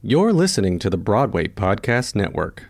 You're 0.00 0.32
listening 0.32 0.78
to 0.78 0.90
the 0.90 0.96
Broadway 0.96 1.48
Podcast 1.48 2.14
Network. 2.14 2.68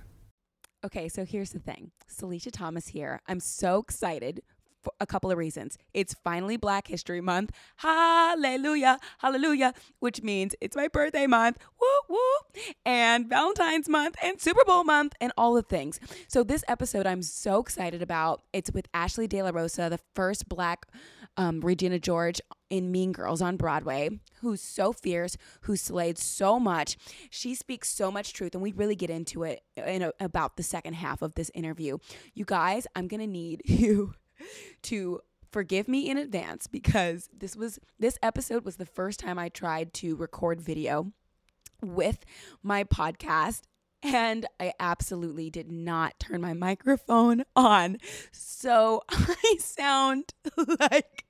Okay, 0.82 1.10
so 1.10 1.27
here's 1.27 1.51
the 1.51 1.58
thing. 1.58 1.90
Salisha 2.10 2.51
Thomas 2.51 2.89
here. 2.89 3.20
I'm 3.27 3.39
so 3.39 3.81
excited 3.81 4.40
for 4.82 4.95
a 4.98 5.04
couple 5.04 5.30
of 5.30 5.37
reasons. 5.37 5.77
It's 5.93 6.14
finally 6.25 6.56
Black 6.56 6.88
History 6.88 7.21
Month. 7.21 7.51
Hallelujah, 7.77 8.99
hallelujah, 9.19 9.75
which 9.99 10.22
means 10.22 10.54
it's 10.62 10.75
my 10.75 10.88
birthday 10.88 11.27
month. 11.27 11.59
Woo 11.79 12.17
woo. 12.17 12.62
And 12.87 13.29
Valentine's 13.29 13.90
month 13.90 14.17
and 14.22 14.40
Super 14.40 14.65
Bowl 14.65 14.85
month 14.85 15.13
and 15.21 15.31
all 15.37 15.53
the 15.53 15.60
things. 15.60 16.01
So 16.29 16.43
this 16.43 16.65
episode 16.67 17.07
I'm 17.07 17.21
so 17.21 17.59
excited 17.59 18.01
about. 18.01 18.41
It's 18.55 18.73
with 18.73 18.89
Ashley 18.95 19.27
De 19.27 19.43
La 19.43 19.51
Rosa, 19.51 19.89
the 19.91 20.01
first 20.15 20.49
black 20.49 20.87
um, 21.39 21.61
Regina 21.61 21.98
George 21.98 22.41
in 22.68 22.91
Mean 22.91 23.12
Girls 23.12 23.41
on 23.41 23.57
Broadway, 23.57 24.11
who's 24.41 24.61
so 24.61 24.93
fierce, 24.93 25.38
who 25.62 25.77
slayed 25.77 26.18
so 26.18 26.59
much. 26.59 26.98
She 27.30 27.55
speaks 27.55 27.88
so 27.88 28.11
much 28.11 28.34
truth, 28.34 28.55
and 28.55 28.62
we 28.62 28.73
really 28.73 28.96
get 28.96 29.09
into 29.09 29.45
it 29.45 29.62
in 29.77 30.02
a, 30.02 30.12
about 30.20 30.56
the 30.56 30.62
second 30.62 30.95
half 30.95 31.23
of 31.23 31.34
this 31.34 31.51
interview. 31.55 31.98
You 32.34 32.45
guys, 32.45 32.87
I'm 32.95 33.09
gonna 33.09 33.27
need 33.27 33.62
you 33.65 34.15
to 34.82 35.20
forgive 35.51 35.88
me 35.88 36.10
in 36.10 36.19
advance 36.19 36.66
because 36.66 37.30
this 37.34 37.57
was 37.57 37.79
this 37.98 38.18
episode 38.23 38.65
was 38.65 38.77
the 38.77 38.84
first 38.84 39.20
time 39.20 39.38
I 39.38 39.48
tried 39.48 39.95
to 39.95 40.16
record 40.16 40.60
video 40.60 41.12
with 41.80 42.24
my 42.62 42.82
podcast 42.84 43.62
and 44.02 44.47
I 44.61 44.73
absolutely 44.79 45.51
did 45.51 45.70
not 45.70 46.19
turn 46.19 46.41
my 46.41 46.55
microphone 46.55 47.45
on. 47.57 47.98
So 48.33 49.02
I 49.09 49.57
sound 49.59 50.34
like 50.80 51.24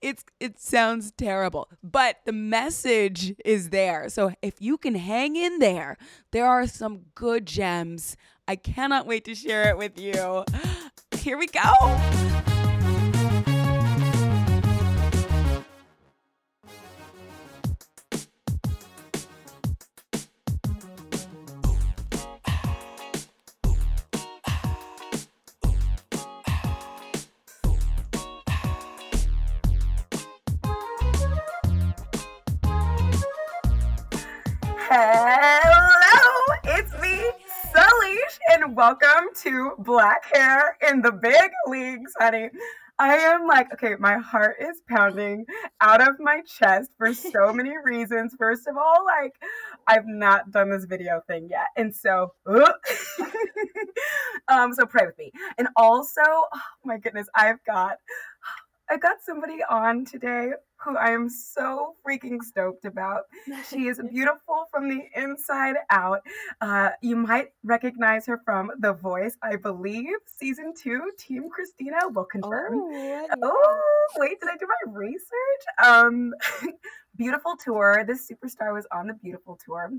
it's 0.00 0.24
it 0.40 0.60
sounds 0.60 1.12
terrible, 1.12 1.68
but 1.82 2.16
the 2.24 2.32
message 2.32 3.34
is 3.44 3.70
there. 3.70 4.08
So 4.08 4.32
if 4.42 4.60
you 4.60 4.78
can 4.78 4.94
hang 4.94 5.36
in 5.36 5.58
there, 5.58 5.96
there 6.32 6.46
are 6.46 6.66
some 6.66 7.02
good 7.14 7.46
gems. 7.46 8.16
I 8.48 8.56
cannot 8.56 9.06
wait 9.06 9.24
to 9.26 9.34
share 9.34 9.68
it 9.68 9.78
with 9.78 9.98
you. 9.98 10.44
Here 11.12 11.38
we 11.38 11.46
go. 11.46 12.51
Hello, 34.94 36.58
it's 36.64 36.92
me, 37.00 37.18
Salish, 37.74 38.38
and 38.50 38.76
welcome 38.76 39.28
to 39.36 39.72
Black 39.78 40.22
Hair 40.34 40.76
in 40.86 41.00
the 41.00 41.12
Big 41.12 41.50
Leagues, 41.66 42.12
honey. 42.18 42.50
I 42.98 43.14
am 43.14 43.46
like, 43.46 43.72
okay, 43.72 43.94
my 43.98 44.18
heart 44.18 44.56
is 44.60 44.82
pounding 44.86 45.46
out 45.80 46.06
of 46.06 46.20
my 46.20 46.42
chest 46.42 46.90
for 46.98 47.14
so 47.14 47.50
many 47.54 47.72
reasons. 47.82 48.34
First 48.38 48.68
of 48.68 48.76
all, 48.76 49.02
like, 49.06 49.32
I've 49.86 50.06
not 50.06 50.50
done 50.50 50.68
this 50.68 50.84
video 50.84 51.22
thing 51.26 51.48
yet. 51.48 51.68
And 51.78 51.96
so, 51.96 52.34
um, 54.48 54.74
so 54.74 54.84
pray 54.84 55.06
with 55.06 55.16
me. 55.16 55.32
And 55.56 55.68
also, 55.74 56.20
oh 56.20 56.60
my 56.84 56.98
goodness, 56.98 57.28
I've 57.34 57.64
got 57.64 57.96
I 58.90 58.98
got 58.98 59.22
somebody 59.24 59.60
on 59.70 60.04
today 60.04 60.50
who 60.84 60.96
I 60.96 61.10
am 61.10 61.28
so 61.28 61.94
freaking 62.06 62.42
stoked 62.42 62.84
about. 62.84 63.22
She 63.68 63.86
is 63.86 64.00
beautiful 64.10 64.66
from 64.70 64.88
the 64.88 65.02
inside 65.16 65.76
out. 65.90 66.20
Uh, 66.60 66.90
you 67.00 67.16
might 67.16 67.52
recognize 67.62 68.26
her 68.26 68.40
from 68.44 68.70
The 68.80 68.92
Voice, 68.92 69.36
I 69.42 69.56
believe, 69.56 70.16
season 70.26 70.74
two, 70.76 71.10
Team 71.18 71.48
Christina 71.50 72.08
will 72.08 72.24
confirm. 72.24 72.74
Oh, 72.80 73.26
Oh, 73.42 74.06
wait, 74.16 74.40
did 74.40 74.48
I 74.50 74.56
do 74.56 74.66
my 74.66 74.92
research? 74.92 75.64
Um, 75.82 76.32
beautiful 77.16 77.56
tour. 77.56 78.04
This 78.06 78.28
superstar 78.30 78.72
was 78.72 78.86
on 78.92 79.06
the 79.06 79.14
beautiful 79.14 79.58
tour, 79.64 79.90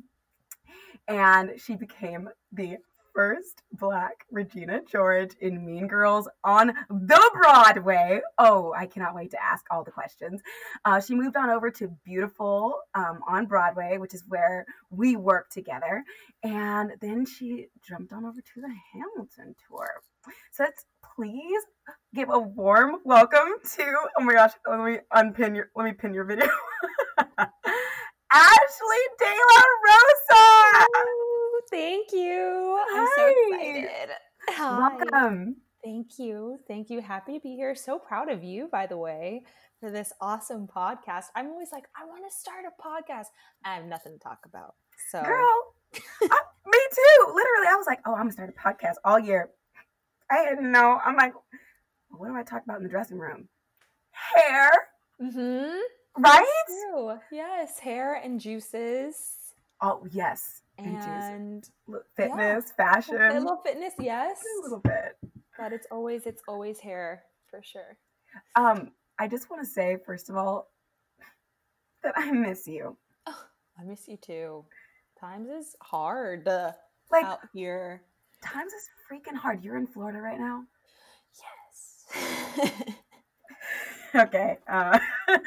and 1.08 1.52
she 1.58 1.76
became 1.76 2.30
the 2.52 2.78
first 3.14 3.64
black 3.72 4.26
Regina 4.32 4.82
George 4.90 5.32
in 5.40 5.66
Mean 5.66 5.88
Girls 5.88 6.28
on 6.44 6.74
the 6.90 7.32
Broadway. 7.34 8.22
Oh, 8.38 8.74
I 8.76 8.86
cannot 8.86 9.16
wait 9.16 9.32
to 9.32 9.44
ask 9.44 9.66
all 9.72 9.84
the 9.84 9.92
questions. 9.92 10.42
Uh, 10.86 11.00
she 11.00 11.16
moved 11.16 11.36
on 11.36 11.50
over 11.50 11.70
to 11.72 11.90
Beautiful 12.04 12.80
um, 12.96 13.20
on 13.28 13.46
Broadway, 13.46 13.98
which 13.98 14.14
is 14.14 14.24
where 14.28 14.66
we 14.90 15.16
work 15.16 15.50
together, 15.50 16.04
and 16.44 16.92
then 17.02 17.26
she 17.26 17.68
jumped 17.88 18.14
on 18.14 18.26
over 18.26 18.42
to 18.42 18.62
the 18.62 18.74
Hamilton 18.94 19.56
tour. 19.68 19.90
So 20.52 20.64
let's 20.64 20.86
please 21.16 21.62
give 22.16 22.30
a 22.30 22.40
warm 22.40 22.98
welcome 23.04 23.56
to. 23.76 23.96
Oh 24.18 24.24
my 24.24 24.34
gosh, 24.34 24.54
let 24.68 24.80
me 24.80 25.00
unpin 25.12 25.56
your. 25.56 25.70
Let 25.76 25.86
me 25.86 25.94
pin 25.94 26.14
your 26.14 26.26
video. 26.26 26.48
Ashley 28.32 29.04
De 29.20 29.26
La 29.26 29.64
Rosa. 29.86 30.88
Thank 31.70 32.12
you. 32.12 32.80
I'm 32.94 33.08
so 33.08 33.12
Hi. 33.18 33.62
excited. 33.66 34.10
Hi. 34.50 34.78
Welcome. 34.98 35.56
Thank 35.84 36.20
you. 36.20 36.60
Thank 36.68 36.90
you. 36.90 37.02
Happy 37.02 37.34
to 37.34 37.40
be 37.40 37.56
here. 37.56 37.76
So 37.76 38.00
proud 38.00 38.30
of 38.30 38.44
you, 38.44 38.70
by 38.72 38.88
the 38.88 38.98
way, 38.98 39.44
for 39.80 39.92
this 39.92 40.14
awesome 40.22 40.68
podcast. 40.68 41.26
I'm 41.36 41.48
always 41.48 41.70
like, 41.72 41.86
I 42.00 42.06
want 42.06 42.24
to 42.30 42.36
start 42.36 42.64
a 42.66 42.82
podcast. 42.82 43.28
I 43.66 43.76
have 43.76 43.86
nothing 43.86 44.14
to 44.14 44.20
talk 44.20 44.40
about. 44.46 44.76
So, 45.12 45.22
Girl, 45.22 45.74
I, 46.22 46.40
me 46.66 46.80
too. 46.92 47.26
Literally, 47.28 47.68
I 47.70 47.76
was 47.76 47.86
like, 47.88 48.00
oh, 48.06 48.14
I'm 48.14 48.22
gonna 48.30 48.32
start 48.32 48.50
a 48.58 48.62
podcast 48.62 48.96
all 49.04 49.20
year. 49.20 49.50
I 50.32 50.46
didn't 50.46 50.72
know. 50.72 51.00
I'm 51.06 51.16
like, 51.16 51.34
what 52.10 52.28
do 52.28 52.36
I 52.36 52.44
talk 52.44 52.64
about 52.64 52.78
in 52.78 52.84
the 52.84 52.90
dressing 52.90 53.18
room? 53.20 53.48
Hair, 54.12 54.72
Mm-hmm. 55.22 55.80
right? 56.24 57.22
Yes, 57.32 57.80
hair 57.80 58.16
and 58.16 58.40
juices 58.40 59.28
Oh, 59.82 60.06
yes. 60.12 60.62
And 60.86 60.98
juice. 60.98 61.06
and 61.08 61.70
Look, 61.88 62.06
fitness, 62.16 62.72
a 62.72 62.74
fashion, 62.74 63.18
little 63.18 63.62
fitness. 63.66 63.94
Yes, 64.00 64.40
a 64.60 64.64
little 64.64 64.80
bit. 64.80 65.18
but 65.58 65.74
it's 65.74 65.88
always 65.92 66.26
it's 66.26 66.42
always 66.48 66.80
hair 66.80 67.24
for 67.50 67.62
sure. 67.64 67.98
Um, 68.56 68.92
I 69.20 69.28
just 69.28 69.50
want 69.50 69.64
to 69.64 69.70
say, 69.70 69.98
first 70.06 70.30
of 70.30 70.36
all, 70.36 70.70
that 72.04 72.14
I 72.18 72.32
miss 72.32 72.68
you. 72.68 72.98
I 73.28 73.84
miss 73.86 74.08
you 74.08 74.18
too. 74.18 74.66
Times 75.20 75.50
is 75.50 75.76
hard 75.82 76.46
Like, 77.12 77.26
out 77.26 77.40
here. 77.54 78.02
times 78.44 78.74
is 78.74 78.90
freaking 79.10 79.38
hard. 79.38 79.64
You're 79.64 79.78
in 79.78 79.88
Florida 79.88 80.20
right 80.20 80.40
now. 80.40 80.64
Yes. 82.16 82.86
Okay. 84.16 84.60
Uh, 84.68 85.00
how's 85.28 85.40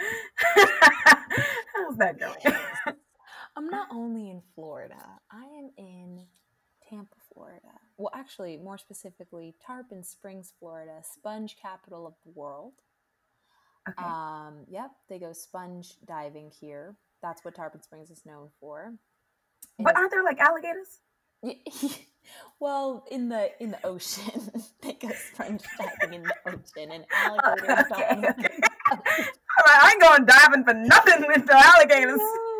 that 1.98 2.18
going? 2.18 2.96
I'm 3.56 3.68
not 3.68 3.88
only 3.90 4.30
in 4.30 4.42
Florida, 4.54 5.02
I 5.30 5.44
am 5.58 5.70
in 5.78 6.26
Tampa, 6.88 7.16
Florida. 7.32 7.72
Well, 7.96 8.10
actually, 8.14 8.56
more 8.58 8.78
specifically, 8.78 9.54
Tarpon 9.66 10.04
Springs, 10.04 10.52
Florida, 10.58 11.02
sponge 11.02 11.56
capital 11.60 12.06
of 12.06 12.14
the 12.24 12.32
world. 12.38 12.74
Okay. 13.88 14.04
Um, 14.04 14.64
yep, 14.68 14.90
they 15.08 15.18
go 15.18 15.32
sponge 15.32 15.94
diving 16.06 16.50
here. 16.60 16.96
That's 17.22 17.44
what 17.44 17.54
Tarpon 17.54 17.82
Springs 17.82 18.10
is 18.10 18.26
known 18.26 18.50
for. 18.60 18.92
And 19.78 19.84
but 19.84 19.96
aren't 19.96 20.10
there 20.10 20.24
like 20.24 20.38
alligators? 20.38 21.00
well, 22.60 23.04
in 23.10 23.28
the 23.28 23.50
in 23.60 23.70
the 23.70 23.86
ocean, 23.86 24.50
they 24.82 24.94
go 24.94 25.10
sponge 25.32 25.62
diving 25.78 26.14
in 26.14 26.22
the 26.24 26.34
ocean, 26.46 26.92
and 26.92 27.04
alligators 27.12 27.84
okay, 27.92 28.28
okay. 28.28 28.58
I'm 28.90 28.98
I 29.66 29.90
ain't 29.92 30.02
going 30.02 30.26
diving 30.26 30.64
for 30.64 30.74
nothing 30.74 31.26
with 31.26 31.46
the 31.46 31.56
alligators. 31.56 32.18
No, 32.18 32.55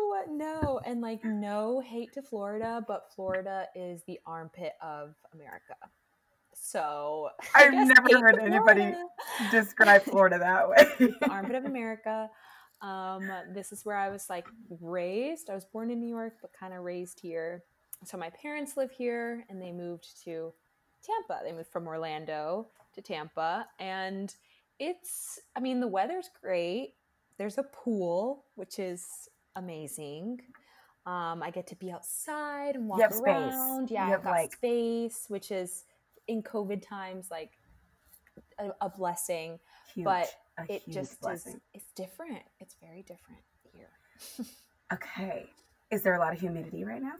and 0.87 1.01
like 1.01 1.23
no 1.25 1.81
hate 1.81 2.13
to 2.13 2.21
Florida, 2.21 2.83
but 2.87 3.11
Florida 3.13 3.67
is 3.75 4.03
the 4.07 4.19
armpit 4.25 4.71
of 4.81 5.15
America. 5.33 5.75
So 6.53 7.29
I've 7.55 7.73
never 7.73 8.19
heard 8.19 8.39
anybody 8.39 8.93
Florida. 8.93 9.03
Describe 9.51 10.03
Florida 10.03 10.39
that 10.39 10.69
way. 10.69 11.13
armpit 11.29 11.55
of 11.55 11.65
America. 11.65 12.29
Um, 12.81 13.29
this 13.53 13.71
is 13.73 13.85
where 13.85 13.97
I 13.97 14.09
was 14.09 14.29
like 14.29 14.47
raised. 14.79 15.49
I 15.49 15.55
was 15.55 15.65
born 15.65 15.91
in 15.91 15.99
New 15.99 16.07
York, 16.07 16.35
but 16.41 16.51
kind 16.57 16.73
of 16.73 16.83
raised 16.83 17.19
here. 17.19 17.63
So 18.05 18.17
my 18.17 18.29
parents 18.29 18.77
live 18.77 18.91
here, 18.91 19.45
and 19.49 19.61
they 19.61 19.71
moved 19.71 20.23
to 20.23 20.53
Tampa. 21.03 21.43
They 21.43 21.51
moved 21.51 21.69
from 21.69 21.87
Orlando 21.87 22.67
to 22.93 23.01
Tampa, 23.01 23.67
and 23.79 24.33
it's. 24.79 25.39
I 25.55 25.59
mean, 25.59 25.81
the 25.81 25.87
weather's 25.87 26.29
great. 26.41 26.93
There's 27.37 27.57
a 27.57 27.63
pool, 27.63 28.45
which 28.55 28.79
is 28.79 29.27
amazing. 29.55 30.39
Um, 31.07 31.41
I 31.41 31.51
get 31.51 31.65
to 31.67 31.75
be 31.75 31.89
outside 31.91 32.75
and 32.75 32.87
walk 32.87 32.99
have 33.01 33.13
space. 33.13 33.25
around. 33.27 33.89
Yeah, 33.89 34.09
You 34.09 34.13
I've 34.15 34.23
got 34.23 34.31
like- 34.31 34.53
space, 34.53 35.25
which 35.29 35.49
is 35.51 35.85
in 36.27 36.43
COVID 36.43 36.85
times 36.85 37.29
like 37.31 37.51
a, 38.59 38.69
a 38.81 38.89
blessing 38.89 39.57
Huge, 39.95 40.03
but 40.05 40.27
a 40.59 40.71
it 40.73 40.83
just 40.89 41.19
blessing. 41.21 41.53
is 41.53 41.59
it's 41.73 41.91
different 41.95 42.41
it's 42.59 42.75
very 42.81 43.01
different 43.03 43.41
here 43.71 43.89
Okay. 44.93 45.45
Is 45.91 46.01
there 46.03 46.15
a 46.15 46.19
lot 46.19 46.33
of 46.33 46.39
humidity 46.39 46.83
right 46.83 47.01
now? 47.01 47.13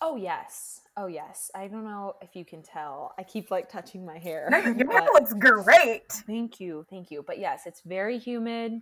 Oh 0.00 0.16
yes. 0.16 0.80
Oh 0.96 1.06
yes. 1.08 1.50
I 1.54 1.66
don't 1.66 1.84
know 1.84 2.14
if 2.22 2.36
you 2.36 2.44
can 2.44 2.62
tell. 2.62 3.12
I 3.18 3.22
keep 3.24 3.50
like 3.50 3.68
touching 3.68 4.04
my 4.06 4.18
hair. 4.18 4.48
No, 4.50 4.58
your 4.58 4.90
hair 4.92 5.08
looks 5.14 5.32
great. 5.34 6.10
Thank 6.26 6.60
you. 6.60 6.86
Thank 6.90 7.10
you. 7.10 7.24
But 7.26 7.38
yes, 7.38 7.62
it's 7.66 7.80
very 7.82 8.18
humid. 8.18 8.80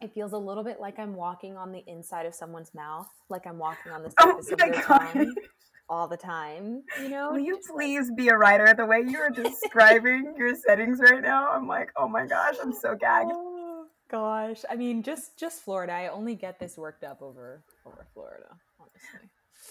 It 0.00 0.14
feels 0.14 0.32
a 0.32 0.38
little 0.38 0.64
bit 0.64 0.80
like 0.80 0.98
I'm 0.98 1.14
walking 1.14 1.56
on 1.58 1.72
the 1.72 1.82
inside 1.86 2.24
of 2.26 2.34
someone's 2.34 2.74
mouth, 2.74 3.08
like 3.28 3.46
I'm 3.46 3.58
walking 3.58 3.92
on 3.92 4.02
the 4.02 4.12
Oh 4.18 4.38
of 4.38 4.50
my 4.50 4.56
their 4.70 4.82
God. 4.82 4.98
tongue 5.12 5.34
all 5.90 6.08
the 6.08 6.16
time. 6.16 6.82
You 7.02 7.10
know? 7.10 7.32
Will 7.32 7.38
you 7.38 7.56
Just 7.56 7.68
like- 7.70 7.76
please 7.76 8.10
be 8.16 8.28
a 8.28 8.36
writer? 8.36 8.72
The 8.72 8.86
way 8.86 9.02
you're 9.06 9.28
describing 9.30 10.34
your 10.38 10.54
settings 10.54 11.00
right 11.00 11.20
now, 11.20 11.50
I'm 11.50 11.68
like, 11.68 11.90
oh 11.96 12.08
my 12.08 12.26
gosh, 12.26 12.56
I'm 12.62 12.72
so 12.72 12.94
gagged. 12.96 13.30
Oh 13.34 13.86
gosh. 14.10 14.62
I 14.70 14.76
mean, 14.76 15.02
just 15.02 15.38
just 15.38 15.62
Florida. 15.62 15.92
I 15.92 16.08
only 16.08 16.34
get 16.34 16.58
this 16.58 16.78
worked 16.78 17.04
up 17.04 17.20
over 17.20 17.62
over 17.84 18.06
Florida, 18.14 18.48
honestly. 18.80 19.28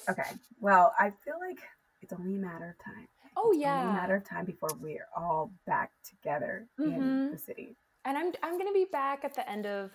Okay, 0.09 0.29
well, 0.59 0.93
I 0.99 1.09
feel 1.25 1.35
like 1.39 1.57
it's 2.03 2.13
only 2.13 2.35
a 2.35 2.39
matter 2.39 2.75
of 2.77 2.85
time. 2.85 3.07
Oh 3.35 3.49
It's 3.51 3.55
only 3.55 3.63
a 3.63 3.67
yeah. 3.67 3.91
matter 3.93 4.15
of 4.17 4.29
time 4.29 4.45
before 4.45 4.69
we're 4.79 5.07
all 5.17 5.51
back 5.65 5.91
together 6.07 6.67
in 6.77 6.91
Mhm. 6.91 7.31
the 7.31 7.37
city. 7.39 7.75
and 8.05 8.15
I'm 8.15 8.31
I'm 8.43 8.57
gonna 8.59 8.71
be 8.71 8.85
back 8.91 9.23
at 9.25 9.33
the 9.33 9.49
end 9.49 9.65
of 9.65 9.91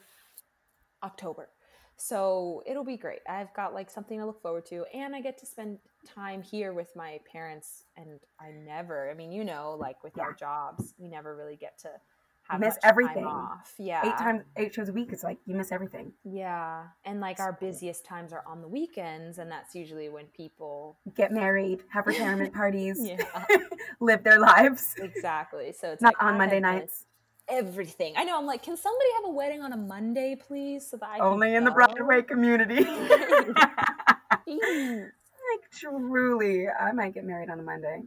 October, 1.04 1.50
so 1.96 2.62
it'll 2.66 2.84
be 2.84 2.96
great. 2.96 3.20
I've 3.28 3.52
got 3.54 3.74
like 3.74 3.90
something 3.90 4.18
to 4.18 4.26
look 4.26 4.42
forward 4.42 4.66
to, 4.66 4.84
and 4.92 5.14
I 5.14 5.20
get 5.20 5.38
to 5.38 5.46
spend 5.46 5.78
time 6.06 6.42
here 6.42 6.72
with 6.72 6.90
my 6.96 7.20
parents. 7.30 7.84
And 7.96 8.18
I 8.40 8.50
never, 8.50 9.10
I 9.10 9.14
mean, 9.14 9.30
you 9.30 9.44
know, 9.44 9.76
like 9.78 10.02
with 10.02 10.18
our 10.18 10.32
jobs, 10.32 10.94
we 10.98 11.06
never 11.08 11.36
really 11.36 11.56
get 11.56 11.78
to 11.80 11.88
have 12.48 12.60
miss 12.60 12.76
everything. 12.82 13.24
off. 13.24 13.72
Yeah, 13.78 14.02
Eight 14.04 14.18
times, 14.18 14.42
eight 14.56 14.74
shows 14.74 14.88
a 14.88 14.92
week. 14.92 15.10
It's 15.12 15.24
like 15.24 15.38
you 15.46 15.54
miss 15.54 15.72
everything. 15.72 16.12
Yeah, 16.24 16.82
and 17.04 17.20
like 17.20 17.40
our 17.40 17.52
busiest 17.58 18.04
times 18.04 18.32
are 18.32 18.42
on 18.46 18.60
the 18.60 18.68
weekends, 18.68 19.38
and 19.38 19.50
that's 19.50 19.74
usually 19.74 20.08
when 20.08 20.26
people. 20.36 20.98
Get 21.14 21.32
married, 21.32 21.84
have 21.90 22.06
retirement 22.06 22.52
parties, 22.62 23.00
live 24.00 24.24
their 24.24 24.38
lives. 24.40 24.94
exactly. 24.98 25.72
So 25.72 25.92
it's 25.92 26.02
Not 26.02 26.14
like, 26.14 26.22
on 26.22 26.36
Monday 26.38 26.60
nights. 26.60 26.82
missed 26.84 27.06
Everything. 27.48 28.14
I 28.16 28.24
know. 28.24 28.38
I'm 28.38 28.46
like, 28.46 28.62
can 28.62 28.76
somebody 28.76 29.06
have 29.16 29.24
a 29.26 29.30
wedding 29.32 29.60
on 29.60 29.72
a 29.72 29.76
Monday, 29.76 30.34
please, 30.36 30.86
so 30.88 30.96
that 30.96 31.08
I 31.08 31.18
can 31.18 31.26
Only 31.26 31.54
in 31.54 31.64
the? 31.64 31.70
Broadway 31.70 32.22
community. 32.22 32.86
Like 35.52 35.70
truly, 35.70 36.66
I 36.68 36.92
might 36.92 37.14
get 37.14 37.24
married 37.24 37.50
on 37.50 37.60
a 37.60 37.62
Monday. 37.62 38.02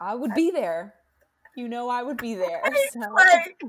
I 0.00 0.14
would 0.14 0.32
be 0.34 0.50
there. 0.50 0.94
You 1.56 1.68
know, 1.68 1.88
I 1.88 2.02
would 2.02 2.16
be 2.16 2.34
there. 2.34 2.62
So 2.92 3.00
Like, 3.00 3.60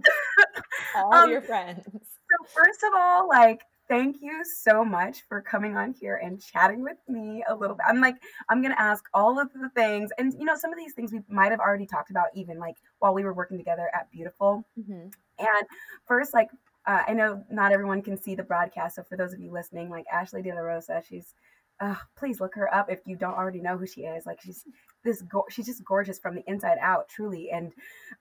all 0.95 1.13
um, 1.13 1.29
your 1.29 1.41
friends. 1.41 1.83
so 1.85 2.45
first 2.55 2.83
of 2.83 2.91
all, 2.95 3.27
like, 3.27 3.63
thank 3.91 4.21
you 4.21 4.45
so 4.45 4.85
much 4.85 5.23
for 5.27 5.41
coming 5.41 5.75
on 5.75 5.93
here 5.99 6.21
and 6.23 6.41
chatting 6.41 6.81
with 6.81 6.95
me 7.09 7.43
a 7.49 7.53
little 7.53 7.75
bit. 7.75 7.85
I'm 7.85 7.99
like, 7.99 8.15
I'm 8.49 8.61
gonna 8.61 8.73
ask 8.79 9.03
all 9.13 9.38
of 9.38 9.49
the 9.53 9.67
things, 9.75 10.11
and 10.17 10.33
you 10.39 10.45
know, 10.45 10.55
some 10.55 10.71
of 10.71 10.79
these 10.79 10.93
things 10.93 11.11
we 11.11 11.19
might 11.27 11.51
have 11.51 11.59
already 11.59 11.85
talked 11.85 12.09
about, 12.09 12.27
even 12.33 12.57
like 12.57 12.77
while 12.99 13.13
we 13.13 13.25
were 13.25 13.33
working 13.33 13.57
together 13.57 13.89
at 13.93 14.09
Beautiful. 14.09 14.63
Mhm. 14.79 15.13
And 15.39 15.67
first, 16.05 16.33
like, 16.33 16.49
uh, 16.85 17.03
I 17.05 17.13
know 17.13 17.43
not 17.51 17.73
everyone 17.73 18.01
can 18.01 18.17
see 18.17 18.33
the 18.33 18.43
broadcast, 18.43 18.95
so 18.95 19.03
for 19.03 19.17
those 19.17 19.33
of 19.33 19.41
you 19.41 19.51
listening, 19.51 19.89
like 19.89 20.05
Ashley 20.09 20.41
De 20.41 20.53
La 20.53 20.61
Rosa, 20.61 21.01
she's, 21.05 21.35
uh, 21.81 21.95
please 22.15 22.39
look 22.39 22.55
her 22.55 22.73
up 22.73 22.89
if 22.89 22.99
you 23.05 23.15
don't 23.17 23.33
already 23.33 23.59
know 23.59 23.75
who 23.77 23.85
she 23.87 24.01
is. 24.01 24.25
Like, 24.25 24.39
she's 24.41 24.63
this, 25.03 25.21
go- 25.23 25.45
she's 25.49 25.65
just 25.65 25.83
gorgeous 25.83 26.19
from 26.19 26.35
the 26.35 26.43
inside 26.47 26.77
out, 26.79 27.09
truly. 27.09 27.49
And 27.51 27.73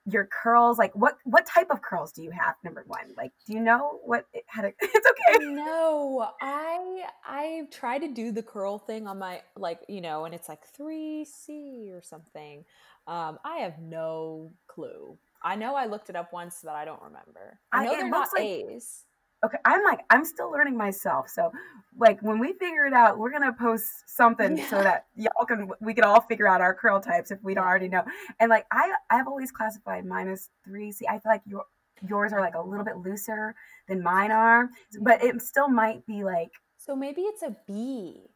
your 0.06 0.24
curls, 0.26 0.78
like, 0.78 0.92
what 0.96 1.18
what 1.24 1.44
type 1.46 1.66
of 1.70 1.82
curls 1.82 2.10
do 2.10 2.22
you 2.22 2.30
have? 2.30 2.54
Number 2.64 2.82
one, 2.86 3.12
like, 3.16 3.32
do 3.46 3.52
you 3.52 3.60
know 3.60 4.00
what? 4.02 4.24
It, 4.32 4.44
how 4.48 4.62
to? 4.62 4.72
It's 4.82 5.06
okay. 5.10 5.44
No, 5.44 6.26
I 6.40 7.04
I 7.24 7.62
try 7.70 7.98
to 7.98 8.08
do 8.08 8.32
the 8.32 8.42
curl 8.42 8.78
thing 8.78 9.06
on 9.06 9.18
my 9.18 9.42
like 9.56 9.80
you 9.88 10.00
know, 10.00 10.24
and 10.24 10.34
it's 10.34 10.48
like 10.48 10.64
three 10.74 11.24
C 11.26 11.90
or 11.92 12.00
something. 12.02 12.64
Um, 13.06 13.38
I 13.44 13.58
have 13.58 13.78
no 13.78 14.52
clue. 14.68 15.18
I 15.42 15.56
know 15.56 15.74
I 15.74 15.86
looked 15.86 16.10
it 16.10 16.16
up 16.16 16.32
once, 16.32 16.60
but 16.64 16.74
I 16.74 16.84
don't 16.84 17.02
remember. 17.02 17.58
I 17.72 17.80
I- 17.80 17.84
know 17.84 17.92
it 17.92 17.96
they're 17.98 18.08
not 18.08 18.28
like- 18.34 18.42
A's. 18.46 19.04
Okay, 19.44 19.58
I'm 19.64 19.82
like, 19.84 20.00
I'm 20.10 20.24
still 20.24 20.50
learning 20.50 20.76
myself. 20.76 21.28
So, 21.30 21.50
like, 21.98 22.20
when 22.22 22.38
we 22.38 22.52
figure 22.54 22.86
it 22.86 22.92
out, 22.92 23.18
we're 23.18 23.30
gonna 23.30 23.52
post 23.52 23.88
something 24.06 24.56
so 24.68 24.82
that 24.82 25.06
y'all 25.16 25.46
can, 25.46 25.70
we 25.80 25.94
can 25.94 26.04
all 26.04 26.20
figure 26.20 26.46
out 26.46 26.60
our 26.60 26.74
curl 26.74 27.00
types 27.00 27.30
if 27.30 27.38
we 27.42 27.54
don't 27.54 27.64
already 27.64 27.88
know. 27.88 28.04
And 28.38 28.50
like, 28.50 28.66
I, 28.70 28.92
I've 29.10 29.26
always 29.26 29.50
classified 29.50 30.04
mine 30.04 30.28
as 30.28 30.50
three. 30.64 30.92
See, 30.92 31.06
I 31.06 31.12
feel 31.12 31.32
like 31.32 31.42
your, 31.46 31.64
yours 32.06 32.32
are 32.32 32.40
like 32.40 32.54
a 32.54 32.62
little 32.62 32.84
bit 32.84 32.98
looser 32.98 33.54
than 33.88 34.02
mine 34.02 34.30
are, 34.30 34.68
but 35.00 35.22
it 35.24 35.40
still 35.42 35.68
might 35.68 36.06
be 36.06 36.22
like, 36.24 36.50
So 36.76 36.94
maybe 36.96 37.22
it's 37.22 37.42
a 37.42 37.56
B. 37.66 38.29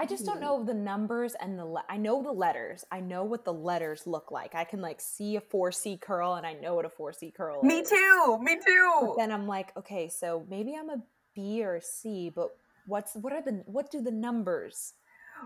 I 0.00 0.06
just 0.06 0.24
don't 0.24 0.40
B. 0.40 0.46
know 0.46 0.64
the 0.64 0.72
numbers 0.74 1.34
and 1.34 1.58
the 1.58 1.64
le- 1.66 1.84
I 1.88 1.98
know 1.98 2.22
the 2.22 2.32
letters. 2.32 2.84
I 2.90 3.00
know 3.00 3.24
what 3.24 3.44
the 3.44 3.52
letters 3.52 4.06
look 4.06 4.30
like. 4.30 4.54
I 4.54 4.64
can 4.64 4.80
like 4.80 5.00
see 5.00 5.36
a 5.36 5.40
4C 5.42 6.00
curl 6.00 6.34
and 6.34 6.46
I 6.46 6.54
know 6.54 6.74
what 6.74 6.86
a 6.86 6.88
4C 6.88 7.30
curl 7.30 7.62
me 7.62 7.74
is. 7.80 7.82
Me 7.82 7.96
too, 7.96 8.38
me 8.40 8.56
But 8.56 8.64
too. 8.66 9.14
then 9.16 9.30
I'm 9.30 9.46
like, 9.46 9.76
okay, 9.76 10.08
so 10.08 10.46
maybe 10.48 10.74
I'm 10.74 10.88
a 10.90 11.02
B 11.34 11.62
or 11.62 11.76
a 11.76 11.82
C, 11.82 12.30
but 12.34 12.50
what's 12.86 13.14
what 13.14 13.32
are 13.32 13.42
the 13.42 13.62
what 13.66 13.90
do 13.90 14.00
the 14.00 14.10
numbers 14.10 14.94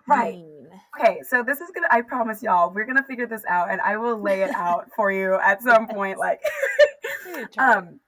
Right. 0.06 0.34
mean? 0.34 0.68
Okay, 1.00 1.22
so 1.28 1.42
this 1.42 1.60
is 1.60 1.70
gonna, 1.74 1.88
I 1.90 2.02
promise 2.02 2.42
y'all, 2.42 2.70
we're 2.72 2.84
gonna 2.84 3.02
figure 3.02 3.26
this 3.26 3.44
out 3.48 3.70
and 3.70 3.80
I 3.80 3.96
will 3.96 4.20
lay 4.20 4.42
it 4.42 4.50
out 4.54 4.90
for 4.96 5.10
you 5.10 5.34
at 5.34 5.62
some 5.62 5.88
point. 5.88 6.18
Like, 6.18 6.40
Maybe 7.24 7.42
a 7.42 7.46
chart. 7.46 7.76
um, 7.76 8.00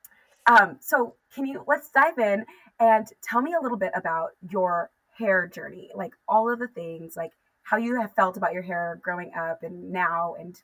um, 0.47 0.77
so 0.81 1.15
can 1.35 1.47
you 1.47 1.65
let's 1.67 1.91
dive 1.91 2.19
in 2.19 2.45
and 2.79 3.07
tell 3.23 3.43
me 3.43 3.55
a 3.55 3.61
little 3.61 3.79
bit 3.79 3.93
about 3.95 4.31
your 4.51 4.91
hair 5.19 5.47
journey, 5.47 5.91
like 5.95 6.15
all 6.29 6.51
of 6.53 6.59
the 6.59 6.69
things, 6.69 7.17
like 7.17 7.33
how 7.63 7.77
you 7.77 8.01
have 8.01 8.15
felt 8.15 8.37
about 8.37 8.53
your 8.53 8.63
hair 8.63 8.99
growing 9.03 9.33
up 9.35 9.63
and 9.63 9.91
now, 9.91 10.35
and 10.39 10.61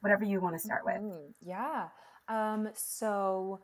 whatever 0.00 0.24
you 0.24 0.40
want 0.40 0.54
to 0.56 0.58
start 0.58 0.84
with. 0.84 1.02
Mhm, 1.02 1.34
Yeah. 1.40 1.88
Um, 2.28 2.68
so 2.74 3.60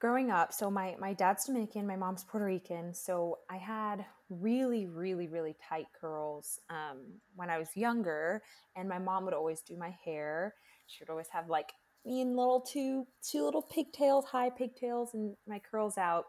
growing 0.00 0.30
up, 0.30 0.52
so 0.52 0.70
my 0.70 0.96
my 0.98 1.12
dad's 1.14 1.44
Dominican, 1.46 1.86
my 1.86 1.96
mom's 1.96 2.24
Puerto 2.24 2.46
Rican, 2.46 2.94
so 2.94 3.38
I 3.48 3.56
had 3.58 4.04
really, 4.28 4.86
really, 4.86 5.28
really 5.28 5.54
tight 5.68 5.86
curls 6.00 6.58
um, 6.70 7.20
when 7.36 7.50
I 7.50 7.58
was 7.58 7.76
younger, 7.76 8.42
and 8.76 8.88
my 8.88 8.98
mom 8.98 9.24
would 9.24 9.34
always 9.34 9.62
do 9.62 9.76
my 9.76 9.90
hair. 10.04 10.54
She 10.86 11.02
would 11.04 11.10
always 11.10 11.28
have 11.28 11.48
like 11.48 11.72
mean 12.04 12.36
little 12.36 12.60
two 12.60 13.06
two 13.22 13.44
little 13.44 13.62
pigtails, 13.62 14.24
high 14.26 14.50
pigtails, 14.50 15.14
and 15.14 15.36
my 15.46 15.58
curls 15.60 15.96
out. 15.98 16.26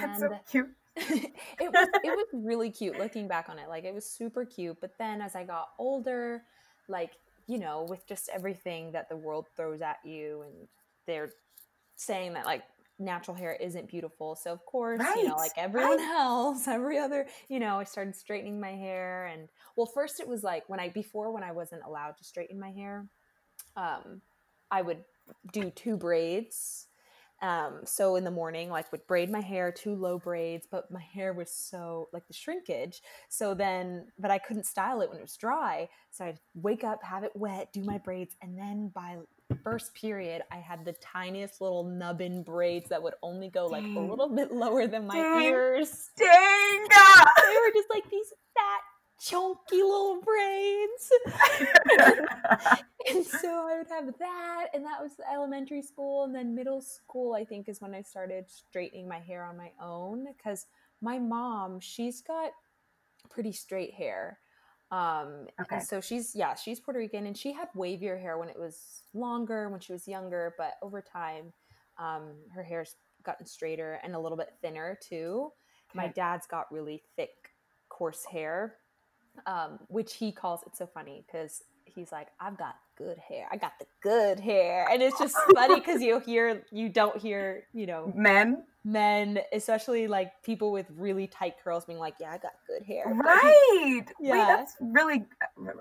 That's 0.00 0.20
so 0.20 0.38
cute. 0.50 0.70
it 0.96 1.32
was 1.60 1.88
it 2.04 2.16
was 2.16 2.26
really 2.32 2.70
cute 2.70 2.98
looking 2.98 3.28
back 3.28 3.48
on 3.48 3.58
it. 3.58 3.68
Like 3.68 3.84
it 3.84 3.94
was 3.94 4.04
super 4.04 4.44
cute. 4.44 4.78
But 4.80 4.92
then 4.98 5.20
as 5.20 5.36
I 5.36 5.44
got 5.44 5.68
older, 5.78 6.42
like 6.88 7.12
you 7.46 7.58
know, 7.58 7.86
with 7.88 8.06
just 8.06 8.28
everything 8.32 8.92
that 8.92 9.08
the 9.08 9.16
world 9.16 9.46
throws 9.56 9.80
at 9.80 9.98
you, 10.04 10.42
and 10.42 10.68
they're 11.06 11.30
saying 11.96 12.34
that 12.34 12.44
like 12.44 12.62
natural 12.98 13.36
hair 13.36 13.56
isn't 13.60 13.88
beautiful. 13.88 14.36
So 14.36 14.52
of 14.52 14.64
course, 14.66 15.00
you 15.16 15.28
know, 15.28 15.36
like 15.36 15.52
everyone 15.56 15.98
right. 15.98 16.16
else, 16.18 16.68
every 16.68 16.98
other, 16.98 17.26
you 17.48 17.58
know, 17.58 17.78
I 17.78 17.84
started 17.84 18.14
straightening 18.14 18.60
my 18.60 18.72
hair, 18.72 19.26
and 19.26 19.48
well, 19.76 19.86
first 19.86 20.20
it 20.20 20.28
was 20.28 20.42
like 20.42 20.68
when 20.68 20.80
I 20.80 20.88
before 20.88 21.32
when 21.32 21.42
I 21.42 21.52
wasn't 21.52 21.82
allowed 21.86 22.16
to 22.18 22.24
straighten 22.24 22.58
my 22.58 22.70
hair, 22.70 23.06
um, 23.76 24.20
I 24.70 24.82
would 24.82 25.04
do 25.52 25.70
two 25.70 25.96
braids 25.96 26.88
um, 27.42 27.80
so 27.84 28.16
in 28.16 28.24
the 28.24 28.30
morning, 28.30 28.70
like 28.70 28.90
would 28.92 29.06
braid 29.06 29.30
my 29.30 29.40
hair, 29.40 29.72
two 29.72 29.94
low 29.94 30.18
braids, 30.18 30.66
but 30.70 30.90
my 30.90 31.00
hair 31.00 31.32
was 31.32 31.50
so 31.50 32.08
like 32.12 32.26
the 32.26 32.34
shrinkage. 32.34 33.02
So 33.28 33.54
then, 33.54 34.06
but 34.18 34.30
I 34.30 34.38
couldn't 34.38 34.66
style 34.66 35.00
it 35.00 35.08
when 35.08 35.18
it 35.18 35.22
was 35.22 35.36
dry. 35.36 35.88
So 36.10 36.24
I'd 36.24 36.38
wake 36.54 36.84
up, 36.84 37.02
have 37.02 37.24
it 37.24 37.32
wet, 37.34 37.72
do 37.72 37.82
my 37.82 37.98
braids, 37.98 38.36
and 38.42 38.58
then 38.58 38.90
by 38.94 39.16
first 39.64 39.94
period, 39.94 40.42
I 40.50 40.56
had 40.56 40.84
the 40.84 40.92
tiniest 40.92 41.60
little 41.60 41.84
nubbin 41.84 42.42
braids 42.42 42.88
that 42.90 43.02
would 43.02 43.14
only 43.22 43.48
go 43.48 43.66
like 43.66 43.84
a 43.84 44.00
little 44.00 44.28
bit 44.28 44.52
lower 44.52 44.86
than 44.86 45.06
my 45.06 45.14
Dang. 45.14 45.42
ears. 45.42 46.10
Dang! 46.16 46.28
They 46.90 47.56
were 47.56 47.72
just 47.74 47.90
like 47.90 48.08
these 48.10 48.32
fat, 48.54 48.80
chunky 49.20 49.82
little 49.82 50.20
braids. 50.22 51.12
and 53.08 53.24
so 53.26 53.68
I 53.68 53.78
would 53.78 53.88
have 53.88 54.18
that, 54.18 54.68
and 54.74 54.84
that 54.84 55.00
was 55.00 55.12
elementary 55.32 55.82
school, 55.82 56.24
and 56.24 56.34
then 56.34 56.54
middle 56.54 56.80
school. 56.80 57.34
I 57.34 57.44
think 57.44 57.68
is 57.68 57.80
when 57.80 57.94
I 57.94 58.02
started 58.02 58.46
straightening 58.48 59.08
my 59.08 59.18
hair 59.18 59.44
on 59.44 59.56
my 59.56 59.72
own 59.82 60.26
because 60.36 60.66
my 61.00 61.18
mom, 61.18 61.80
she's 61.80 62.22
got 62.22 62.52
pretty 63.28 63.52
straight 63.52 63.94
hair. 63.94 64.38
Um, 64.90 65.46
Okay. 65.60 65.76
and 65.76 65.84
so 65.84 66.00
she's 66.00 66.34
yeah, 66.34 66.54
she's 66.54 66.80
Puerto 66.80 66.98
Rican, 66.98 67.26
and 67.26 67.36
she 67.36 67.52
had 67.52 67.68
wavier 67.76 68.20
hair 68.20 68.38
when 68.38 68.48
it 68.48 68.58
was 68.58 69.02
longer, 69.14 69.68
when 69.68 69.80
she 69.80 69.92
was 69.92 70.08
younger, 70.08 70.54
but 70.58 70.74
over 70.82 71.00
time, 71.02 71.52
um, 71.98 72.34
her 72.54 72.62
hair's 72.62 72.96
gotten 73.22 73.46
straighter 73.46 74.00
and 74.02 74.14
a 74.14 74.18
little 74.18 74.38
bit 74.38 74.54
thinner 74.62 74.98
too. 75.00 75.52
My 75.94 76.08
dad's 76.08 76.46
got 76.46 76.72
really 76.72 77.02
thick, 77.16 77.50
coarse 77.88 78.24
hair, 78.24 78.76
um, 79.46 79.78
which 79.88 80.14
he 80.14 80.32
calls 80.32 80.60
it's 80.66 80.78
so 80.78 80.86
funny 80.86 81.24
because 81.26 81.62
he's 81.84 82.12
like, 82.12 82.28
I've 82.40 82.56
got 82.56 82.76
good 82.96 83.18
hair. 83.18 83.46
I 83.50 83.56
got 83.56 83.72
the 83.78 83.86
good 84.02 84.38
hair. 84.38 84.86
And 84.90 85.02
it's 85.02 85.18
just 85.18 85.34
funny 85.54 85.76
because 85.80 86.00
you 86.08 86.20
hear, 86.20 86.62
you 86.70 86.88
don't 86.88 87.16
hear, 87.16 87.64
you 87.72 87.86
know, 87.86 88.12
Men, 88.14 88.62
men, 88.84 89.40
especially 89.52 90.06
like 90.06 90.32
people 90.44 90.70
with 90.70 90.86
really 90.96 91.26
tight 91.26 91.54
curls 91.64 91.84
being 91.84 91.98
like, 91.98 92.14
yeah, 92.20 92.30
I 92.30 92.38
got 92.38 92.52
good 92.66 92.84
hair. 92.84 93.04
But 93.08 93.24
right? 93.24 93.64
Wait, 93.82 94.04
Yeah. 94.20 94.46
that's 94.46 94.76
really, 94.80 95.24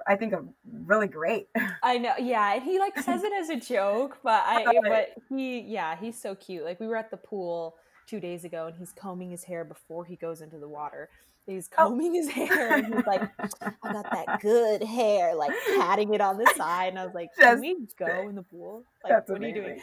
I 0.08 0.16
think, 0.16 0.34
a 0.34 0.44
really 0.84 1.08
great. 1.08 1.48
I 1.84 1.98
know, 2.00 2.14
yeah, 2.20 2.56
and 2.56 2.64
he 2.64 2.80
like 2.80 2.98
says 3.00 3.24
it 3.24 3.32
as 3.34 3.50
a 3.50 3.58
joke, 3.58 4.18
but 4.24 4.44
I, 4.46 4.64
Right. 4.66 4.78
but 4.84 5.24
he, 5.30 5.60
yeah, 5.60 5.96
he's 5.96 6.20
so 6.20 6.34
cute. 6.36 6.64
Like 6.66 6.80
we 6.80 6.88
were 6.88 6.98
at 6.98 7.12
the 7.12 7.18
pool 7.18 7.76
two 8.08 8.20
days 8.20 8.44
ago, 8.44 8.66
and 8.68 8.76
he's 8.76 8.92
combing 8.92 9.30
his 9.30 9.44
hair 9.44 9.64
before 9.64 10.04
he 10.06 10.16
goes 10.16 10.42
into 10.42 10.58
the 10.58 10.68
water. 10.68 11.10
He's 11.46 11.70
Oh. 11.78 11.88
combing 11.90 12.14
his 12.14 12.30
hair, 12.30 12.74
and 12.78 12.94
he's 12.94 13.06
like, 13.08 13.22
"I 13.62 13.94
got 13.94 14.12
that 14.12 14.40
good 14.42 14.84
hair," 14.84 15.34
like 15.36 15.52
patting 15.78 16.14
it 16.14 16.22
on 16.22 16.38
the 16.38 16.52
side, 16.56 16.90
and 16.90 17.00
I 17.00 17.06
was 17.06 17.16
like, 17.16 17.30
"Can 17.36 17.54
Just 17.56 17.62
we 17.62 17.88
go 17.98 18.30
in 18.30 18.36
the 18.36 18.44
pool? 18.44 18.84
Like, 19.04 19.28
what 19.28 19.42
are 19.42 19.48
you 19.48 19.54
doing?" 19.54 19.82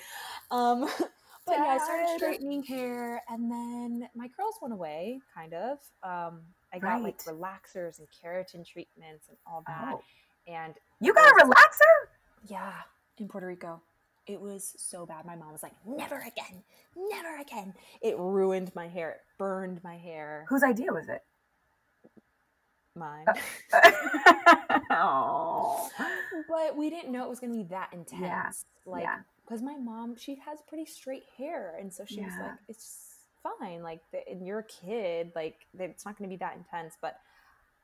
Um, 0.51 0.83
but 1.47 1.57
yeah, 1.59 1.65
I 1.65 1.79
started 1.79 2.07
straightening 2.17 2.63
hair, 2.63 3.21
and 3.29 3.51
then 3.51 4.09
my 4.15 4.29
curls 4.29 4.55
went 4.63 4.75
away, 4.75 5.21
kind 5.35 5.55
of. 5.55 5.79
Um, 6.03 6.43
I 6.73 6.79
got 6.79 7.03
like 7.03 7.19
relaxers 7.25 7.99
and 7.99 8.07
keratin 8.23 8.65
treatments 8.67 9.29
and 9.29 9.37
all 9.47 9.65
that, 9.67 9.95
Oh. 9.95 10.03
and 10.47 10.75
You 11.01 11.13
got 11.15 11.33
a 11.41 11.45
relaxer? 11.45 12.09
yeah, 12.47 12.75
in 13.19 13.27
Puerto 13.29 13.47
Rico. 13.47 13.81
It 14.27 14.41
was 14.41 14.75
so 14.77 15.07
bad. 15.07 15.25
My 15.25 15.37
mom 15.37 15.53
was 15.53 15.63
like, 15.63 15.75
never 15.87 16.17
again, 16.19 16.63
never 16.97 17.37
again. 17.41 17.73
It 18.03 18.19
ruined 18.19 18.73
my 18.75 18.89
hair. 18.89 19.11
It 19.13 19.21
burned 19.39 19.83
my 19.85 19.97
hair. 19.97 20.45
Whose 20.49 20.65
idea 20.65 20.93
was 20.93 21.09
it? 21.09 21.23
Mine. 22.97 23.27
oh. 24.91 25.89
but 26.49 26.77
we 26.77 26.91
didn't 26.91 27.13
know 27.13 27.25
it 27.25 27.29
was 27.31 27.41
going 27.41 27.53
to 27.53 27.59
be 27.59 27.69
that 27.71 27.91
intense. 27.93 28.65
Like, 28.87 29.03
yeah. 29.03 29.19
because 29.45 29.63
my 29.63 29.77
mom, 29.77 30.17
she 30.17 30.37
has 30.47 30.59
pretty 30.69 30.87
straight 30.87 31.25
hair. 31.37 31.77
And 31.79 31.93
so 31.93 32.05
she 32.07 32.21
was 32.23 32.33
like, 32.41 32.53
it's 32.69 33.17
fine. 33.43 33.83
Like, 33.83 34.01
the, 34.13 34.27
and 34.29 34.47
you're 34.47 34.61
a 34.61 34.65
kid. 34.65 35.33
Like, 35.35 35.67
it's 35.79 36.05
not 36.05 36.17
going 36.19 36.29
to 36.31 36.35
be 36.35 36.39
that 36.39 36.57
intense. 36.57 36.97
But 37.01 37.17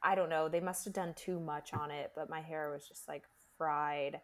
I 0.02 0.14
don't 0.14 0.28
know. 0.31 0.49
They 0.49 0.61
must 0.61 0.85
have 0.85 0.95
done 0.95 1.14
too 1.14 1.38
much 1.40 1.73
on 1.75 1.90
it. 1.90 2.12
But 2.16 2.31
my 2.31 2.40
hair 2.40 2.71
was 2.73 2.87
just 2.88 3.07
like 3.09 3.25
fried. 3.59 4.21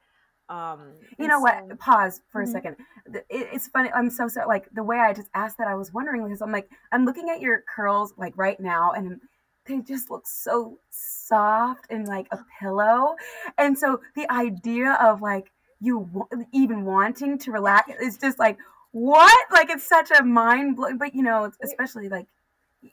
Um, 0.49 0.93
You 1.19 1.29
know 1.29 1.41
what? 1.41 1.79
Pause 1.79 2.23
for 2.33 2.41
Mhm. 2.43 2.49
a 2.49 2.51
second. 2.51 2.77
It- 3.13 3.25
it's 3.53 3.69
funny. 3.69 3.91
I'm 3.93 4.09
so 4.09 4.29
sorry. 4.29 4.47
Like 4.47 4.69
the 4.73 4.83
way 4.83 4.99
I 4.99 5.13
just 5.13 5.29
asked 5.35 5.59
that, 5.59 5.69
I 5.69 5.75
was 5.75 5.93
wondering 5.93 6.23
because 6.25 6.41
I'm 6.41 6.53
like, 6.53 6.71
I'm 6.91 7.05
looking 7.05 7.29
at 7.29 7.41
your 7.43 7.63
curls 7.75 8.15
like 8.17 8.33
right 8.37 8.59
now, 8.59 8.93
and 8.93 9.21
they 9.69 9.81
just 9.81 10.11
look 10.11 10.27
so 10.27 10.79
soft 10.91 11.87
and 11.91 12.07
like 12.07 12.27
a 12.33 12.39
pillow. 12.61 13.15
And 13.57 13.79
so 13.79 14.01
the 14.17 14.31
idea 14.33 14.99
of 15.01 15.23
like 15.23 15.51
you 15.81 16.27
even 16.53 16.85
wanting 16.85 17.39
to 17.39 17.53
relax 17.53 17.93
is 18.01 18.19
just 18.19 18.39
like 18.39 18.59
what? 18.93 19.39
Like 19.53 19.71
it's 19.71 19.85
such 19.85 20.11
a 20.11 20.25
mind 20.25 20.77
blowing. 20.77 20.99
But 20.99 21.15
you 21.15 21.23
know, 21.23 21.53
especially 21.63 22.09
like 22.09 22.27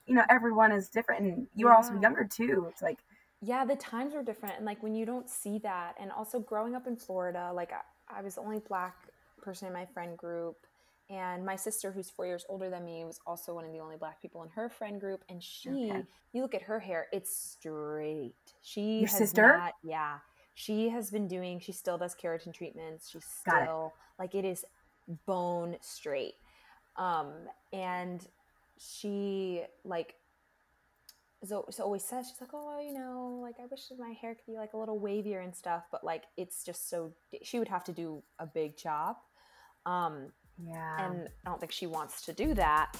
you 0.06 0.16
know, 0.16 0.24
everyone 0.30 0.72
is 0.72 0.90
different, 0.90 1.22
and 1.22 1.48
you're 1.56 1.74
also 1.74 2.00
younger 2.00 2.26
too. 2.26 2.68
It's 2.70 2.82
like 2.82 3.00
yeah 3.42 3.66
the 3.66 3.76
times 3.76 4.14
were 4.14 4.24
different 4.24 4.56
and 4.58 4.66
like 4.66 4.82
when 4.82 4.96
you 4.96 5.06
don't 5.06 5.30
see 5.30 5.60
that 5.60 5.96
and 6.00 6.12
also 6.12 6.40
growing 6.40 6.76
up 6.76 6.88
in 6.88 6.96
florida 6.96 7.52
like 7.54 7.72
i, 7.72 8.20
I 8.20 8.22
was 8.22 8.36
the 8.36 8.42
only 8.42 8.60
black 8.60 8.96
person 9.42 9.68
in 9.68 9.74
my 9.74 9.86
friend 9.86 10.18
group 10.18 10.56
and 11.10 11.46
my 11.46 11.56
sister 11.56 11.92
who's 11.92 12.10
four 12.10 12.26
years 12.26 12.46
older 12.50 12.70
than 12.70 12.84
me 12.86 13.04
was 13.06 13.20
also 13.28 13.54
one 13.54 13.66
of 13.66 13.72
the 13.72 13.80
only 13.80 13.96
black 13.98 14.22
people 14.22 14.42
in 14.44 14.50
her 14.50 14.70
friend 14.70 15.00
group 15.00 15.24
and 15.30 15.42
she 15.44 15.70
Okay. 15.70 16.04
you 16.34 16.42
look 16.42 16.56
at 16.56 16.64
her 16.64 16.80
hair 16.80 17.08
it's 17.14 17.36
straight 17.36 18.34
she 18.62 19.00
Your 19.02 19.10
has 19.10 19.20
sister? 19.20 19.58
not 19.58 19.74
yeah 19.84 20.18
she 20.56 20.90
has 20.90 21.12
been 21.12 21.28
doing 21.28 21.60
she 21.60 21.72
still 21.72 21.98
does 21.98 22.16
keratin 22.16 22.54
treatments 22.54 23.10
she's 23.10 23.26
Got 23.46 23.58
it. 23.58 23.64
still 23.66 23.94
like 24.18 24.34
it 24.36 24.46
is 24.46 24.66
bone 25.28 25.76
straight 25.82 26.34
um 26.98 27.32
and 27.72 28.28
she 28.80 29.64
like 29.84 30.16
so, 31.44 31.66
so 31.70 31.84
always 31.84 32.04
says 32.04 32.28
she's 32.30 32.42
like 32.42 32.50
oh 32.54 32.80
you 32.80 32.94
know 32.94 33.40
like 33.44 33.56
i 33.62 33.66
wish 33.70 33.82
my 34.00 34.12
hair 34.20 34.34
could 34.34 34.46
be 34.52 34.58
like 34.58 34.74
a 34.74 34.78
little 34.78 35.00
wavier 35.00 35.44
and 35.44 35.56
stuff 35.56 35.84
but 35.92 36.04
like 36.04 36.24
it's 36.38 36.64
just 36.64 36.90
so 36.90 37.12
she 37.44 37.60
would 37.60 37.68
have 37.68 37.84
to 37.84 37.92
do 37.92 38.24
a 38.40 38.48
big 38.48 38.76
chop 38.78 39.22
um 39.86 40.30
yeah. 40.64 41.08
and 41.08 41.28
i 41.46 41.50
don't 41.50 41.60
think 41.60 41.72
she 41.72 41.88
wants 41.88 42.22
to 42.24 42.34
do 42.34 42.54
that 42.54 42.96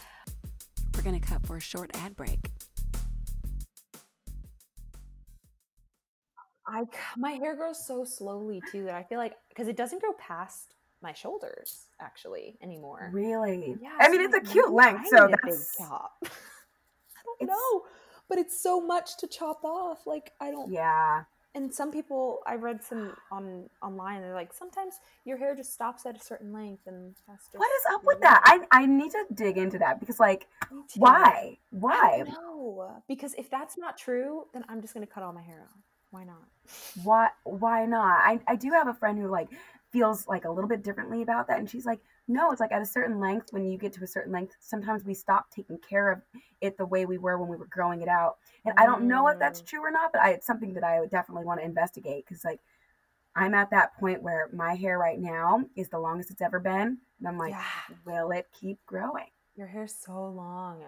We're 0.96 1.04
going 1.04 1.20
to 1.20 1.26
cut 1.26 1.46
for 1.46 1.58
a 1.58 1.62
short 1.62 1.92
ad 1.96 2.16
break. 2.16 2.52
i 6.68 6.84
c- 6.84 6.90
my 7.18 7.32
hair 7.32 7.56
grows 7.56 7.86
so 7.86 8.04
slowly 8.04 8.62
too 8.72 8.86
that 8.86 8.96
i 8.96 9.04
feel 9.04 9.20
like 9.20 9.34
because 9.50 9.68
it 9.68 9.78
doesn't 9.78 10.02
grow 10.02 10.14
past 10.14 10.74
my 11.02 11.14
shoulders 11.14 11.86
actually 12.02 12.58
anymore 12.64 13.10
really? 13.14 13.76
yeah 13.82 13.90
I 14.00 14.06
so 14.06 14.12
mean, 14.12 14.22
I'm 14.22 14.34
it's 14.34 14.50
a 14.50 14.52
cute 14.52 14.72
length, 14.72 15.08
so 15.10 15.28
need 15.28 15.34
a 15.34 15.38
big 15.44 15.52
that's 15.54 15.78
chop 15.78 16.14
i 16.24 16.28
don't 17.26 17.42
It's- 17.42 17.50
know 17.58 17.84
but 18.28 18.40
it's 18.40 18.60
so 18.60 18.82
much 18.82 19.18
to 19.18 19.28
chop 19.28 19.64
off 19.64 20.08
like 20.08 20.32
i 20.42 20.50
don't 20.50 20.72
yeah. 20.72 21.24
And 21.56 21.74
some 21.74 21.92
people 21.92 22.40
I 22.46 22.56
read 22.56 22.84
some 22.84 23.16
on 23.32 23.70
online. 23.82 24.22
They're 24.22 24.36
like, 24.36 24.54
sometimes 24.54 25.00
your 25.24 25.38
hair 25.38 25.56
just 25.56 25.74
stops 25.74 26.06
at 26.06 26.16
a 26.16 26.24
certain 26.24 26.54
length, 26.54 26.84
and 26.86 27.16
that's 27.28 27.46
just 27.46 27.58
What 27.58 27.70
is 27.78 27.84
up 27.94 28.02
with 28.04 28.20
that? 28.22 28.42
I 28.44 28.60
I 28.72 28.86
need 28.86 29.12
to 29.12 29.26
dig 29.34 29.58
into 29.58 29.80
that 29.80 30.00
because 30.00 30.20
like 30.20 30.48
why? 30.98 31.58
Why? 31.72 32.24
don't. 32.26 33.02
Because 33.08 33.34
if 33.36 33.50
that's 33.50 33.78
not 33.78 33.98
true, 33.98 34.44
then 34.54 34.64
I'm 34.70 34.82
just 34.82 34.94
gonna 34.94 35.08
cut 35.08 35.24
all 35.24 35.34
my 35.34 35.42
hair 35.42 35.62
off. 35.62 35.82
Why 36.12 36.26
not? 36.26 36.44
Why 37.04 37.30
why 37.44 37.86
not? 37.86 38.20
I 38.20 38.40
I 38.48 38.56
do 38.56 38.70
have 38.72 38.88
a 38.88 38.94
friend 38.94 39.18
who 39.18 39.28
like 39.30 39.48
feels 39.92 40.28
like 40.28 40.44
a 40.44 40.52
little 40.52 40.70
bit 40.70 40.84
differently 40.84 41.22
about 41.22 41.48
that 41.48 41.58
and 41.58 41.70
she's 41.70 41.86
like, 41.86 42.02
"No, 42.28 42.52
it's 42.52 42.60
like 42.62 42.72
at 42.72 42.82
a 42.82 42.86
certain 42.86 43.20
length 43.20 43.52
when 43.54 43.66
you 43.66 43.78
get 43.78 43.94
to 43.94 44.04
a 44.04 44.08
certain 44.08 44.32
length, 44.32 44.56
sometimes 44.60 45.04
we 45.06 45.14
stop 45.14 45.50
taking 45.52 45.78
care 45.78 46.12
of 46.12 46.22
it 46.62 46.78
the 46.78 46.86
way 46.86 47.06
we 47.06 47.18
were 47.18 47.38
when 47.38 47.50
we 47.50 47.58
were 47.58 47.68
growing 47.68 48.02
it 48.02 48.08
out." 48.08 48.38
And 48.66 48.74
I 48.78 48.86
don't 48.86 49.08
know 49.08 49.28
if 49.28 49.40
that's 49.40 49.62
Mm. 49.62 49.66
true 49.66 49.82
or 49.82 49.92
not, 49.92 50.12
but 50.12 50.22
I, 50.22 50.32
it's 50.32 50.48
something 50.48 50.74
that 50.74 50.84
I 50.84 51.00
would 51.00 51.10
definitely 51.12 51.46
want 51.46 51.60
to 51.60 51.66
investigate 51.66 52.26
cuz 52.26 52.44
like 52.44 52.62
I'm 53.36 53.54
at 53.54 53.70
that 53.72 53.94
point 53.96 54.24
where 54.24 54.50
my 54.54 54.76
hair 54.76 54.98
right 54.98 55.20
now 55.20 55.66
is 55.76 55.90
the 55.90 56.00
longest 56.00 56.32
it's 56.32 56.42
ever 56.42 56.60
been. 56.60 57.00
And 57.20 57.28
I'm 57.28 57.38
like, 57.38 57.52
yeah, 57.52 57.96
will 58.06 58.32
it 58.32 58.48
keep 58.52 58.84
growing? 58.86 59.30
your 59.56 59.68
hair's 59.68 59.94
so 59.96 60.26
long. 60.30 60.84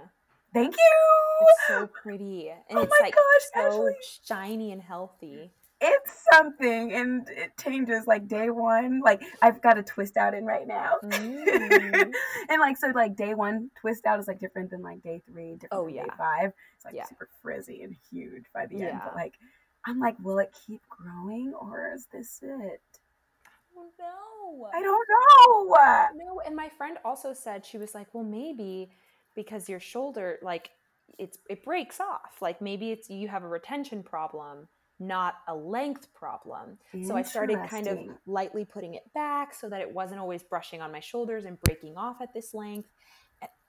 Thank 0.53 0.75
you. 0.77 0.93
It's 1.41 1.67
so 1.67 1.87
pretty, 1.87 2.49
and 2.49 2.79
Oh 2.79 2.81
it's 2.83 2.91
my 2.91 2.99
like 3.01 3.15
gosh, 3.15 3.23
so 3.53 3.85
Ashley. 3.85 3.95
shiny 4.25 4.71
and 4.71 4.81
healthy. 4.81 5.51
It's 5.79 6.25
something 6.33 6.91
and 6.93 7.29
it 7.29 7.51
changes 7.61 8.07
like 8.07 8.27
day 8.27 8.49
one 8.49 8.99
like 9.03 9.21
i've 9.43 9.61
got 9.61 9.77
a 9.77 9.83
twist 9.83 10.17
out 10.17 10.33
in 10.33 10.43
right 10.45 10.67
now 10.67 10.95
Mm. 11.03 12.11
and 12.49 12.59
like 12.59 12.77
so 12.77 12.87
like 12.95 13.15
day 13.15 13.33
one 13.35 13.69
twist 13.79 14.05
out 14.05 14.19
is 14.19 14.27
like 14.27 14.39
different 14.39 14.71
than 14.71 14.81
like 14.81 15.01
day 15.03 15.21
three 15.27 15.55
different 15.55 15.71
Oh, 15.71 15.85
than 15.85 15.95
yeah. 15.95 16.03
day 16.05 16.09
five 16.17 16.51
it's 16.75 16.85
like 16.85 16.95
Yeah. 16.95 17.05
super 17.05 17.29
frizzy 17.41 17.83
and 17.83 17.95
huge 18.11 18.45
by 18.53 18.65
the 18.65 18.81
end 18.81 19.01
but 19.03 19.15
like 19.15 19.35
i'm 19.85 19.99
like 19.99 20.15
will 20.23 20.39
it 20.39 20.51
keep 20.65 20.81
growing 20.89 21.53
or 21.53 21.91
is 21.93 22.07
this 22.11 22.39
it 22.41 22.81
no! 23.99 24.67
i 24.73 24.81
don't 24.81 25.07
know 25.09 25.67
No, 26.15 26.41
and 26.45 26.55
my 26.55 26.69
friend 26.69 26.97
also 27.05 27.33
said 27.33 27.65
she 27.65 27.77
was 27.77 27.93
like, 27.93 28.07
well, 28.13 28.23
maybe 28.23 28.89
because 29.35 29.69
your 29.69 29.79
shoulder, 29.79 30.39
like, 30.41 30.71
it's 31.17 31.37
it 31.49 31.63
breaks 31.63 31.99
off. 31.99 32.41
Like 32.41 32.61
maybe 32.61 32.91
it's 32.91 33.09
you 33.09 33.27
have 33.27 33.43
a 33.43 33.47
retention 33.47 34.03
problem, 34.03 34.67
not 34.99 35.35
a 35.47 35.55
length 35.55 36.13
problem. 36.13 36.77
So 37.05 37.15
I 37.15 37.21
started 37.21 37.59
kind 37.69 37.87
of 37.87 37.99
lightly 38.25 38.65
putting 38.65 38.95
it 38.95 39.03
back 39.13 39.53
so 39.53 39.69
that 39.69 39.81
it 39.81 39.91
wasn't 39.93 40.19
always 40.19 40.43
brushing 40.43 40.81
on 40.81 40.91
my 40.91 40.99
shoulders 40.99 41.45
and 41.45 41.59
breaking 41.61 41.97
off 41.97 42.21
at 42.21 42.33
this 42.33 42.53
length. 42.53 42.89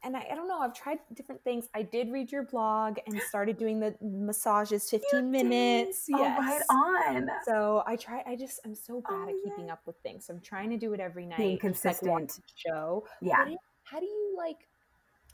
And 0.04 0.16
I, 0.16 0.26
I 0.30 0.34
don't 0.36 0.46
know, 0.46 0.60
I've 0.60 0.74
tried 0.74 0.98
different 1.14 1.42
things. 1.42 1.68
I 1.74 1.82
did 1.82 2.12
read 2.12 2.30
your 2.30 2.44
blog 2.44 2.98
and 3.06 3.20
started 3.20 3.58
doing 3.58 3.80
the 3.80 3.96
massages 4.00 4.88
15 4.90 5.30
minutes. 5.30 6.06
oh, 6.14 6.22
right 6.22 6.62
on 6.70 7.28
So 7.44 7.82
I 7.84 7.96
try. 7.96 8.22
I 8.26 8.36
just 8.36 8.60
I'm 8.64 8.76
so 8.76 9.00
bad 9.08 9.26
Oh, 9.26 9.28
at 9.28 9.34
keeping 9.44 9.66
yay. 9.66 9.70
up 9.72 9.80
with 9.86 9.96
things. 10.04 10.26
So 10.26 10.34
I'm 10.34 10.40
trying 10.40 10.70
to 10.70 10.76
do 10.76 10.92
it 10.92 11.00
every 11.00 11.26
night. 11.26 11.38
Being 11.38 11.50
like, 11.52 11.60
consistent. 11.60 12.28
the 12.28 12.42
show. 12.54 13.06
yeah 13.20 13.54
how 13.82 13.98
do 14.00 14.06
you 14.06 14.34
like 14.36 14.68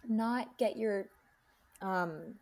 not 0.08 0.56
get 0.58 0.76
your 0.76 1.06
um 1.82 2.34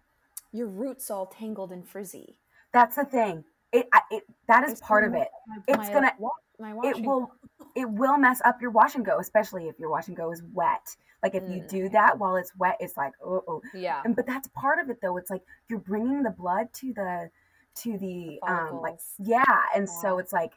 your 0.53 0.67
roots 0.69 1.11
all 1.11 1.27
tangled 1.27 1.73
and 1.73 1.87
frizzy? 1.89 2.39
That's 2.73 2.97
the 2.97 3.05
thing. 3.05 3.45
It, 3.73 3.89
it 4.11 4.25
that 4.49 4.65
is 4.65 4.73
It's 4.73 4.81
part 4.81 5.05
of 5.05 5.15
it. 5.15 5.29
my- 5.47 5.59
It's 5.69 5.79
my 5.79 5.93
gonna- 5.93 6.17
my 6.59 6.77
it 6.89 7.05
will 7.05 7.33
it 7.75 7.89
will 7.89 8.19
mess 8.19 8.41
up 8.45 8.61
your 8.61 8.71
wash 8.71 8.95
and 8.95 9.05
go 9.05 9.19
especially 9.19 9.69
if 9.69 9.79
your 9.79 9.89
wash 9.91 10.09
and 10.09 10.17
go 10.17 10.31
is 10.31 10.43
wet. 10.53 10.95
Like 11.23 11.35
if 11.35 11.43
you 11.45 11.63
Mm. 11.63 11.69
do 11.69 11.89
that 11.91 12.19
while 12.19 12.37
it's 12.37 12.55
wet 12.57 12.77
it's 12.81 12.97
like 12.97 13.15
oh, 13.25 13.43
oh. 13.49 13.63
Yeah. 13.75 14.03
and 14.05 14.15
but 14.15 14.27
that's 14.27 14.49
part 14.49 14.79
of 14.79 14.91
it 14.91 14.99
though. 15.01 15.17
It's 15.17 15.31
like 15.31 15.43
you're 15.69 15.79
bringing 15.79 16.23
the 16.23 16.31
blood 16.31 16.73
to 16.75 16.93
the 16.93 17.31
to 17.77 17.97
the, 17.99 18.39
um 18.43 18.81
like 18.83 18.99
yeah. 19.19 19.63
And 19.75 19.89
so 19.89 20.19
it's 20.19 20.33
like 20.33 20.53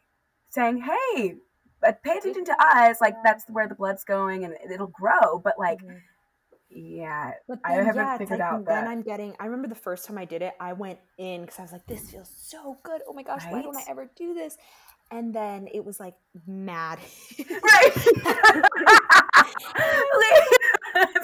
saying 0.50 0.78
hey 0.82 1.36
but 1.82 2.02
pay 2.04 2.18
attention 2.18 2.44
to 2.46 2.56
Yeah. 2.60 2.90
us. 2.90 3.00
Like 3.00 3.16
that's 3.24 3.46
where 3.50 3.68
the 3.68 3.76
blood's 3.76 4.04
going 4.04 4.44
and 4.44 4.56
it'll 4.70 4.88
grow. 4.88 5.40
But 5.40 5.58
like 5.58 5.80
Mhm. 5.82 6.02
Yeah, 6.76 7.32
But 7.48 7.60
I 7.64 7.78
then, 7.78 7.86
haven't 7.86 8.10
yeah, 8.10 8.18
figured 8.18 8.40
like, 8.40 8.42
out 8.42 8.66
then 8.66 8.86
that. 8.86 8.88
I'm 8.88 9.02
getting. 9.02 9.36
I 9.40 9.46
remember 9.46 9.68
the 9.70 9.76
first 9.76 10.06
time 10.06 10.18
I 10.18 10.26
did 10.26 10.42
it, 10.42 10.54
I 10.60 10.74
went 10.74 11.00
in 11.18 11.42
because 11.42 11.60
I 11.60 11.62
was 11.64 11.72
like, 11.72 11.86
"This 11.88 12.12
feels 12.12 12.30
so 12.36 12.80
good. 12.84 13.02
Oh 13.08 13.14
my 13.14 13.24
gosh, 13.24 13.44
why 13.50 13.62
don't 13.62 13.78
I 13.78 13.84
ever 13.90 14.12
do 14.16 14.34
this?" 14.34 14.58
And 15.12 15.34
then 15.34 15.68
it 15.74 15.86
was 15.86 16.00
like 16.00 16.16
mad. 16.48 17.00
right. 17.50 17.94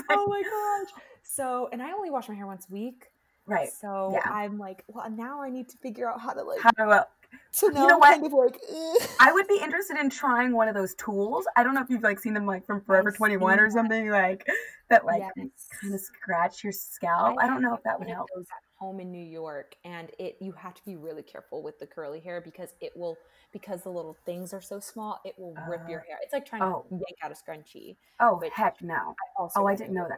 oh 0.10 0.28
my 0.28 0.44
gosh. 0.52 0.92
So, 1.24 1.70
and 1.72 1.82
I 1.82 1.92
only 1.94 2.10
wash 2.12 2.30
my 2.30 2.36
hair 2.36 2.48
once 2.48 2.68
a 2.70 2.74
week. 2.74 3.08
right. 3.46 3.70
So 3.72 4.12
yeah. 4.14 4.22
I'm 4.30 4.58
like, 4.60 4.84
well, 4.88 5.10
now 5.10 5.42
I 5.42 5.50
need 5.50 5.70
to 5.70 5.78
figure 5.78 6.10
out 6.10 6.22
how 6.22 6.34
to 6.34 6.44
like. 6.44 6.60
How 6.62 6.72
do 6.72 6.84
I, 6.84 6.98
uh, 7.00 7.04
so 7.52 7.68
now 7.68 7.88
know 7.88 7.94
I'm 7.96 8.00
what? 8.00 8.12
kind 8.14 8.26
of 8.26 8.34
like. 8.34 8.60
"Ugh." 8.72 9.10
I 9.20 9.32
would 9.32 9.48
be 9.48 9.60
interested 9.62 9.98
in 9.98 10.10
trying 10.10 10.54
one 10.54 10.68
of 10.68 10.76
those 10.76 10.96
tools. 10.96 11.46
I 11.56 11.64
don't 11.64 11.74
know 11.74 11.82
if 11.82 11.90
you've 11.90 12.04
like 12.04 12.20
seen 12.20 12.34
them 12.34 12.46
like 12.46 12.66
from 12.66 12.82
Forever 12.82 13.12
21 13.12 13.60
or 13.60 13.70
something 13.70 14.10
like 14.10 14.48
that 14.90 15.06
like 15.06 15.22
Yes. 15.38 15.68
kind 15.82 15.94
of 15.94 16.00
scratch 16.02 16.64
your 16.64 16.74
scalp. 16.74 17.38
I, 17.40 17.48
don't 17.48 17.62
know 17.62 17.74
if 17.74 17.84
that 17.84 17.98
would 18.00 18.10
help. 18.10 18.28
Those 18.36 18.46
at 18.46 18.64
home 18.78 19.00
in 19.00 19.12
New 19.12 19.24
York, 19.26 19.76
and 19.86 20.10
it 20.20 20.38
you 20.42 20.52
have 20.54 20.74
to 20.76 20.82
be 20.86 20.96
really 20.96 21.24
careful 21.24 21.64
with 21.64 21.80
the 21.80 21.86
curly 21.88 22.20
hair 22.20 22.42
because 22.42 22.74
it 22.82 22.92
will 22.96 23.18
because 23.54 23.84
the 23.84 23.90
little 23.90 24.18
things 24.26 24.54
are 24.54 24.62
so 24.62 24.80
small, 24.80 25.20
it 25.26 25.34
will 25.38 25.56
rip 25.70 25.88
your 25.90 26.00
Uh, 26.02 26.04
hair. 26.08 26.18
It's 26.22 26.34
like 26.34 26.46
trying 26.46 26.64
oh. 26.64 26.86
to 26.90 26.96
yank 26.96 27.18
out 27.24 27.32
a 27.32 27.36
scrunchie. 27.36 27.96
Oh 28.20 28.42
heck 28.54 28.82
no. 28.82 28.94
I 28.96 29.42
also 29.42 29.62
Oh, 29.62 29.68
I 29.68 29.76
didn't 29.76 29.94
know 29.94 30.08
that. 30.08 30.18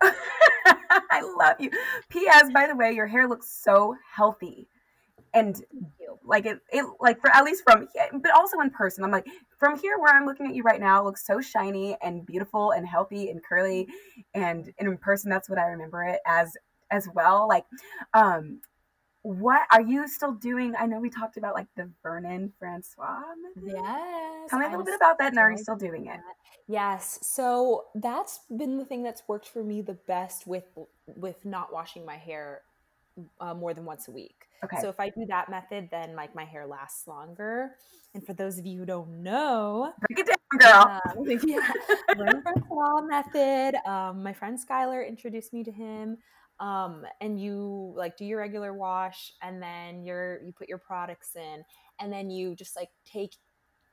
I 1.10 1.20
love 1.38 1.56
you. 1.60 1.70
P.S. 2.10 2.50
By 2.52 2.66
the 2.66 2.76
way, 2.76 2.92
your 2.92 3.06
hair 3.06 3.26
looks 3.28 3.48
so 3.48 3.96
healthy, 4.14 4.68
and 5.34 5.62
like 6.24 6.46
it, 6.46 6.60
it 6.72 6.86
like 7.00 7.20
for 7.20 7.30
at 7.30 7.44
least 7.44 7.62
from, 7.64 7.88
but 8.20 8.30
also 8.32 8.60
in 8.60 8.70
person. 8.70 9.04
I'm 9.04 9.10
like 9.10 9.26
from 9.58 9.78
here 9.78 9.98
where 9.98 10.14
I'm 10.14 10.24
looking 10.24 10.46
at 10.46 10.54
you 10.54 10.62
right 10.62 10.80
now, 10.80 11.00
it 11.00 11.04
looks 11.04 11.26
so 11.26 11.40
shiny 11.40 11.96
and 12.02 12.24
beautiful 12.24 12.70
and 12.72 12.86
healthy 12.86 13.30
and 13.30 13.42
curly, 13.42 13.88
and, 14.34 14.72
and 14.78 14.88
in 14.88 14.96
person, 14.96 15.30
that's 15.30 15.50
what 15.50 15.58
I 15.58 15.66
remember 15.66 16.04
it 16.04 16.20
as 16.26 16.56
as 16.90 17.08
well. 17.14 17.48
Like, 17.48 17.64
um, 18.14 18.60
what 19.22 19.62
are 19.72 19.80
you 19.80 20.06
still 20.06 20.32
doing? 20.32 20.74
I 20.78 20.86
know 20.86 21.00
we 21.00 21.10
talked 21.10 21.36
about 21.36 21.54
like 21.54 21.66
the 21.76 21.90
Vernon 22.02 22.52
Francois. 22.58 23.20
method. 23.42 23.72
Yes. 23.74 24.50
Tell 24.50 24.58
me 24.58 24.66
a 24.66 24.68
little 24.68 24.84
bit 24.84 24.94
about 24.94 25.18
that, 25.18 25.32
and 25.32 25.38
are 25.38 25.50
you 25.50 25.58
still 25.58 25.76
still 25.76 25.88
doing 25.88 26.06
it? 26.06 26.20
Yes. 26.68 27.18
So 27.22 27.84
that's 27.94 28.40
been 28.54 28.78
the 28.78 28.84
thing 28.84 29.02
that's 29.02 29.22
worked 29.26 29.48
for 29.48 29.64
me 29.64 29.82
the 29.82 29.94
best 29.94 30.46
with 30.46 30.64
with 31.16 31.44
not 31.44 31.72
washing 31.72 32.06
my 32.06 32.16
hair 32.16 32.62
uh, 33.40 33.54
more 33.54 33.74
than 33.74 33.84
once 33.84 34.08
a 34.08 34.10
week. 34.10 34.46
Okay. 34.64 34.78
So 34.80 34.88
if 34.88 34.98
I 34.98 35.10
do 35.10 35.26
that 35.28 35.50
method, 35.50 35.88
then 35.90 36.16
like 36.16 36.34
my 36.34 36.44
hair 36.44 36.66
lasts 36.66 37.06
longer. 37.06 37.72
And 38.14 38.24
for 38.24 38.32
those 38.32 38.58
of 38.58 38.66
you 38.66 38.78
who 38.78 38.86
don't 38.86 39.22
know, 39.22 39.92
Break 40.08 40.20
it 40.20 40.26
down, 40.26 40.60
girl. 40.60 41.00
um, 41.18 41.26
yeah, 41.46 42.40
Francois 42.42 43.00
method. 43.02 43.74
Um, 43.86 44.22
my 44.22 44.32
friend 44.32 44.58
Skylar 44.58 45.06
introduced 45.06 45.52
me 45.52 45.64
to 45.64 45.72
him. 45.72 46.18
Um, 46.60 47.04
and 47.20 47.40
you 47.40 47.92
like 47.96 48.16
do 48.16 48.24
your 48.24 48.38
regular 48.38 48.72
wash, 48.72 49.32
and 49.42 49.60
then 49.60 50.04
you're 50.04 50.40
you 50.44 50.52
put 50.52 50.68
your 50.68 50.78
products 50.78 51.34
in, 51.34 51.64
and 51.98 52.12
then 52.12 52.30
you 52.30 52.54
just 52.54 52.76
like 52.76 52.90
take 53.04 53.34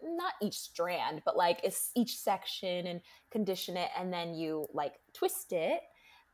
not 0.04 0.34
each 0.44 0.60
strand, 0.60 1.24
but 1.26 1.36
like 1.36 1.60
it's 1.64 1.90
each 1.96 2.18
section 2.18 2.86
and 2.86 3.02
condition 3.32 3.78
it, 3.78 3.90
and 3.98 4.14
then 4.14 4.36
you 4.36 4.68
like 4.74 4.94
twist 5.14 5.54
it 5.54 5.82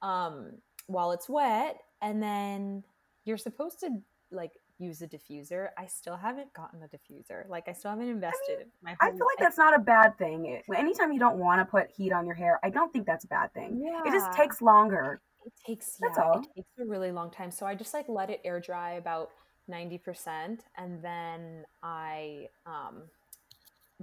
um, 0.02 0.52
while 0.88 1.12
it's 1.12 1.30
wet, 1.30 1.78
and 2.02 2.22
then 2.22 2.84
you're 3.26 3.38
supposed 3.38 3.80
to 3.82 3.90
like 4.32 4.52
use 4.80 5.02
a 5.02 5.08
diffuser. 5.08 5.70
I 5.78 5.88
still 5.88 6.16
haven't 6.16 6.54
gotten 6.54 6.82
a 6.84 6.88
diffuser. 6.88 7.48
Like 7.50 7.68
I 7.68 7.74
still 7.74 7.92
haven't 7.92 8.10
invested. 8.10 8.60
in 8.62 8.68
my 8.84 8.96
I 9.02 9.10
feel 9.12 9.26
like 9.26 9.40
that's 9.40 9.58
not 9.58 9.76
a 9.76 9.80
bad 9.80 10.18
thing. 10.18 10.46
It- 10.46 10.66
Anytime 10.76 11.12
you 11.12 11.20
don't 11.20 11.38
want 11.38 11.60
to 11.62 11.66
put 11.66 11.90
heat 11.90 12.12
on 12.12 12.26
your 12.26 12.36
hair, 12.36 12.60
I 12.64 12.70
don't 12.70 12.92
think 12.94 13.06
that's 13.06 13.26
a 13.26 13.28
bad 13.28 13.54
thing. 13.54 13.82
Yeah. 13.84 14.02
It 14.06 14.12
just 14.12 14.32
takes 14.34 14.62
longer. 14.62 15.20
It 15.46 15.54
takes 15.66 15.96
That's 16.02 16.18
yeah, 16.18 16.24
all. 16.24 16.40
it 16.42 16.48
takes 16.56 16.70
a 16.80 16.86
really 16.86 17.12
long 17.12 17.32
time. 17.32 17.52
So 17.52 17.66
I 17.66 17.74
just 17.74 17.94
like 17.94 18.06
let 18.10 18.30
it 18.30 18.42
air 18.44 18.60
dry 18.60 18.92
about 18.94 19.30
ninety 19.70 19.98
percent, 19.98 20.66
and 20.78 21.02
then 21.02 21.64
I 21.82 22.50
um, 22.66 23.04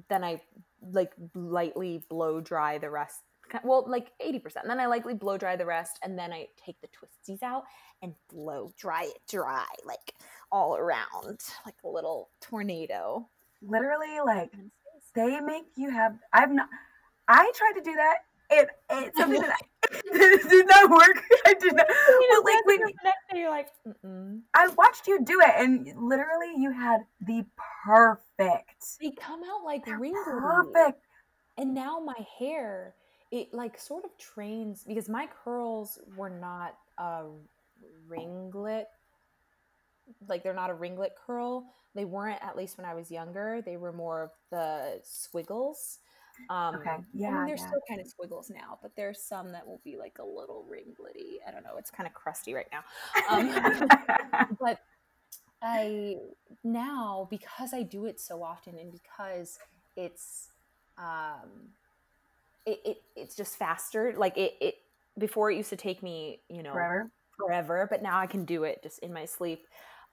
then 0.09 0.25
I 0.25 0.41
like 0.91 1.13
lightly 1.35 2.03
blow 2.09 2.41
dry 2.41 2.79
the 2.79 2.89
rest. 2.89 3.21
Well, 3.63 3.85
like 3.89 4.11
eighty 4.21 4.39
percent. 4.39 4.67
Then 4.67 4.81
I 4.81 4.87
lightly 4.87 5.15
blow 5.15 5.37
dry 5.39 5.57
the 5.57 5.67
rest, 5.67 5.99
and 6.03 6.19
then 6.19 6.33
I 6.33 6.49
take 6.57 6.81
the 6.81 6.89
twisties 6.89 7.43
out 7.43 7.65
and 8.03 8.15
blow 8.33 8.73
dry 8.79 9.05
it 9.05 9.21
dry, 9.29 9.67
like 9.85 10.15
all 10.51 10.77
around, 10.77 11.41
like 11.65 11.77
a 11.85 11.89
little 11.89 12.31
tornado. 12.41 13.29
Literally, 13.63 14.21
like 14.25 14.53
they 15.15 15.41
make 15.41 15.65
you 15.77 15.91
have. 15.91 16.17
I've 16.33 16.53
not. 16.53 16.69
I 17.29 17.51
tried 17.55 17.73
to 17.79 17.83
do 17.83 17.95
that. 17.95 18.17
It 18.51 18.69
it's 18.91 19.17
something 19.19 19.41
that 19.41 19.51
I, 19.51 19.89
it 20.05 20.49
did 20.49 20.67
not 20.67 20.91
work. 20.91 21.23
I 21.47 21.55
did 21.55 21.75
not. 21.75 21.87
You 21.89 22.33
know, 22.33 22.41
like 22.41 22.67
when 22.67 22.81
the 22.81 22.93
next 23.05 23.19
day 23.33 23.39
you're 23.41 23.51
like, 23.51 23.69
Mm-mm. 23.87 24.41
I 24.55 24.69
watched 24.69 25.07
you 25.07 25.25
do 25.25 25.41
it, 25.41 25.53
and 25.57 25.87
literally 25.97 26.53
you 26.57 26.71
had 26.73 27.01
the 27.27 27.45
perfect, 27.85 28.99
they 29.01 29.11
come 29.13 29.43
out 29.45 29.65
like 29.65 29.85
perfect. 29.85 31.01
and 31.57 31.75
now 31.75 32.01
my 32.01 32.27
hair 32.39 32.95
it 33.35 33.53
like 33.53 33.79
sort 33.81 34.05
of 34.05 34.17
trains 34.17 34.85
because 34.87 35.09
my 35.09 35.27
curls 35.45 35.99
were 36.17 36.31
not 36.31 36.77
a 36.99 37.25
ringlet 38.09 38.87
like 40.29 40.43
they're 40.43 40.55
not 40.55 40.71
a 40.71 40.75
ringlet 40.75 41.17
curl. 41.27 41.67
They 41.95 42.05
weren't 42.05 42.39
at 42.43 42.57
least 42.57 42.77
when 42.79 42.85
i 42.85 42.95
was 42.95 43.11
younger. 43.11 43.63
They 43.65 43.77
were 43.77 43.93
more 43.93 44.23
of 44.23 44.31
the 44.51 45.01
squiggles. 45.03 45.99
Um 46.49 46.77
Okay, 46.77 46.91
I 46.91 46.97
mean, 46.99 47.07
yeah, 47.13 47.45
there's 47.47 47.61
yeah. 47.61 47.67
still 47.67 47.81
kind 47.89 48.01
of 48.01 48.07
squiggles 48.07 48.51
now 48.51 48.79
but 48.83 48.93
there's 48.97 49.21
some 49.21 49.51
that 49.53 49.67
will 49.67 49.81
be 49.85 49.97
like 49.97 50.19
a 50.21 50.25
little 50.25 50.65
ringlety. 50.71 51.39
I 51.47 51.51
don't 51.51 51.65
know. 51.65 51.77
It's 51.77 51.91
kind 51.91 52.07
of 52.07 52.15
crusty 52.15 52.55
right 52.55 52.69
now. 52.71 52.85
Um, 53.31 53.89
but 54.61 54.79
I 55.61 56.19
now 56.63 57.27
because 57.31 57.75
I 57.75 57.83
do 57.83 58.05
it 58.07 58.21
so 58.21 58.45
often 58.45 58.79
and 58.79 58.93
because 58.93 59.59
it's 59.97 60.51
um 60.99 61.73
it, 62.67 62.81
it 62.85 62.97
it's 63.17 63.35
just 63.37 63.57
faster 63.57 64.15
like 64.17 64.37
it 64.37 64.55
it 64.61 64.75
before 65.19 65.51
it 65.51 65.57
used 65.57 65.71
to 65.71 65.77
take 65.77 66.03
me 66.03 66.41
you 66.49 66.63
know 66.63 66.73
Forever. 66.73 67.11
forever 67.37 67.87
but 67.91 68.03
now 68.03 68.19
I 68.19 68.27
can 68.27 68.45
do 68.45 68.65
it 68.65 68.83
just 68.83 68.99
in 69.01 69.13
my 69.13 69.25
sleep 69.27 69.67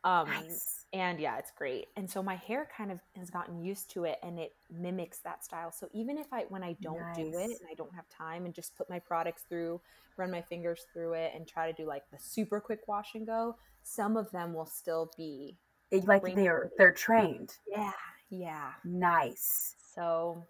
um 0.04 0.28
Nice. 0.30 0.86
and 0.94 1.20
yeah 1.20 1.38
it's 1.38 1.52
great 1.56 1.86
and 1.96 2.10
so 2.10 2.24
my 2.24 2.36
hair 2.36 2.68
kind 2.76 2.92
of 2.92 3.00
has 3.16 3.30
gotten 3.30 3.62
used 3.64 3.92
to 3.92 4.06
it 4.06 4.18
and 4.24 4.40
it 4.40 4.54
mimics 4.72 5.20
that 5.20 5.44
style 5.46 5.72
so 5.72 5.88
even 5.94 6.18
if 6.18 6.26
i 6.34 6.46
when 6.50 6.64
i 6.64 6.76
don't 6.82 7.14
do 7.16 7.28
it 7.28 7.36
and 7.52 7.70
i 7.70 7.76
don't 7.78 7.94
have 7.94 8.10
time 8.10 8.46
and 8.46 8.54
just 8.56 8.76
put 8.76 8.90
my 8.90 8.98
products 8.98 9.44
through 9.48 9.80
run 10.18 10.32
my 10.32 10.42
fingers 10.42 10.88
through 10.92 11.14
it 11.14 11.32
and 11.36 11.48
try 11.48 11.72
to 11.72 11.80
do 11.80 11.88
like 11.88 12.02
the 12.12 12.18
super 12.20 12.60
quick 12.60 12.80
wash 12.88 13.14
and 13.14 13.28
go 13.28 13.56
some 13.84 14.18
of 14.18 14.32
them 14.32 14.54
will 14.56 14.66
still 14.66 15.12
be 15.16 15.56
It- 15.92 16.06
like 16.08 16.24
they're 16.36 16.72
they're 16.80 16.92
trained. 16.92 17.54
yeah 17.68 17.92
yeah 18.32 18.72
Nice. 18.84 19.76
so 19.94 20.48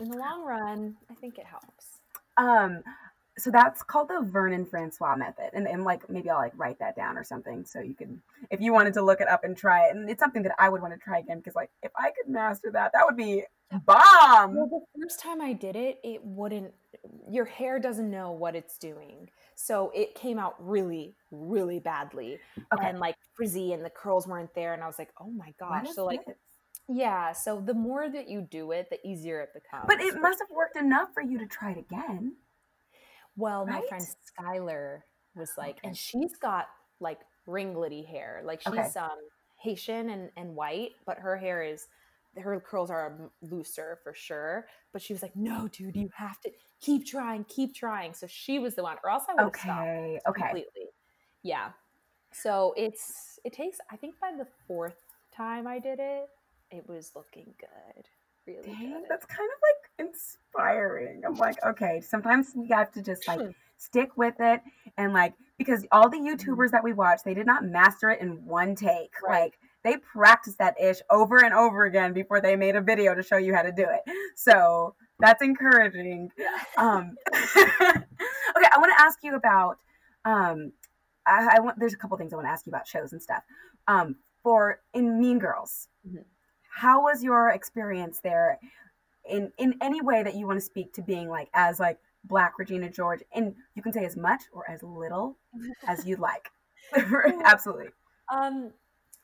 in 0.00 0.08
the 0.10 0.16
long 0.16 0.44
run 0.44 0.96
i 1.10 1.14
think 1.14 1.38
it 1.38 1.46
helps 1.46 1.98
Um, 2.36 2.82
so 3.36 3.50
that's 3.52 3.82
called 3.84 4.08
the 4.08 4.20
Vernon 4.22 4.64
Francois 4.66 5.14
method, 5.14 5.50
and, 5.52 5.68
and 5.68 5.84
like 5.84 6.08
maybe 6.10 6.28
I'll 6.28 6.38
like 6.38 6.52
write 6.56 6.78
that 6.80 6.96
down 6.96 7.16
or 7.16 7.22
something 7.22 7.64
so 7.64 7.78
you 7.80 7.94
can, 7.94 8.20
if 8.50 8.60
you 8.60 8.72
wanted 8.72 8.94
to 8.94 9.02
look 9.02 9.20
it 9.20 9.28
up 9.28 9.44
and 9.44 9.56
try 9.56 9.86
it, 9.86 9.94
and 9.94 10.10
it's 10.10 10.18
something 10.18 10.42
that 10.42 10.54
I 10.58 10.68
would 10.68 10.82
want 10.82 10.92
to 10.92 10.98
try 10.98 11.18
again 11.20 11.38
because 11.38 11.54
like 11.54 11.70
if 11.84 11.92
I 11.96 12.10
could 12.10 12.28
master 12.32 12.70
that, 12.72 12.90
that 12.94 13.04
would 13.06 13.16
be 13.16 13.44
bomb. 13.86 14.56
Well, 14.56 14.66
the 14.66 15.00
first 15.00 15.20
time 15.20 15.40
I 15.40 15.52
did 15.52 15.76
it, 15.76 15.98
it 16.02 16.24
wouldn't, 16.24 16.72
your 17.30 17.44
hair 17.44 17.78
doesn't 17.78 18.10
know 18.10 18.32
what 18.32 18.56
it's 18.56 18.76
doing. 18.76 19.30
So 19.54 19.92
it 19.94 20.16
came 20.16 20.38
out 20.40 20.54
really, 20.58 21.14
really 21.30 21.78
badly 21.78 22.40
Okay. 22.74 22.88
and 22.88 22.98
like 22.98 23.14
frizzy, 23.34 23.72
and 23.72 23.84
the 23.84 23.90
curls 23.90 24.26
weren't 24.26 24.52
there. 24.54 24.74
And 24.74 24.82
I 24.82 24.86
was 24.88 24.98
like, 24.98 25.10
oh 25.20 25.30
my 25.30 25.54
gosh. 25.60 25.86
So, 25.94 26.04
like, 26.04 26.24
this? 26.26 26.36
Yeah. 26.88 27.32
So 27.32 27.60
the 27.60 27.74
more 27.74 28.08
that 28.08 28.28
you 28.28 28.40
do 28.42 28.72
it, 28.72 28.88
the 28.90 28.98
easier 29.06 29.40
it 29.40 29.50
becomes. 29.54 29.84
but 29.86 30.00
it 30.00 30.20
must 30.20 30.38
have 30.40 30.50
worked 30.50 30.76
enough 30.76 31.08
for 31.14 31.22
you 31.22 31.38
to 31.38 31.46
try 31.46 31.72
it 31.72 31.78
again. 31.78 32.34
Well, 33.36 33.66
my 33.66 33.82
friend 33.88 34.04
Skylar 34.38 35.02
was 35.36 35.52
like, 35.56 35.78
Okay. 35.78 35.88
and 35.88 35.96
she's 35.96 36.36
got 36.36 36.66
like 37.00 37.20
ringlety 37.46 38.04
hair. 38.06 38.42
Like 38.44 38.60
she's 38.60 38.72
Okay. 38.72 38.88
um 38.98 39.18
Haitian 39.60 40.10
and, 40.10 40.30
and 40.36 40.54
white, 40.56 40.92
but 41.06 41.18
her 41.18 41.36
hair 41.36 41.62
is 41.62 41.86
her 42.36 42.60
curls 42.60 42.90
are 42.90 43.06
m- 43.18 43.30
looser 43.42 43.98
for 44.02 44.12
sure. 44.14 44.66
But 44.92 45.02
she 45.02 45.12
was 45.12 45.22
like, 45.22 45.34
no, 45.36 45.68
dude, 45.68 45.96
you 45.96 46.10
have 46.14 46.40
to 46.42 46.50
keep 46.80 47.06
trying, 47.06 47.44
keep 47.44 47.74
trying. 47.74 48.14
So 48.14 48.26
she 48.28 48.58
was 48.58 48.74
the 48.76 48.82
one, 48.82 48.96
or 49.02 49.10
else 49.10 49.24
I 49.28 49.34
would 49.34 49.54
have 49.54 49.60
stopped 49.62 49.80
Okay. 49.80 50.20
Okay. 50.28 50.40
completely. 50.42 50.86
Yeah. 51.42 51.70
So 52.32 52.74
it's 52.76 53.38
it 53.44 53.52
takes 53.52 53.78
I 53.90 53.96
think 53.96 54.18
by 54.20 54.32
the 54.36 54.46
fourth 54.66 54.96
time 55.34 55.66
I 55.66 55.78
did 55.78 55.98
it, 56.00 56.28
it 56.70 56.88
was 56.88 57.12
looking 57.14 57.54
good. 57.58 58.04
Really 58.46 58.62
Dang, 58.62 58.92
good. 58.92 59.02
that's 59.08 59.26
kind 59.26 59.48
of 59.48 59.58
like 59.62 60.08
inspiring. 60.08 61.22
I'm 61.26 61.34
like, 61.34 61.56
okay, 61.66 62.00
sometimes 62.00 62.52
we 62.54 62.68
have 62.68 62.90
to 62.92 63.02
just 63.02 63.28
like 63.28 63.40
stick 63.76 64.16
with 64.16 64.34
it 64.40 64.60
and 64.96 65.12
like 65.12 65.34
because 65.58 65.86
all 65.92 66.08
the 66.08 66.16
YouTubers 66.18 66.70
that 66.70 66.82
we 66.82 66.92
watch, 66.92 67.20
they 67.24 67.34
did 67.34 67.46
not 67.46 67.64
master 67.64 68.10
it 68.10 68.20
in 68.20 68.44
one 68.46 68.74
take. 68.74 69.12
Right. 69.22 69.42
Like 69.42 69.58
they 69.84 69.96
practiced 69.98 70.58
that 70.58 70.80
ish 70.80 70.98
over 71.10 71.44
and 71.44 71.52
over 71.52 71.84
again 71.84 72.12
before 72.12 72.40
they 72.40 72.56
made 72.56 72.74
a 72.76 72.80
video 72.80 73.14
to 73.14 73.22
show 73.22 73.36
you 73.36 73.54
how 73.54 73.62
to 73.62 73.72
do 73.72 73.86
it. 73.88 74.00
So 74.34 74.94
That's 75.20 75.42
encouraging. 75.42 76.30
Um, 76.76 77.16
okay, 77.34 78.68
I 78.72 78.78
want 78.78 78.92
to 78.96 79.02
ask 79.02 79.18
you 79.22 79.34
about. 79.34 79.78
Um, 80.24 80.72
I, 81.26 81.56
I 81.56 81.60
want. 81.60 81.78
There's 81.78 81.92
a 81.92 81.96
couple 81.96 82.16
things 82.16 82.32
I 82.32 82.36
want 82.36 82.46
to 82.46 82.50
ask 82.52 82.66
you 82.66 82.70
about 82.70 82.86
shows 82.86 83.12
and 83.12 83.20
stuff. 83.20 83.42
Um, 83.86 84.16
for 84.42 84.80
in 84.94 85.18
Mean 85.18 85.38
Girls, 85.38 85.88
Mhm. 86.08 86.24
How 86.78 87.02
was 87.02 87.24
your 87.24 87.50
experience 87.50 88.20
there? 88.20 88.58
In 89.28 89.52
in 89.58 89.74
any 89.82 90.00
way 90.00 90.22
that 90.22 90.34
you 90.36 90.46
want 90.46 90.58
to 90.58 90.64
speak 90.64 90.92
to 90.94 91.02
being 91.02 91.28
like 91.28 91.50
as 91.52 91.80
like 91.80 91.98
Black 92.24 92.58
Regina 92.58 92.88
George, 92.88 93.22
and 93.34 93.54
you 93.74 93.82
can 93.82 93.92
say 93.92 94.04
as 94.04 94.16
much 94.16 94.42
or 94.52 94.68
as 94.70 94.82
little 94.82 95.36
as 95.86 96.06
you'd 96.06 96.20
like. 96.20 96.50
Absolutely. 97.44 97.88
Um, 98.32 98.72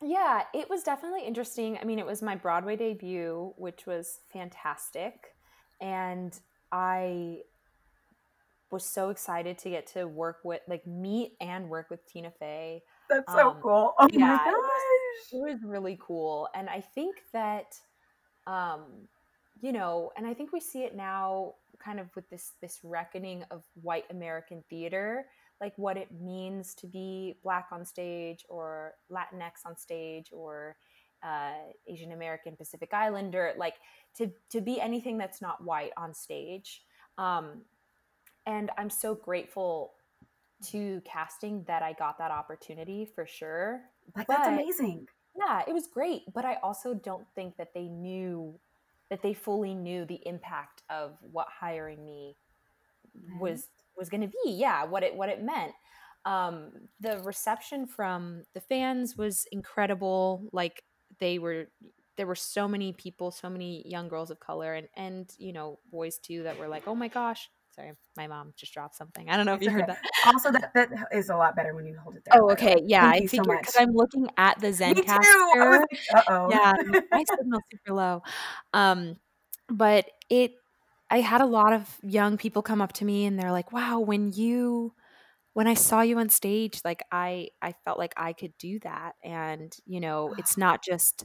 yeah, 0.02 0.42
it 0.52 0.68
was 0.68 0.82
definitely 0.82 1.24
interesting. 1.24 1.78
I 1.80 1.84
mean, 1.84 1.98
it 1.98 2.06
was 2.06 2.22
my 2.22 2.34
Broadway 2.34 2.76
debut, 2.76 3.54
which 3.56 3.86
was 3.86 4.20
fantastic. 4.32 5.34
And 5.80 6.38
I 6.72 7.42
was 8.70 8.84
so 8.84 9.10
excited 9.10 9.58
to 9.58 9.70
get 9.70 9.86
to 9.88 10.06
work 10.06 10.38
with, 10.44 10.60
like, 10.68 10.86
meet 10.86 11.34
and 11.40 11.70
work 11.70 11.88
with 11.90 12.06
Tina 12.06 12.30
Fey. 12.30 12.82
That's 13.08 13.32
so 13.32 13.50
Um, 13.50 13.60
cool. 13.62 13.94
Oh 13.98 14.08
yeah, 14.10 14.38
my 14.38 14.48
it 14.48 14.52
gosh. 14.52 15.32
It 15.32 15.36
was 15.42 15.62
really 15.64 15.98
cool. 16.00 16.48
And 16.54 16.68
I 16.68 16.80
think 16.80 17.16
that, 17.32 17.74
um, 18.46 19.08
you 19.60 19.72
know, 19.72 20.12
and 20.16 20.26
I 20.26 20.34
think 20.34 20.52
we 20.52 20.60
see 20.60 20.84
it 20.84 20.94
now 20.94 21.54
kind 21.78 22.00
of 22.00 22.14
with 22.16 22.28
this 22.30 22.52
this 22.60 22.80
reckoning 22.82 23.44
of 23.50 23.62
white 23.82 24.04
American 24.10 24.62
theater, 24.70 25.26
like 25.60 25.76
what 25.76 25.96
it 25.96 26.08
means 26.12 26.74
to 26.76 26.86
be 26.86 27.38
black 27.42 27.68
on 27.72 27.84
stage 27.84 28.44
or 28.48 28.94
Latinx 29.10 29.64
on 29.66 29.76
stage 29.76 30.30
or 30.32 30.76
uh, 31.22 31.54
Asian 31.88 32.12
American 32.12 32.56
Pacific 32.56 32.92
Islander, 32.92 33.54
like 33.56 33.76
to 34.18 34.30
to 34.50 34.60
be 34.60 34.80
anything 34.80 35.18
that's 35.18 35.40
not 35.42 35.62
white 35.64 35.92
on 35.96 36.14
stage. 36.14 36.82
Um, 37.18 37.62
and 38.46 38.70
I'm 38.76 38.90
so 38.90 39.14
grateful 39.14 39.94
to 40.70 41.02
casting 41.04 41.64
that 41.66 41.82
I 41.82 41.92
got 41.92 42.18
that 42.18 42.30
opportunity 42.30 43.08
for 43.14 43.26
sure. 43.26 43.82
Like 44.16 44.26
that's 44.26 44.48
amazing. 44.48 45.06
yeah, 45.36 45.62
it 45.66 45.72
was 45.72 45.86
great, 45.86 46.22
but 46.32 46.44
I 46.44 46.56
also 46.62 46.94
don't 46.94 47.26
think 47.34 47.56
that 47.56 47.74
they 47.74 47.88
knew 47.88 48.58
that 49.10 49.22
they 49.22 49.34
fully 49.34 49.74
knew 49.74 50.04
the 50.04 50.20
impact 50.26 50.82
of 50.88 51.16
what 51.20 51.46
hiring 51.48 52.04
me 52.04 52.36
was 53.40 53.68
was 53.96 54.08
going 54.08 54.22
to 54.22 54.28
be. 54.44 54.52
Yeah, 54.52 54.84
what 54.84 55.02
it 55.02 55.14
what 55.14 55.28
it 55.28 55.42
meant. 55.42 55.72
Um, 56.24 56.72
the 57.00 57.18
reception 57.18 57.86
from 57.86 58.44
the 58.54 58.60
fans 58.60 59.16
was 59.16 59.46
incredible. 59.52 60.48
Like 60.52 60.82
they 61.20 61.38
were 61.38 61.66
there 62.16 62.26
were 62.26 62.34
so 62.34 62.68
many 62.68 62.92
people, 62.92 63.30
so 63.30 63.50
many 63.50 63.86
young 63.86 64.08
girls 64.08 64.30
of 64.30 64.40
color 64.40 64.74
and 64.74 64.88
and 64.96 65.30
you 65.38 65.52
know, 65.52 65.78
boys 65.90 66.18
too 66.18 66.44
that 66.44 66.58
were 66.58 66.68
like, 66.68 66.88
"Oh 66.88 66.94
my 66.94 67.08
gosh." 67.08 67.50
Sorry, 67.74 67.90
my 68.16 68.28
mom 68.28 68.52
just 68.56 68.72
dropped 68.72 68.94
something. 68.94 69.28
I 69.28 69.36
don't 69.36 69.46
know 69.46 69.54
if 69.54 69.62
you 69.62 69.70
heard 69.70 69.88
that. 69.88 69.98
Also, 70.26 70.52
that, 70.52 70.72
that 70.74 70.90
is 71.12 71.28
a 71.28 71.36
lot 71.36 71.56
better 71.56 71.74
when 71.74 71.86
you 71.86 71.96
hold 71.98 72.16
it 72.16 72.22
there. 72.24 72.40
Oh, 72.40 72.46
by 72.46 72.54
the 72.54 72.64
way. 72.64 72.72
okay. 72.72 72.82
Yeah, 72.86 73.10
Thank 73.10 73.34
I 73.34 73.36
so 73.36 73.42
because 73.42 73.76
I'm 73.76 73.92
looking 73.92 74.28
at 74.36 74.60
the 74.60 74.68
Me 74.68 74.74
too. 74.74 74.80
I 74.84 74.94
Zencastr. 74.94 75.80
like, 75.80 76.00
uh 76.14 76.22
oh. 76.28 76.48
yeah, 76.50 76.72
my 77.10 77.24
signal's 77.28 77.62
super 77.72 77.94
low. 77.94 78.22
Um, 78.72 79.16
but 79.68 80.06
it, 80.30 80.52
I 81.10 81.20
had 81.20 81.40
a 81.40 81.46
lot 81.46 81.72
of 81.72 81.98
young 82.02 82.36
people 82.36 82.62
come 82.62 82.80
up 82.80 82.92
to 82.94 83.04
me 83.04 83.26
and 83.26 83.38
they're 83.38 83.52
like, 83.52 83.72
"Wow, 83.72 84.00
when 84.00 84.32
you, 84.32 84.94
when 85.54 85.66
I 85.66 85.74
saw 85.74 86.02
you 86.02 86.18
on 86.20 86.28
stage, 86.28 86.80
like 86.84 87.02
I, 87.10 87.48
I 87.60 87.74
felt 87.84 87.98
like 87.98 88.14
I 88.16 88.34
could 88.34 88.52
do 88.58 88.78
that." 88.80 89.14
And 89.24 89.74
you 89.84 89.98
know, 89.98 90.32
it's 90.38 90.56
not 90.56 90.84
just 90.84 91.24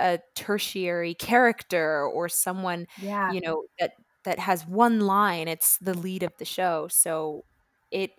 a 0.00 0.18
tertiary 0.34 1.14
character 1.14 2.04
or 2.06 2.28
someone 2.28 2.86
yeah. 3.02 3.32
you 3.32 3.40
know 3.40 3.64
that 3.80 3.92
that 4.28 4.38
has 4.40 4.66
one 4.66 5.00
line. 5.00 5.48
It's 5.48 5.78
the 5.78 5.94
lead 5.94 6.22
of 6.24 6.36
the 6.38 6.44
show, 6.46 6.88
so 6.88 7.44
it 7.90 8.12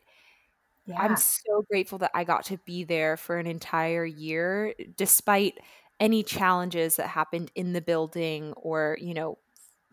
yeah. 0.86 0.98
I'm 0.98 1.16
so 1.16 1.64
grateful 1.70 1.98
that 2.00 2.12
I 2.14 2.24
got 2.24 2.46
to 2.46 2.58
be 2.60 2.84
there 2.84 3.18
for 3.18 3.38
an 3.38 3.48
entire 3.48 4.06
year, 4.06 4.74
despite 4.98 5.60
any 6.00 6.24
challenges 6.24 6.96
that 6.98 7.08
happened 7.08 7.52
in 7.56 7.74
the 7.74 7.82
building 7.82 8.54
or, 8.54 8.98
you 9.02 9.14
know, 9.14 9.38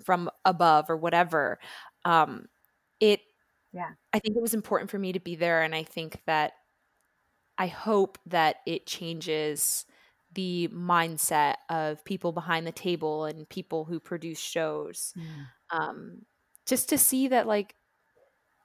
from 0.05 0.31
above 0.45 0.91
or 0.91 0.97
whatever. 0.97 1.59
Um, 2.05 2.47
it, 3.01 3.21
Yeah. 3.73 3.95
I 4.13 4.19
think 4.21 4.37
it 4.37 4.43
was 4.43 4.55
important 4.55 4.91
for 4.91 4.99
me 4.99 5.13
to 5.13 5.21
be 5.21 5.37
there. 5.37 5.63
And 5.63 5.75
I 5.75 5.85
think 5.85 6.23
that 6.27 6.55
I 7.59 7.67
hope 7.69 8.19
that 8.27 8.57
it 8.67 8.87
changes 8.87 9.87
the 10.33 10.69
mindset 10.69 11.57
of 11.71 12.05
people 12.05 12.33
behind 12.33 12.67
the 12.67 12.73
table 12.73 13.25
and 13.25 13.49
people 13.49 13.85
who 13.85 13.99
produce 14.01 14.39
shows 14.39 15.15
Mm. 15.17 15.49
Um, 15.71 16.23
just 16.67 16.89
to 16.91 16.99
see 16.99 17.29
that 17.29 17.47
like 17.47 17.75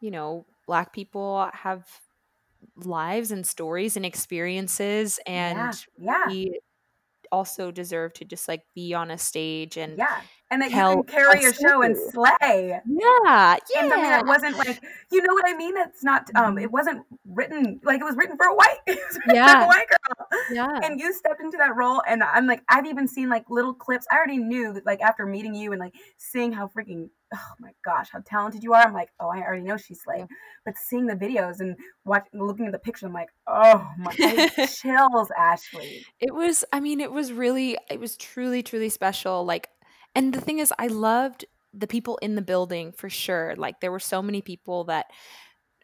you 0.02 0.12
know 0.12 0.46
black 0.68 0.94
people 0.94 1.50
have 1.54 1.86
lives 2.76 3.32
and 3.32 3.46
stories 3.46 3.98
and 3.98 4.06
experiences 4.06 5.20
and 5.26 5.86
yeah. 5.98 6.28
we 6.28 6.60
also 7.32 7.72
deserve 7.72 8.14
to 8.14 8.26
just 8.26 8.48
like 8.48 8.64
be 8.76 8.94
on 8.94 9.12
a 9.12 9.18
stage 9.18 9.78
and 9.78 9.98
yeah. 9.98 10.22
And 10.52 10.62
that 10.62 10.70
you 10.72 10.76
can 10.76 11.04
carry 11.04 11.46
a 11.46 11.54
show 11.54 11.82
and 11.82 11.96
slay. 12.12 12.28
yeah, 12.42 12.80
yeah. 12.86 13.54
And 13.80 13.90
something 13.90 14.02
that 14.10 14.26
wasn't 14.26 14.58
like, 14.58 14.84
you 15.10 15.22
know 15.22 15.34
what 15.34 15.46
I 15.48 15.54
mean? 15.56 15.78
It's 15.78 16.04
not, 16.04 16.30
um, 16.36 16.58
Mhm. 16.58 16.64
it 16.64 16.72
wasn't 16.72 17.06
written, 17.26 17.80
like 17.84 18.02
it 18.02 18.04
was 18.04 18.18
written 18.18 18.36
for 18.36 18.48
a 18.48 18.54
white, 18.56 18.80
it 18.88 18.98
was 19.08 19.16
written 19.26 19.30
for 19.30 19.36
Yeah. 19.36 19.64
a 19.64 19.68
white 19.68 19.88
girl. 19.88 20.28
yeah 20.52 20.80
And 20.84 21.00
you 21.00 21.14
stepped 21.14 21.40
into 21.42 21.56
that 21.58 21.74
role. 21.78 22.04
And 22.06 22.22
I'm 22.22 22.48
like, 22.48 22.64
I've 22.68 22.86
even 22.86 23.08
seen 23.08 23.30
like 23.30 23.46
little 23.50 23.74
clips. 23.74 24.06
I 24.12 24.18
already 24.18 24.40
knew 24.40 24.74
that, 24.74 24.86
like, 24.86 25.00
after 25.02 25.26
meeting 25.26 25.56
you 25.56 25.72
and 25.72 25.80
like 25.80 25.94
seeing 26.18 26.52
how 26.52 26.68
freaking, 26.68 27.10
oh 27.34 27.54
my 27.60 27.72
gosh, 27.84 28.10
how 28.12 28.20
talented 28.26 28.64
you 28.64 28.74
are. 28.74 28.84
I'm 28.84 28.94
like, 28.94 29.10
oh, 29.20 29.30
I 29.30 29.40
already 29.40 29.64
know 29.64 29.78
she's 29.78 30.02
slayed. 30.02 30.28
But 30.66 30.78
seeing 30.78 31.06
the 31.08 31.16
videos 31.16 31.60
and 31.60 31.76
watching, 32.06 32.40
looking 32.46 32.66
at 32.66 32.72
the 32.72 32.80
picture, 32.80 33.06
I'm 33.06 33.14
like, 33.14 33.30
oh 33.48 33.88
my, 33.98 34.12
chills, 34.82 35.32
Ashley. 35.38 36.06
it 36.20 36.34
was 36.34 36.64
i 36.74 36.80
mean 36.80 37.00
it 37.00 37.12
was 37.12 37.32
really 37.32 37.78
it 37.90 38.00
was 38.00 38.18
truly 38.18 38.62
truly 38.64 38.90
special 38.90 39.46
like 39.46 39.70
and 40.16 40.34
the 40.34 40.42
thing 40.42 40.60
is 40.60 40.74
i 40.80 40.88
loved 40.88 41.46
the 41.74 41.88
people 41.88 42.18
in 42.22 42.36
the 42.36 42.42
building 42.42 42.92
for 42.92 43.10
sure 43.10 43.56
like 43.58 43.80
there 43.80 43.92
were 43.92 44.00
so 44.00 44.22
many 44.22 44.42
people 44.42 44.84
that 44.86 45.08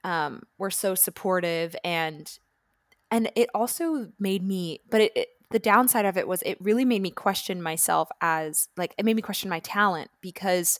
um 0.04 0.42
were 0.58 0.72
so 0.72 0.96
supportive 0.96 1.76
and 1.84 2.40
and 3.10 3.32
it 3.36 3.50
also 3.54 4.10
made 4.20 4.44
me 4.44 4.80
but 4.90 5.02
it, 5.02 5.12
it 5.16 5.28
the 5.52 5.60
downside 5.60 6.06
of 6.06 6.18
it 6.18 6.28
was 6.28 6.42
it 6.44 6.58
really 6.60 6.86
made 6.86 7.02
me 7.02 7.12
question 7.12 7.62
myself 7.62 8.10
as 8.22 8.68
like 8.76 8.94
it 8.98 9.06
made 9.06 9.16
me 9.16 9.22
question 9.22 9.50
my 9.50 9.60
talent 9.60 10.10
because 10.22 10.80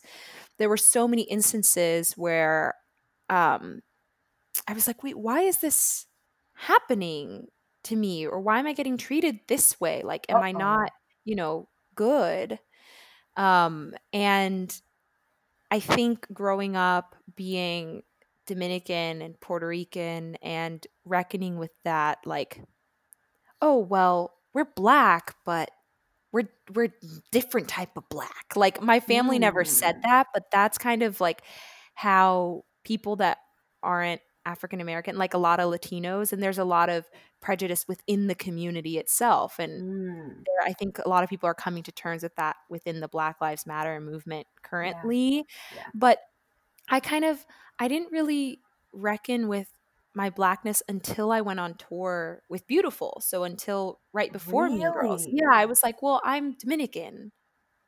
there 0.58 0.68
were 0.68 0.76
so 0.76 1.08
many 1.08 1.22
instances 1.22 2.12
where 2.12 2.74
um 3.30 3.80
i 4.66 4.72
was 4.72 4.86
like 4.86 5.02
wait 5.02 5.16
why 5.18 5.40
is 5.40 5.58
this 5.58 6.06
happening 6.58 7.46
to 7.84 7.96
me? 7.96 8.26
Or 8.26 8.40
why 8.40 8.58
am 8.58 8.66
i 8.66 8.72
getting 8.72 8.96
treated 8.96 9.40
this 9.46 9.80
way? 9.80 10.02
Like 10.04 10.26
am 10.28 10.42
i 10.42 10.50
Uh-oh. 10.50 10.58
not 10.58 10.92
you 11.24 11.36
know 11.36 11.68
good? 11.94 12.58
Um 13.36 13.94
and 14.12 14.80
i 15.70 15.80
think 15.80 16.26
growing 16.32 16.76
up 16.76 17.14
being 17.36 18.02
dominican 18.46 19.20
and 19.20 19.38
puerto 19.40 19.66
rican 19.66 20.36
and 20.36 20.86
reckoning 21.04 21.58
with 21.58 21.72
that 21.84 22.18
like 22.24 22.62
oh 23.60 23.76
well 23.76 24.37
we're 24.58 24.64
black 24.74 25.34
but 25.46 25.70
we're 26.32 26.48
we're 26.74 26.92
different 27.30 27.68
type 27.68 27.96
of 27.96 28.08
black 28.08 28.46
like 28.56 28.82
my 28.82 28.98
family 29.00 29.38
never 29.38 29.64
said 29.64 29.96
Mm. 29.96 30.02
that 30.02 30.26
but 30.34 30.44
that's 30.50 30.78
kind 30.78 31.02
of 31.02 31.20
like 31.20 31.42
how 31.94 32.64
people 32.84 33.16
that 33.16 33.38
aren't 33.82 34.20
african 34.44 34.80
american 34.80 35.16
like 35.16 35.34
a 35.34 35.38
lot 35.38 35.60
of 35.60 35.70
latinos 35.72 36.32
and 36.32 36.42
there's 36.42 36.58
a 36.58 36.64
lot 36.64 36.88
of 36.88 37.06
prejudice 37.40 37.86
within 37.86 38.26
the 38.26 38.34
community 38.34 38.98
itself 38.98 39.58
and 39.60 39.82
Mm. 39.82 40.44
there, 40.44 40.66
I 40.68 40.72
think 40.72 40.98
a 40.98 41.08
lot 41.08 41.22
of 41.22 41.30
people 41.30 41.48
are 41.48 41.54
coming 41.54 41.84
to 41.84 41.92
terms 41.92 42.24
with 42.24 42.34
that 42.34 42.56
within 42.68 42.98
the 43.00 43.06
Black 43.08 43.40
Lives 43.40 43.64
Matter 43.64 44.00
movement 44.00 44.48
currently. 44.62 45.46
Yeah. 45.76 45.82
But 45.94 46.18
I 46.88 46.98
kind 46.98 47.24
of 47.24 47.46
I 47.78 47.86
didn't 47.86 48.10
really 48.10 48.60
reckon 48.92 49.46
with 49.46 49.68
my 50.18 50.30
blackness 50.30 50.82
until 50.88 51.32
I 51.32 51.40
went 51.40 51.60
on 51.60 51.74
tour 51.74 52.42
with 52.50 52.66
Beautiful. 52.66 53.22
So 53.24 53.44
until 53.44 54.00
right 54.12 54.32
before 54.32 54.68
Mean 54.68 54.82
Girls. 54.92 55.26
Yeah, 55.30 55.50
I 55.52 55.64
was 55.66 55.80
like, 55.82 56.02
well, 56.02 56.20
I'm 56.24 56.54
Dominican. 56.58 57.32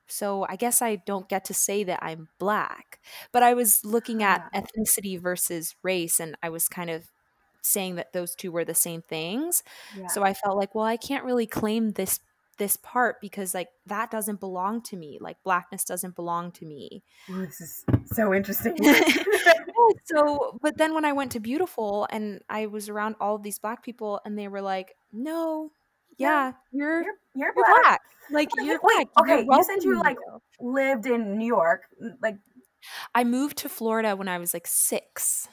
So 0.07 0.47
I 0.49 0.57
guess 0.57 0.81
I 0.83 0.97
don't 0.97 1.29
get 1.29 1.45
to 1.47 1.55
say 1.55 1.85
that 1.85 2.01
I'm 2.03 2.29
black. 2.39 3.01
But 3.33 3.43
I 3.43 3.55
was 3.55 3.85
looking 3.85 4.23
at 4.23 4.43
Ah. 4.55 4.61
ethnicity 4.61 5.21
versus 5.21 5.75
race 5.83 6.21
and 6.21 6.37
I 6.43 6.49
was 6.51 6.69
kind 6.69 6.91
of 6.91 7.11
saying 7.63 7.97
that 7.97 8.13
those 8.13 8.35
two 8.35 8.51
were 8.53 8.65
the 8.65 8.75
same 8.75 9.03
things. 9.03 9.63
Yeah. 9.97 10.07
So 10.09 10.23
I 10.23 10.33
felt 10.35 10.57
like, 10.57 10.75
well, 10.75 10.87
I 10.87 10.97
can't 10.97 11.25
really 11.25 11.47
claim 11.47 11.91
this 11.93 12.21
this 12.61 12.77
part 12.77 13.21
because 13.23 13.55
like 13.55 13.69
that 13.87 14.11
doesn't 14.11 14.39
belong 14.39 14.83
to 14.83 14.97
me. 14.97 15.19
Like 15.21 15.39
blackness 15.43 15.83
doesn't 15.83 16.15
belong 16.15 16.53
to 16.53 16.67
me. 16.67 17.03
Ooh, 17.31 17.47
this 17.47 17.61
is 17.61 17.85
so 18.13 18.33
interesting. 18.35 18.77
so 20.05 20.59
but 20.61 20.77
then 20.77 20.95
when 20.95 21.07
I 21.07 21.13
went 21.15 21.33
to 21.33 21.41
Beautiful 21.41 22.07
and 22.11 22.43
I 22.51 22.67
was 22.67 22.91
around 22.91 23.17
all 23.19 23.35
of 23.35 23.43
these 23.43 23.59
black 23.59 23.83
people 23.83 24.21
and 24.27 24.39
they 24.39 24.47
were 24.47 24.61
like, 24.61 24.95
"No, 25.11 25.73
yeah, 26.19 26.53
you're 26.71 27.03
you're, 27.03 27.03
you're 27.03 27.15
you're 27.35 27.55
black. 27.55 27.83
black. 27.83 28.01
Like 28.31 28.51
Wait, 28.57 28.67
you're 28.67 28.81
wait, 28.83 29.09
black. 29.17 29.39
okay, 29.39 29.45
We're 29.45 29.57
you 29.57 29.65
said 29.65 29.83
you, 29.83 29.99
like, 29.99 30.19
lived 30.61 31.07
in 31.07 31.39
New 31.39 31.47
York, 31.47 31.85
like 32.23 32.37
I 33.15 33.25
moved 33.25 33.57
to 33.59 33.71
Florida 33.71 34.15
when 34.15 34.29
I 34.29 34.37
was 34.37 34.53
like 34.53 34.67
six. 34.67 35.49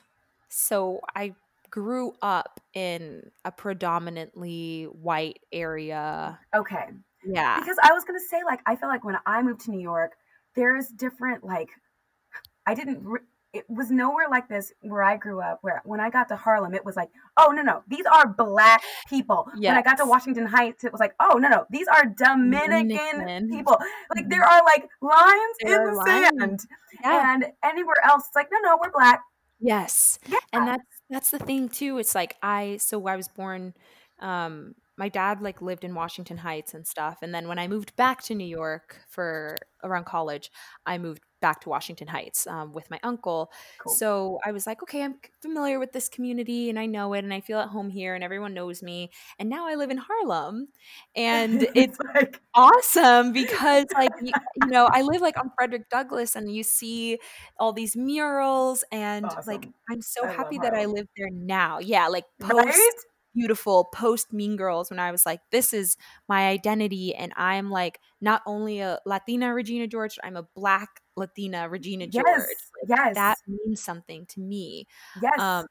So 0.50 1.00
I 1.16 1.36
grew 1.78 2.12
up 2.24 2.60
in 2.74 3.30
a 3.46 3.52
predominantly 3.52 4.86
white 4.86 5.38
area. 5.52 6.40
Okay. 6.56 6.86
Yeah. 7.24 7.60
Because 7.60 7.78
I 7.84 7.94
was 7.94 8.04
gonna 8.04 8.20
say, 8.20 8.42
like, 8.44 8.62
I 8.66 8.76
feel 8.76 8.90
like 8.90 9.04
when 9.04 9.16
I 9.28 9.44
moved 9.44 9.62
to 9.66 9.72
New 9.72 9.80
York, 9.80 10.14
there's 10.56 10.88
different 10.88 11.44
like, 11.44 11.70
I 12.66 12.74
didn't. 12.74 13.06
Re- 13.06 13.20
it 13.54 13.64
was 13.70 13.92
nowhere 13.92 14.26
like 14.28 14.50
this 14.50 14.74
where 14.82 15.04
I 15.04 15.18
grew 15.18 15.40
up. 15.40 15.60
Where 15.62 15.84
when 15.86 16.00
I 16.00 16.10
got 16.10 16.30
to 16.30 16.36
Harlem, 16.36 16.74
it 16.74 16.84
was 16.84 16.96
like, 16.96 17.10
oh 17.38 17.52
no 17.52 17.62
no, 17.62 17.84
these 17.88 18.08
are 18.08 18.28
black 18.28 18.82
people. 19.08 19.48
When 19.56 19.76
I 19.76 19.84
got 19.84 20.00
to 20.00 20.06
Washington 20.06 20.48
Heights, 20.48 20.84
it 20.84 20.92
was 20.92 21.00
like, 21.00 21.14
oh 21.20 21.38
no 21.38 21.48
no, 21.48 21.66
these 21.70 21.88
are 21.88 22.06
Dominican 22.08 23.20
Dominican. 23.20 23.50
people. 23.52 23.78
Like 24.16 24.30
there 24.30 24.42
mm-hmm. 24.42 24.50
are 24.50 24.64
like 24.66 24.90
lines 25.00 25.56
There 25.62 25.90
in 25.90 25.94
the 25.94 25.98
lines. 25.98 26.08
sand, 26.40 26.60
Yeah. 27.04 27.34
and 27.36 27.46
anywhere 27.64 28.04
else, 28.04 28.24
it's 28.28 28.36
like, 28.36 28.50
no 28.52 28.58
no, 28.64 28.80
we're 28.82 28.92
black. 28.92 29.22
Yes. 29.60 30.20
Yeah. 30.28 30.38
And 30.54 30.68
that's 30.68 30.84
that's 31.10 31.32
the 31.32 31.40
thing 31.40 31.70
too. 31.70 31.98
It's 31.98 32.14
like 32.16 32.36
I 32.44 32.78
so 32.78 33.06
I 33.08 33.16
was 33.16 33.28
born 33.28 33.74
um 34.20 34.76
my 34.98 35.10
dad 35.10 35.42
like 35.42 35.62
lived 35.62 35.84
in 35.84 35.94
Washington 35.96 36.38
Heights 36.38 36.74
and 36.74 36.86
stuff. 36.86 37.20
And 37.22 37.34
then 37.34 37.48
when 37.48 37.60
I 37.60 37.68
moved 37.68 37.96
back 37.96 38.22
to 38.24 38.36
New 38.36 38.48
York 38.48 38.98
for 39.10 39.58
around 39.84 40.06
college, 40.06 40.52
I 40.86 40.98
moved 40.98 41.22
back 41.42 41.62
to 41.62 41.70
Washington 41.70 42.08
Heights 42.08 42.48
um, 42.48 42.74
with 42.74 42.90
my 42.90 43.00
uncle. 43.04 43.52
Cool. 43.80 43.94
So 43.94 44.40
I 44.46 44.52
was 44.52 44.66
like, 44.66 44.82
okay, 44.84 45.04
I'm 45.04 45.16
familiar 45.42 45.80
with 45.80 45.92
this 45.92 46.10
community 46.10 46.70
and 46.70 46.80
I 46.80 46.86
know 46.86 47.14
it 47.14 47.24
and 47.24 47.34
I 47.34 47.42
feel 47.42 47.60
at 47.60 47.70
home 47.70 47.90
here 47.90 48.16
and 48.16 48.24
everyone 48.24 48.54
knows 48.54 48.82
me. 48.82 49.12
And 49.40 49.50
now 49.50 49.68
I 49.68 49.76
live 49.76 49.90
in 49.90 49.98
Harlem 49.98 50.68
and 51.16 51.68
it's 51.76 51.98
like 52.16 52.42
awesome 52.54 53.34
because 53.34 53.86
like 53.94 54.12
you, 54.22 54.32
you 54.62 54.68
know 54.68 54.88
i 54.92 55.02
live 55.02 55.22
like 55.22 55.38
on 55.38 55.52
frederick 55.56 55.90
douglass 55.90 56.36
and 56.36 56.54
you 56.54 56.64
see 56.64 57.20
all 57.60 57.74
these 57.74 57.96
murals 57.96 58.84
and 58.92 59.26
like 59.46 59.68
i'm 59.90 60.02
so 60.02 60.26
I 60.26 60.32
happy 60.32 60.58
that 60.60 60.74
i 60.74 60.86
live 60.86 61.08
there 61.16 61.30
now 61.32 61.80
yeah 61.80 62.08
like 62.08 62.26
post 62.40 62.66
right. 62.66 62.92
beautiful 63.36 63.86
post 63.94 64.34
mean 64.34 64.56
girls 64.56 64.90
when 64.90 65.00
i 65.00 65.12
was 65.12 65.26
like 65.26 65.40
this 65.52 65.74
is 65.74 65.98
my 66.28 66.48
identity 66.48 67.14
and 67.14 67.34
i'm 67.36 67.70
like 67.70 68.00
not 68.22 68.42
only 68.46 68.80
a 68.80 69.00
latina 69.06 69.54
regina 69.54 69.88
george 69.88 70.18
i'm 70.24 70.36
a 70.36 70.48
black 70.56 71.02
latina 71.18 71.68
regina 71.68 72.08
george 72.08 72.26
Yes. 72.26 72.48
Yes. 72.88 73.16
that 73.16 73.38
means 73.48 73.82
something 73.82 74.26
to 74.28 74.40
me 74.40 74.86
yes. 75.22 75.40
um, 75.40 75.66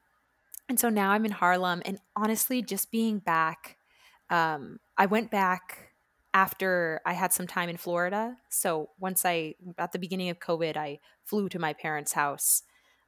and 0.69 0.79
so 0.79 0.89
now 0.89 1.11
I'm 1.11 1.25
in 1.25 1.31
Harlem, 1.31 1.81
and 1.85 1.97
honestly, 2.15 2.61
just 2.61 2.91
being 2.91 3.19
back, 3.19 3.77
um, 4.29 4.79
I 4.97 5.05
went 5.05 5.31
back 5.31 5.93
after 6.33 6.99
I 7.05 7.13
had 7.13 7.31
some 7.31 7.47
time 7.47 7.69
in 7.69 7.77
Florida. 7.77 8.35
So 8.49 8.89
once 8.99 9.25
I, 9.25 9.55
at 9.77 9.93
the 9.93 9.99
beginning 9.99 10.29
of 10.29 10.39
COVID, 10.39 10.75
I 10.75 10.99
flew 11.23 11.47
to 11.49 11.59
my 11.59 11.73
parents' 11.73 12.11
house 12.11 12.63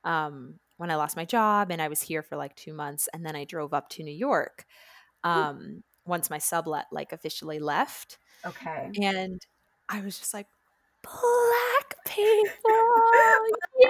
um, 0.05 0.55
when 0.77 0.89
I 0.89 0.95
lost 0.95 1.17
my 1.17 1.25
job, 1.25 1.69
and 1.69 1.81
I 1.81 1.89
was 1.89 2.01
here 2.01 2.23
for 2.23 2.37
like 2.37 2.55
two 2.55 2.73
months, 2.73 3.09
and 3.13 3.25
then 3.25 3.35
I 3.35 3.43
drove 3.43 3.73
up 3.73 3.89
to 3.89 4.03
New 4.03 4.15
York 4.15 4.65
um, 5.25 5.83
once 6.05 6.29
my 6.29 6.37
sublet 6.37 6.85
like 6.93 7.11
officially 7.11 7.59
left, 7.59 8.19
okay. 8.45 8.89
and 9.01 9.45
I 9.89 9.99
was 9.99 10.17
just 10.17 10.33
like, 10.33 10.47
black 11.03 11.78
people, 12.05 12.49
yeah. 13.79 13.89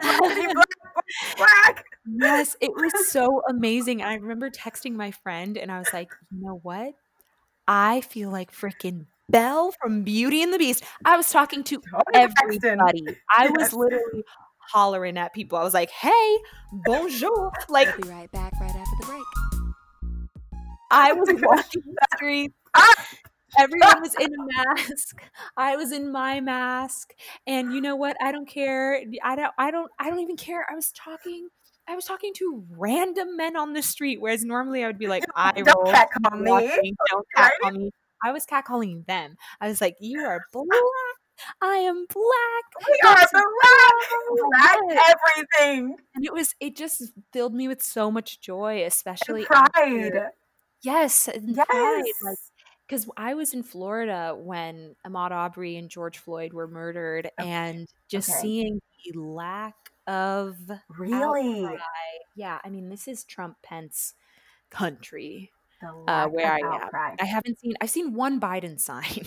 black, 0.00 0.54
black, 0.54 0.66
black. 1.36 1.84
Yes, 2.06 2.56
it 2.60 2.72
was 2.74 3.08
so 3.08 3.42
amazing. 3.48 4.02
I 4.02 4.14
remember 4.14 4.50
texting 4.50 4.94
my 4.94 5.10
friend 5.10 5.56
and 5.56 5.70
I 5.70 5.78
was 5.78 5.88
like, 5.92 6.10
you 6.30 6.44
know 6.44 6.60
what? 6.62 6.94
I 7.68 8.00
feel 8.02 8.30
like 8.30 8.52
freaking 8.52 9.06
Belle 9.28 9.72
from 9.80 10.02
Beauty 10.02 10.42
and 10.42 10.52
the 10.52 10.58
Beast. 10.58 10.84
I 11.04 11.16
was 11.16 11.30
talking 11.30 11.64
to 11.64 11.82
everybody. 12.14 13.02
I 13.36 13.50
was 13.50 13.72
literally 13.72 14.24
hollering 14.58 15.18
at 15.18 15.32
people. 15.34 15.58
I 15.58 15.64
was 15.64 15.74
like, 15.74 15.90
hey, 15.90 16.38
bonjour. 16.72 17.52
Like 17.68 17.88
We'll 17.98 18.06
be 18.06 18.14
right 18.14 18.30
back 18.30 18.52
right 18.60 18.70
after 18.70 18.96
the 19.00 19.06
break. 19.06 19.22
I 20.90 21.12
was 21.12 21.28
walking 21.42 21.82
the 21.84 22.06
streets. 22.14 22.54
Everyone 23.58 24.00
was 24.02 24.14
in 24.16 24.32
a 24.34 24.44
mask. 24.76 25.22
I 25.56 25.76
was 25.76 25.92
in 25.92 26.10
my 26.12 26.40
mask. 26.40 27.12
And 27.46 27.72
you 27.72 27.80
know 27.80 27.96
what? 27.96 28.16
I 28.20 28.32
don't 28.32 28.48
care. 28.48 29.00
I 29.22 29.36
don't 29.36 29.52
I 29.58 29.70
don't 29.70 29.90
I 29.98 30.10
don't 30.10 30.20
even 30.20 30.36
care. 30.36 30.66
I 30.70 30.74
was 30.74 30.92
talking 30.92 31.48
I 31.88 31.94
was 31.94 32.04
talking 32.04 32.32
to 32.38 32.64
random 32.70 33.36
men 33.36 33.56
on 33.56 33.72
the 33.72 33.82
street, 33.82 34.20
whereas 34.20 34.44
normally 34.44 34.82
I 34.82 34.88
would 34.88 34.98
be 34.98 35.06
like, 35.14 35.24
I 35.36 35.52
Don't 35.52 35.66
roll, 35.84 35.92
catcall 35.92 36.38
me. 36.40 36.50
watching, 36.50 36.96
don't 37.10 37.26
Right? 37.36 37.50
catcall 37.60 37.70
me. 37.78 37.90
I 38.24 38.32
was 38.32 38.46
catcalling 38.46 39.06
them. 39.06 39.36
I 39.60 39.68
was 39.68 39.80
like, 39.80 39.96
You 40.00 40.20
are 40.24 40.40
black. 40.52 40.66
I 41.60 41.76
am 41.76 42.06
black. 42.12 42.88
We 42.88 42.98
are 43.06 43.16
black, 43.30 44.78
black 44.88 45.16
everything. 45.36 45.96
And 46.14 46.24
it 46.24 46.32
was 46.32 46.54
it 46.60 46.74
just 46.76 47.12
filled 47.32 47.54
me 47.54 47.68
with 47.68 47.82
so 47.82 48.10
much 48.10 48.40
joy, 48.40 48.84
especially 48.84 49.40
And 49.40 49.46
pride. 49.48 49.70
after- 49.74 50.32
Yes, 50.82 51.28
and 51.28 51.54
pride. 51.56 52.04
Like 52.22 52.38
because 52.86 53.08
I 53.16 53.34
was 53.34 53.54
in 53.54 53.62
Florida 53.62 54.34
when 54.38 54.96
Ahmaud 55.06 55.30
Arbery 55.32 55.76
and 55.76 55.90
George 55.90 56.18
Floyd 56.18 56.52
were 56.52 56.68
murdered, 56.68 57.30
Okay. 57.38 57.48
and 57.48 57.88
just 58.08 58.30
Okay. 58.30 58.40
seeing 58.40 58.80
the 59.04 59.18
lack 59.18 59.74
of 60.06 60.58
really? 60.88 61.62
outcry. 61.62 62.18
Yeah, 62.34 62.60
I 62.64 62.70
mean, 62.70 62.88
this 62.88 63.08
is 63.08 63.24
Trump 63.24 63.56
Pence 63.62 64.14
country. 64.70 65.52
The 65.80 65.88
Uh, 66.08 66.28
where 66.28 66.52
I 66.52 66.60
am. 66.60 66.90
I 67.20 67.24
haven't 67.26 67.58
seen. 67.60 67.74
I've 67.80 67.90
seen 67.90 68.14
one 68.14 68.40
Biden 68.40 68.78
sign, 68.80 69.26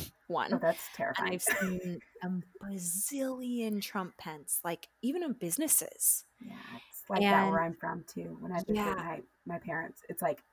Oh, 0.52 0.58
one, 0.58 0.62
that's 0.62 0.90
and 0.90 0.96
terrifying. 0.96 1.34
I've 1.34 1.44
seen 1.44 2.02
a 2.24 2.30
bazillion 2.64 3.82
Trump 3.82 4.18
Pence, 4.18 4.62
like 4.64 4.90
even 5.02 5.24
in 5.24 5.34
businesses. 5.34 6.26
Yeah, 6.40 6.56
it's 6.90 7.04
like 7.10 7.28
that 7.30 7.48
where 7.48 7.62
I'm 7.62 7.76
from 7.76 8.04
too. 8.06 8.38
When 8.40 8.52
I 8.52 8.60
visit 8.60 8.76
Yeah. 8.76 8.96
my, 8.96 9.22
my 9.46 9.60
parents, 9.60 10.04
it's 10.10 10.22
like 10.22 10.44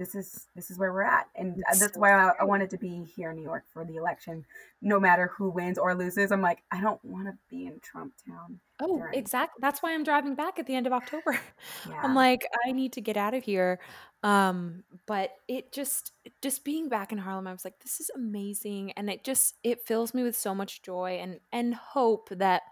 this 0.00 0.14
is 0.16 0.48
this 0.56 0.70
is 0.70 0.78
where 0.78 0.92
we're 0.92 1.02
at, 1.04 1.28
and 1.36 1.58
uh, 1.58 1.62
It's 1.70 1.80
that's 1.80 1.94
so 1.94 2.00
why 2.00 2.12
I, 2.12 2.32
I 2.40 2.44
wanted 2.44 2.70
to 2.70 2.78
be 2.78 3.04
here 3.04 3.30
in 3.30 3.36
New 3.36 3.42
York 3.44 3.64
for 3.72 3.84
the 3.84 3.96
election. 3.96 4.44
No 4.82 4.98
matter 4.98 5.28
who 5.36 5.50
wins 5.50 5.78
or 5.78 5.94
loses, 5.94 6.32
I'm 6.32 6.42
like 6.42 6.62
I 6.72 6.80
don't 6.80 7.04
want 7.04 7.26
to 7.28 7.38
be 7.50 7.66
in 7.66 7.78
Trump 7.80 8.14
Town. 8.26 8.58
Oh, 8.80 8.98
Right. 8.98 9.14
exactly. 9.16 9.58
That's 9.60 9.82
why 9.82 9.92
I'm 9.92 10.04
driving 10.04 10.34
back 10.34 10.58
at 10.58 10.66
the 10.66 10.74
end 10.74 10.86
of 10.86 10.92
October. 10.94 11.38
Yeah, 11.88 12.00
I'm 12.02 12.14
like, 12.14 12.46
I 12.66 12.72
need 12.72 12.94
to 12.94 13.00
get 13.02 13.16
out 13.18 13.34
of 13.34 13.44
here. 13.44 13.78
Um, 14.22 14.84
but 15.06 15.32
it 15.48 15.72
just 15.72 16.12
just 16.42 16.64
being 16.64 16.88
back 16.88 17.12
in 17.12 17.18
Harlem, 17.18 17.46
I 17.46 17.52
was 17.52 17.64
like, 17.64 17.78
this 17.80 18.00
is 18.00 18.10
amazing. 18.14 18.92
And 18.92 19.10
it 19.10 19.22
just 19.24 19.56
it 19.62 19.86
fills 19.86 20.14
me 20.14 20.22
with 20.22 20.36
so 20.36 20.54
much 20.54 20.82
joy 20.82 21.18
and 21.20 21.40
and 21.52 21.74
hope 21.74 22.30
that 22.30 22.62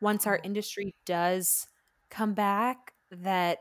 once 0.00 0.26
our 0.26 0.40
industry 0.42 0.94
does 1.06 1.68
come 2.10 2.34
back, 2.34 2.92
that 3.10 3.60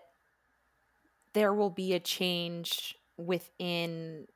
there 1.34 1.54
will 1.54 1.70
be 1.70 1.94
a 1.94 2.00
change 2.00 2.96
within 3.26 4.28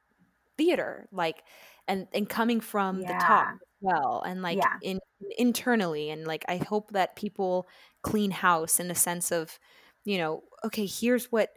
theater. 0.57 1.07
Like 1.11 1.43
and 1.87 2.07
and 2.13 2.27
coming 2.29 2.59
from 2.61 3.03
the 3.03 3.13
top 3.15 3.47
well 3.81 4.23
and 4.25 4.41
like 4.41 4.57
Yeah. 4.59 4.77
in 4.81 4.99
internally 5.37 6.09
and 6.09 6.25
like 6.25 6.45
I 6.47 6.57
hope 6.57 6.91
that 6.91 7.15
people 7.15 7.67
clean 8.03 8.31
house 8.31 8.79
in 8.79 8.87
the 8.87 8.95
sense 8.95 9.31
of 9.31 9.59
you 10.05 10.17
know 10.17 10.43
okay 10.63 10.85
here's 10.85 11.31
what 11.31 11.49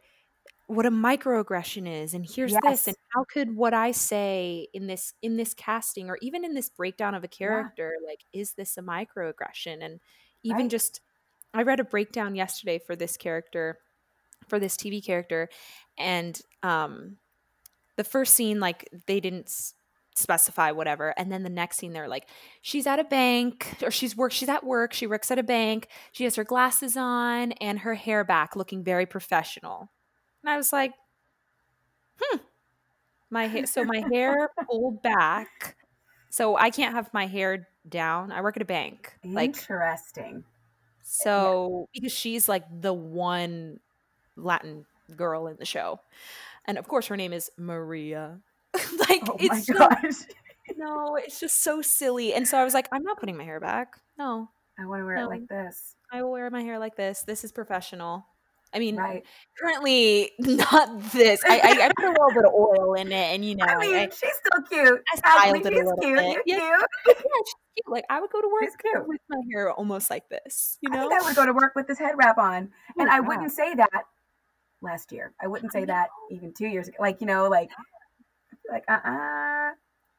what 0.66 0.86
a 0.86 0.90
microaggression 0.90 1.86
is 1.88 2.14
and 2.14 2.26
here's 2.28 2.52
this 2.62 2.86
and 2.86 2.96
how 3.14 3.24
could 3.32 3.56
what 3.56 3.72
i 3.72 3.90
say 3.90 4.68
in 4.74 4.86
this 4.86 5.14
in 5.22 5.36
this 5.36 5.54
casting 5.54 6.10
or 6.10 6.18
even 6.20 6.44
in 6.44 6.54
this 6.54 6.68
breakdown 6.68 7.14
of 7.14 7.24
a 7.24 7.28
character 7.28 7.94
like 8.06 8.20
is 8.32 8.52
this 8.54 8.76
a 8.76 8.82
microaggression 8.82 9.82
and 9.82 10.00
even 10.42 10.62
Right. 10.62 10.70
just 10.70 11.00
i 11.54 11.62
read 11.62 11.80
a 11.80 11.84
breakdown 11.84 12.34
yesterday 12.34 12.78
for 12.78 12.96
this 12.96 13.16
character 13.16 13.78
for 14.48 14.58
this 14.58 14.76
tv 14.76 15.04
character 15.04 15.48
and 15.98 16.40
um 16.62 17.16
the 17.96 18.04
first 18.04 18.34
scene 18.34 18.60
like 18.60 18.88
they 19.06 19.20
didn't 19.20 19.46
s- 19.48 19.74
specify 20.14 20.72
whatever 20.72 21.14
and 21.16 21.30
then 21.30 21.42
the 21.44 21.50
next 21.50 21.78
scene 21.78 21.92
they're 21.92 22.08
like 22.08 22.28
she's 22.62 22.86
at 22.86 22.98
a 22.98 23.04
bank 23.04 23.76
or 23.82 23.90
she's 23.90 24.16
work 24.16 24.32
she's 24.32 24.48
at 24.48 24.64
work 24.64 24.92
she 24.92 25.06
works 25.06 25.30
at 25.30 25.38
a 25.38 25.42
bank 25.42 25.88
she 26.12 26.24
has 26.24 26.34
her 26.36 26.44
glasses 26.44 26.96
on 26.96 27.52
and 27.52 27.80
her 27.80 27.94
hair 27.94 28.24
back 28.24 28.56
looking 28.56 28.82
very 28.82 29.06
professional 29.06 29.90
and 30.42 30.50
i 30.50 30.56
was 30.56 30.72
like 30.72 30.92
hmm 32.20 32.38
my 33.30 33.46
hair 33.46 33.66
so 33.66 33.84
my 33.84 34.04
hair 34.12 34.50
pulled 34.68 35.02
back 35.02 35.76
so 36.30 36.56
i 36.56 36.70
can't 36.70 36.94
have 36.94 37.12
my 37.14 37.26
hair 37.26 37.68
down 37.88 38.32
i 38.32 38.40
work 38.40 38.56
at 38.56 38.62
a 38.62 38.66
bank 38.66 39.14
like 39.34 39.54
Interesting. 39.56 40.44
so 41.02 41.88
because 41.92 42.12
she's 42.12 42.48
like 42.48 42.64
the 42.80 42.92
one 42.92 43.80
Latin 44.36 44.86
girl 45.16 45.46
in 45.46 45.56
the 45.58 45.64
show. 45.64 46.00
And 46.66 46.78
of 46.78 46.86
course 46.88 47.06
her 47.08 47.16
name 47.16 47.32
is 47.32 47.50
Maria. 47.56 48.40
like 49.08 49.22
Oh 49.28 49.36
my 49.38 49.56
it's 49.56 49.66
just, 49.66 49.78
gosh. 49.78 50.14
no, 50.76 51.16
it's 51.16 51.40
just 51.40 51.62
so 51.62 51.80
silly. 51.82 52.34
And 52.34 52.46
so 52.46 52.58
I 52.58 52.64
was 52.64 52.74
like, 52.74 52.88
I'm 52.92 53.02
not 53.02 53.18
putting 53.18 53.36
my 53.36 53.44
hair 53.44 53.60
back. 53.60 53.94
No. 54.18 54.48
I 54.78 54.86
want 54.86 55.00
to 55.00 55.06
wear 55.06 55.16
it 55.16 55.26
like 55.26 55.48
this. 55.48 55.96
I 56.12 56.22
will 56.22 56.30
wear 56.32 56.48
my 56.50 56.62
hair 56.62 56.78
like 56.78 56.96
this. 56.96 57.22
This 57.26 57.42
is 57.44 57.50
professional. 57.52 58.24
I 58.72 58.78
mean, 58.80 58.96
Right. 58.96 59.24
currently 59.58 60.30
not 60.38 61.10
this. 61.12 61.40
I, 61.44 61.58
I, 61.58 61.86
I 61.86 61.90
put 61.96 62.04
a 62.04 62.10
little 62.10 62.28
bit 62.34 62.44
of 62.44 62.52
oil 62.52 62.94
in 62.94 63.08
it, 63.10 63.34
and 63.34 63.42
you 63.44 63.56
know, 63.56 63.64
I 63.66 63.72
I, 63.74 63.78
mean, 63.78 63.96
I, 63.96 64.04
she's 64.10 64.18
still 64.18 64.62
cute. 64.70 65.02
I 65.12 65.16
styled 65.16 65.66
it 65.66 65.72
a 65.72 65.76
little 65.76 65.96
cute. 65.96 66.16
bit. 66.18 66.42
Yeah. 66.46 66.58
yeah, 66.58 66.76
she's 67.16 67.54
cute. 67.74 67.88
Like 67.88 68.04
I 68.10 68.20
would 68.20 68.30
go 68.30 68.40
to 68.42 68.48
work 68.48 68.70
with 69.08 69.20
my 69.30 69.38
hair 69.50 69.72
almost 69.72 70.10
like 70.10 70.28
this. 70.28 70.76
You 70.82 70.90
I 70.92 70.96
know, 70.96 71.08
think 71.08 71.22
I 71.22 71.24
would 71.26 71.34
go 71.36 71.46
to 71.46 71.52
work 71.54 71.72
with 71.76 71.86
this 71.88 71.98
head 71.98 72.12
wrap 72.18 72.36
on, 72.36 72.70
Oh, 72.90 73.00
and 73.00 73.10
I 73.10 73.20
wow. 73.20 73.28
wouldn't 73.28 73.52
say 73.52 73.74
that 73.74 73.90
last 74.80 75.12
year. 75.12 75.32
I 75.42 75.46
wouldn't 75.46 75.72
say 75.72 75.84
that 75.84 76.08
even 76.30 76.52
two 76.52 76.66
years 76.68 76.88
ago. 76.88 76.96
Like 77.00 77.20
you 77.20 77.26
know, 77.26 77.48
like 77.48 77.70
like 78.70 78.84
uh 78.88 79.00
uh 79.04 79.70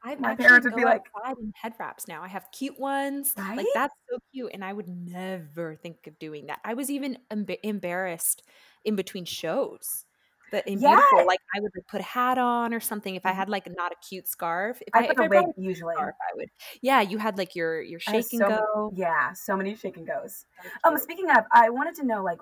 I 0.02 0.14
my 0.18 0.34
parents 0.34 0.64
would 0.64 0.74
be 0.76 0.84
like- 0.84 1.04
in 1.38 1.52
head 1.60 1.74
wraps 1.78 2.08
now. 2.08 2.22
I 2.22 2.28
have 2.28 2.46
cute 2.52 2.78
ones. 2.80 3.34
Right? 3.36 3.58
Like 3.58 3.66
that's 3.74 3.94
so 4.10 4.18
cute, 4.32 4.50
and 4.54 4.64
I 4.64 4.72
would 4.72 4.88
never 4.88 5.76
think 5.76 6.06
of 6.06 6.18
doing 6.18 6.46
that. 6.46 6.60
I 6.64 6.74
was 6.74 6.90
even 6.90 7.18
emb- 7.30 7.58
embarrassed 7.62 8.42
in 8.84 8.96
between 8.96 9.24
shows. 9.26 10.06
But 10.50 10.66
in 10.66 10.80
Yeah. 10.80 10.96
beautiful, 10.96 11.26
like 11.28 11.38
I 11.54 11.60
would 11.60 11.70
like, 11.76 11.86
put 11.86 12.00
a 12.00 12.04
hat 12.04 12.36
on 12.38 12.74
or 12.74 12.80
something. 12.80 13.14
If 13.14 13.24
I 13.24 13.30
Mhm. 13.30 13.34
had 13.36 13.48
like 13.50 13.68
not 13.76 13.92
a 13.92 13.94
cute 14.08 14.26
scarf, 14.26 14.80
if 14.84 14.88
I 14.94 15.00
I, 15.00 15.02
put 15.06 15.10
if 15.12 15.18
a 15.18 15.22
I 15.22 15.28
brought 15.28 15.46
wig 15.46 15.54
usually. 15.58 15.94
scarf, 15.94 16.14
I 16.20 16.34
would. 16.34 16.48
Yeah, 16.82 17.02
you 17.02 17.18
had 17.18 17.38
like 17.38 17.54
your 17.54 17.80
your 17.82 18.00
I 18.08 18.10
have 18.12 18.24
shake 18.24 18.32
and 18.32 18.40
so 18.40 18.48
many- 18.48 18.62
go. 18.74 18.92
Yeah, 18.96 19.32
so 19.34 19.56
many 19.56 19.76
shake 19.76 19.96
and 19.98 20.06
goes. 20.06 20.46
Um, 20.82 20.96
speaking 20.98 21.30
of, 21.30 21.44
I 21.52 21.68
wanted 21.70 21.94
to 21.96 22.04
know, 22.06 22.24
like, 22.24 22.38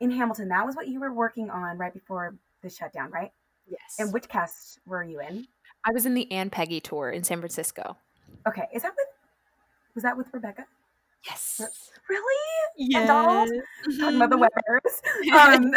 in 0.00 0.10
Hamilton, 0.10 0.48
that 0.48 0.64
was 0.66 0.74
what 0.76 0.88
you 0.88 1.00
were 1.00 1.12
working 1.12 1.50
on 1.50 1.78
right 1.78 1.92
before 1.92 2.34
the 2.62 2.70
shutdown, 2.70 3.10
right? 3.10 3.30
yes. 3.68 3.96
And 3.98 4.12
which 4.12 4.28
cast 4.28 4.80
were 4.86 5.02
you 5.04 5.20
in? 5.20 5.46
I 5.84 5.92
was 5.92 6.04
in 6.06 6.14
the 6.14 6.30
And 6.32 6.50
Peggy 6.50 6.80
tour 6.80 7.10
in 7.10 7.22
San 7.22 7.38
Francisco. 7.38 7.96
Okay, 8.48 8.66
is 8.74 8.82
that 8.82 8.92
with? 8.92 9.06
Was 9.94 10.02
that 10.02 10.16
with 10.16 10.26
Rebecca? 10.32 10.66
Yes. 11.26 11.60
Really? 12.08 12.94
And 12.96 13.06
Donald? 13.06 13.48
Talking 14.00 14.16
about 14.16 14.30
the 14.30 14.36
Mhm. 14.36 14.48
Webbers. 14.48 15.00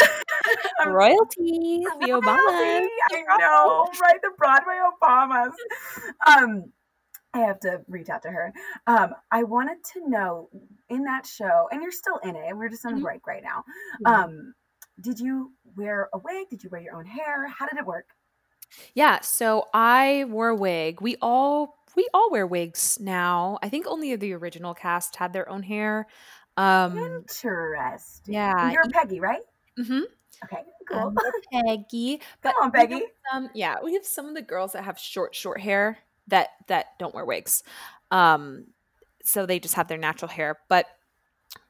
Um, 0.86 0.88
Royalty, 0.94 1.84
the 2.02 2.10
Obamas. 2.10 2.88
I 3.12 3.38
know, 3.40 3.88
right? 4.02 4.22
The 4.22 4.32
Broadway 4.38 4.80
Obamas. 5.02 5.52
Um, 6.26 6.72
I 7.34 7.40
have 7.40 7.60
to 7.62 7.84
reach 7.88 8.10
out 8.10 8.22
to 8.24 8.32
her. 8.32 8.54
Um, 8.88 9.16
I 9.32 9.44
wanted 9.44 9.84
to 9.94 10.08
know 10.10 10.50
in 10.90 11.04
that 11.06 11.26
show, 11.26 11.68
and 11.72 11.82
you're 11.82 11.92
still 11.92 12.18
in 12.18 12.36
it. 12.36 12.56
We're 12.56 12.70
just 12.70 12.86
on 12.86 12.94
a 12.94 12.98
Mhm. 12.98 13.02
break 13.02 13.26
right 13.28 13.44
now. 13.44 13.64
Um, 14.06 14.54
did 15.02 15.20
you 15.20 15.54
wear 15.76 16.10
a 16.14 16.20
wig? 16.20 16.50
Did 16.50 16.64
you 16.64 16.70
wear 16.70 16.82
your 16.82 16.96
own 16.96 17.06
hair? 17.06 17.48
How 17.48 17.68
did 17.68 17.78
it 17.80 17.86
work? 17.86 18.16
Yeah, 18.96 19.20
so 19.22 19.70
I 19.74 20.26
wore 20.30 20.50
a 20.50 20.56
wig. 20.56 21.02
We 21.02 21.16
all 21.22 21.80
we 21.96 22.08
all 22.14 22.32
wear 22.32 22.48
wigs 22.48 23.00
now. 23.00 23.60
I 23.62 23.70
think 23.70 23.86
only 23.88 24.16
the 24.16 24.34
original 24.34 24.74
cast 24.74 25.16
had 25.16 25.34
their 25.34 25.48
own 25.50 25.64
hair. 25.64 26.08
Um 26.58 26.98
Interesting. 26.98 28.34
yeah, 28.34 28.72
You're 28.72 28.90
Peggy, 28.90 29.20
right? 29.20 29.42
Mm-hmm. 29.80 30.02
Okay, 30.46 30.64
cool. 30.90 31.14
Peggy. 31.52 32.22
But 32.42 32.54
Come 32.56 32.64
on, 32.66 32.72
have 32.72 32.90
Peggy. 32.90 33.06
some 33.32 33.50
yeah, 33.54 33.78
we 33.84 33.94
have 33.94 34.06
some 34.06 34.28
of 34.28 34.36
the 34.36 34.42
girls 34.42 34.74
that 34.74 34.84
have 34.84 35.00
short 35.00 35.36
short 35.36 35.62
hair 35.62 36.00
that 36.28 36.50
that 36.68 36.88
don't 37.00 37.14
wear 37.16 37.26
wigs. 37.26 37.64
Um 38.12 38.68
so 39.24 39.46
they 39.46 39.60
just 39.60 39.76
have 39.76 39.88
their 39.88 39.98
natural 39.98 40.30
hair, 40.30 40.60
but 40.70 40.88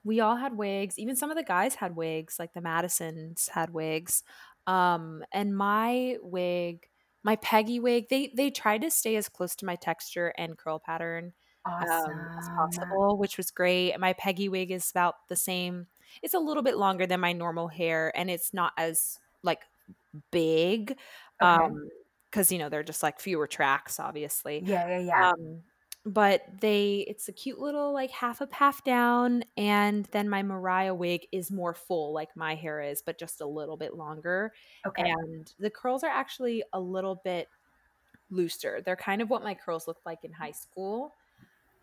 we 0.04 0.20
all 0.20 0.36
had 0.36 0.58
wigs. 0.58 0.98
Even 1.00 1.16
some 1.16 1.32
of 1.32 1.38
the 1.38 1.44
guys 1.44 1.76
had 1.76 1.96
wigs, 1.96 2.38
like 2.40 2.54
the 2.54 2.62
Madisons 2.62 3.50
had 3.54 3.72
wigs. 3.74 4.24
Um, 4.68 5.24
and 5.32 5.56
my 5.56 6.18
wig, 6.22 6.88
my 7.24 7.36
Peggy 7.38 7.80
wig, 7.80 8.08
they 8.10 8.32
they 8.36 8.50
tried 8.52 8.82
to 8.82 8.92
stay 8.92 9.16
as 9.16 9.30
close 9.30 9.56
to 9.58 9.66
my 9.66 9.76
texture 9.76 10.34
and 10.38 10.58
curl 10.58 10.80
pattern 10.80 11.34
Awesome. 11.66 12.14
um, 12.16 12.30
as 12.40 12.50
possible, 12.56 13.18
which 13.18 13.38
was 13.38 13.52
great. 13.52 13.92
And 13.94 14.02
my 14.02 14.14
Peggy 14.14 14.50
wig 14.50 14.72
is 14.72 14.90
about 14.92 15.16
the 15.30 15.36
same. 15.36 15.88
It's 16.22 16.34
a 16.34 16.40
little 16.40 16.64
bit 16.64 16.78
longer 16.78 17.06
than 17.08 17.20
my 17.20 17.34
normal 17.34 17.68
hair, 17.68 18.12
and 18.18 18.30
it's 18.30 18.54
not 18.54 18.74
as 18.78 19.20
like 19.44 19.62
big, 20.32 20.98
Okay. 21.42 21.74
um, 21.74 21.90
because 22.34 22.52
you 22.52 22.58
know 22.58 22.68
they're 22.68 22.82
just 22.84 23.04
like 23.04 23.20
fewer 23.20 23.46
tracks, 23.46 24.00
obviously. 24.00 24.64
yeah, 24.66 24.88
yeah, 24.88 25.00
yeah. 25.00 25.30
Um, 25.30 25.62
but 26.06 26.42
they, 26.60 27.06
it's 27.08 27.30
a 27.30 27.32
cute 27.32 27.60
little 27.60 27.94
like 27.94 28.10
half 28.10 28.42
up, 28.42 28.52
half 28.52 28.84
down, 28.84 29.44
and 29.56 30.06
then 30.12 30.28
my 30.28 30.42
Maria 30.42 30.94
wig 30.96 31.28
is 31.32 31.52
more 31.52 31.76
full, 31.76 32.12
like 32.12 32.36
my 32.36 32.56
hair 32.56 32.82
is, 32.82 33.04
but 33.06 33.20
just 33.20 33.40
a 33.40 33.46
little 33.46 33.78
bit 33.78 33.96
longer. 33.96 34.52
okay. 34.86 35.12
And 35.12 35.54
the 35.60 35.70
curls 35.70 36.04
are 36.04 36.10
actually 36.10 36.64
a 36.74 36.80
little 36.80 37.22
bit 37.24 37.48
looser. 38.32 38.82
They're 38.84 38.96
kind 38.96 39.22
of 39.22 39.30
what 39.30 39.44
my 39.44 39.54
curls 39.54 39.88
looked 39.88 40.06
like 40.06 40.24
in 40.24 40.34
high 40.34 40.52
school. 40.52 41.14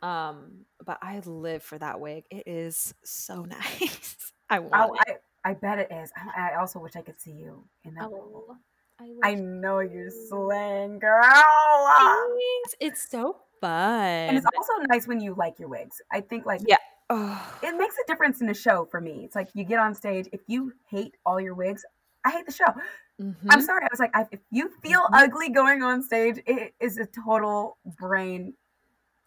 Um, 0.03 0.67
but 0.85 0.99
I 1.01 1.21
live 1.25 1.63
for 1.63 1.79
that 1.79 2.01
wig. 2.01 2.25
It 2.31 2.43
is 2.47 2.93
so 3.05 3.43
nice. 3.49 4.33
I 4.51 4.59
want 4.59 4.75
Oh, 4.75 4.95
it. 5.07 5.23
I, 5.45 5.51
I 5.51 5.55
bet 5.55 5.79
it 5.79 5.93
is. 5.93 6.11
I, 6.17 6.51
I 6.53 6.61
also 6.61 6.81
wish 6.81 6.97
I 6.97 7.03
could 7.03 7.21
see 7.21 7.33
you 7.33 7.65
in 7.85 7.95
that 7.95 8.11
role. 8.11 8.57
I, 9.01 9.31
I 9.31 9.35
know 9.35 9.81
you're 9.81 10.11
slaying, 10.29 10.99
girl. 10.99 11.23
Thanks. 11.23 12.75
It's 12.81 13.09
so 13.09 13.39
fun. 13.61 13.71
And 13.71 14.37
it's 14.37 14.47
also 14.57 14.73
nice 14.89 15.07
when 15.07 15.21
you 15.21 15.35
like 15.35 15.59
your 15.59 15.69
wigs. 15.69 16.01
I 16.13 16.21
think 16.21 16.47
like 16.47 16.61
Yeah. 16.67 16.77
Oh, 17.13 17.59
it 17.63 17.77
makes 17.77 17.97
a 17.97 18.07
difference 18.07 18.41
in 18.41 18.49
a 18.51 18.55
show 18.55 18.87
for 18.91 19.01
me. 19.01 19.23
It's 19.25 19.35
like 19.35 19.49
you 19.55 19.65
get 19.65 19.81
on 19.81 19.95
stage. 19.95 20.29
If 20.33 20.43
you 20.47 20.73
hate 20.89 21.17
all 21.27 21.41
your 21.41 21.55
wigs, 21.55 21.85
I 22.25 22.31
hate 22.31 22.47
the 22.47 22.53
show. 22.53 22.73
I'm 23.19 23.35
mhm. 23.37 23.63
sorry. 23.63 23.83
I 23.83 23.89
was 23.91 23.99
like, 23.99 24.15
I, 24.15 24.27
if 24.31 24.41
you 24.51 24.71
feel 24.83 25.01
Mhm. 25.01 25.25
ugly 25.25 25.49
going 25.51 25.83
on 25.83 26.03
stage, 26.03 26.41
it 26.47 26.75
is 26.79 26.99
a 26.99 27.07
total 27.07 27.79
brain. 27.85 28.55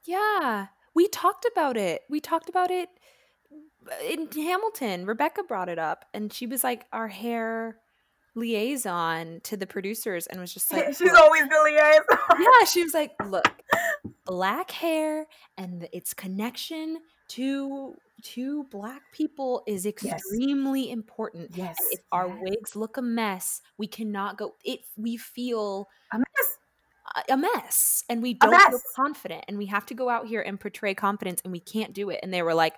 Yeah, 0.05 0.67
we 0.93 1.07
talked 1.09 1.45
about 1.51 1.75
it. 1.77 2.03
We 2.09 2.19
talked 2.19 2.49
about 2.49 2.71
it 2.71 2.89
in 4.07 4.29
Hamilton. 4.31 5.05
Rebecca 5.05 5.43
brought 5.43 5.69
it 5.69 5.77
up, 5.79 6.05
and 6.13 6.31
she 6.31 6.47
was 6.47 6.63
like 6.63 6.85
our 6.93 7.07
hair 7.09 7.79
liaison 8.35 9.39
to 9.43 9.57
the 9.57 9.67
producers, 9.67 10.27
and 10.27 10.39
was 10.39 10.53
just 10.53 10.71
like, 10.73 10.85
She's 10.97 11.13
always 11.13 11.43
the 11.43 11.59
liaison. 11.63 12.03
yeah, 12.39 12.65
she 12.65 12.83
was 12.83 12.93
like, 12.93 13.11
look, 13.25 13.47
black 14.25 14.71
hair 14.71 15.27
and 15.57 15.81
the- 15.81 15.95
its 15.95 16.13
connection 16.13 16.97
to 17.29 17.93
to 18.21 18.63
black 18.71 19.01
people 19.11 19.63
is 19.67 19.85
extremely 19.85 20.89
important. 20.91 21.51
Yes. 21.55 21.75
And 21.79 21.87
if 21.91 21.99
our 22.11 22.27
yes. 22.27 22.37
wigs 22.41 22.75
look 22.75 22.95
a 22.95 23.01
mess, 23.01 23.61
we 23.77 23.87
cannot 23.87 24.37
go. 24.37 24.55
It 24.63 24.81
we 24.95 25.17
feel 25.17 25.87
A 26.13 26.19
mess. 26.19 26.57
a 27.29 27.35
mess 27.37 28.03
and 28.09 28.21
we 28.23 28.35
don't 28.35 28.69
feel 28.69 28.79
confident 28.95 29.43
and 29.49 29.57
we 29.57 29.65
have 29.65 29.85
to 29.87 29.93
go 29.93 30.09
out 30.09 30.25
here 30.27 30.41
and 30.41 30.57
portray 30.59 30.93
confidence 30.93 31.41
and 31.43 31.51
we 31.51 31.59
can't 31.59 31.93
do 31.93 32.09
it 32.09 32.19
and 32.23 32.33
they 32.33 32.41
were 32.41 32.53
like 32.53 32.73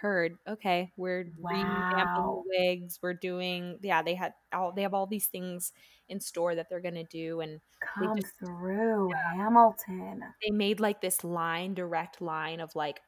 heard 0.00 0.36
okay 0.46 0.92
we're 0.96 1.24
revamping 1.42 2.04
Wow. 2.04 2.42
the 2.44 2.50
wigs 2.58 2.98
we're 3.02 3.14
doing 3.14 3.78
yeah 3.82 4.02
they 4.02 4.14
had 4.14 4.34
all 4.52 4.72
they 4.72 4.82
have 4.82 4.92
all 4.94 5.06
these 5.06 5.26
things 5.26 5.72
in 6.08 6.20
store 6.20 6.54
that 6.54 6.68
they're 6.68 6.80
gonna 6.80 7.04
do 7.04 7.40
and 7.40 7.60
Come 7.80 8.16
just- 8.16 8.34
through, 8.38 9.10
Hamilton. 9.34 10.22
they 10.44 10.50
made 10.50 10.80
like 10.80 11.00
this 11.00 11.24
line 11.24 11.74
direct 11.74 12.20
line 12.20 12.60
of 12.60 12.74
like 12.76 13.00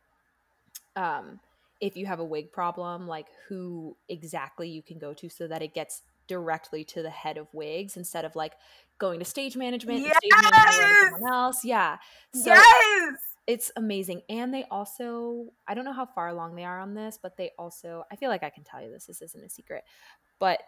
um 0.97 1.41
if 1.81 1.97
you 1.97 2.07
have 2.07 2.19
a 2.21 2.25
wig 2.25 2.51
problem 2.53 3.07
like 3.07 3.27
who 3.49 3.97
exactly 4.09 4.69
you 4.69 4.83
can 4.83 4.99
go 4.99 5.13
to 5.15 5.29
so 5.29 5.47
that 5.47 5.63
it 5.63 5.75
gets 5.75 6.03
directly 6.27 6.85
to 6.85 7.03
the 7.03 7.11
head 7.11 7.39
of 7.39 7.47
wigs 7.55 7.97
instead 7.97 8.25
of 8.25 8.35
like 8.37 8.55
going 8.99 9.19
to 9.19 9.25
stage 9.25 9.57
management 9.57 9.99
and 9.99 10.07
stage 10.07 10.31
management 10.53 11.13
someone 11.13 11.33
else 11.33 11.65
yeah 11.65 11.97
so 12.35 12.53
yes. 12.53 13.15
It's 13.49 13.73
amazing 13.77 14.21
and 14.29 14.53
they 14.53 14.65
also 14.71 15.47
i 15.67 15.75
don't 15.75 15.87
know 15.87 15.93
how 15.93 16.07
far 16.07 16.29
along 16.29 16.55
they 16.55 16.65
are 16.65 16.79
on 16.79 16.95
this 16.95 17.19
but 17.21 17.37
they 17.37 17.51
also 17.59 18.05
i 18.13 18.17
feel 18.17 18.29
like 18.29 18.45
i 18.45 18.51
can 18.51 18.63
tell 18.63 18.81
you 18.81 18.93
this 18.93 19.07
this 19.07 19.23
isn't 19.23 19.43
a 19.43 19.49
secret 19.49 19.83
but 20.39 20.63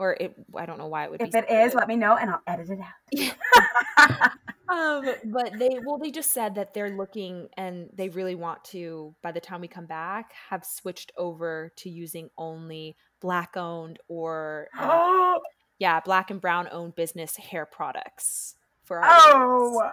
or 0.00 0.16
it 0.20 0.34
i 0.56 0.66
don't 0.66 0.76
know 0.76 0.88
why 0.88 1.04
it 1.04 1.10
would 1.10 1.20
be. 1.20 1.26
If 1.26 1.32
be 1.32 1.38
it 1.38 1.44
is, 1.48 1.70
secret. 1.70 1.76
let 1.76 1.88
me 1.88 1.96
know 1.96 2.16
and 2.16 2.30
I'll 2.30 2.42
edit 2.48 2.68
it 2.68 2.80
out. 2.80 4.30
um 4.68 5.14
but 5.26 5.56
they 5.58 5.78
well 5.86 5.98
they 5.98 6.10
just 6.10 6.32
said 6.32 6.56
that 6.56 6.74
they're 6.74 6.96
looking 6.96 7.48
and 7.56 7.88
they 7.94 8.08
really 8.08 8.34
want 8.34 8.64
to 8.64 9.14
by 9.22 9.30
the 9.30 9.40
time 9.40 9.60
we 9.60 9.68
come 9.68 9.86
back 9.86 10.32
have 10.50 10.64
switched 10.64 11.12
over 11.16 11.70
to 11.76 11.88
using 11.88 12.28
only 12.36 12.96
black 13.20 13.56
owned 13.56 14.00
or 14.08 14.68
uh, 14.76 15.34
yeah 15.78 16.00
black 16.00 16.30
and 16.30 16.40
brown 16.40 16.66
owned 16.72 16.96
business 16.96 17.36
hair 17.36 17.64
products 17.64 18.56
for 18.82 18.98
our 19.00 19.08
oh, 19.10 19.90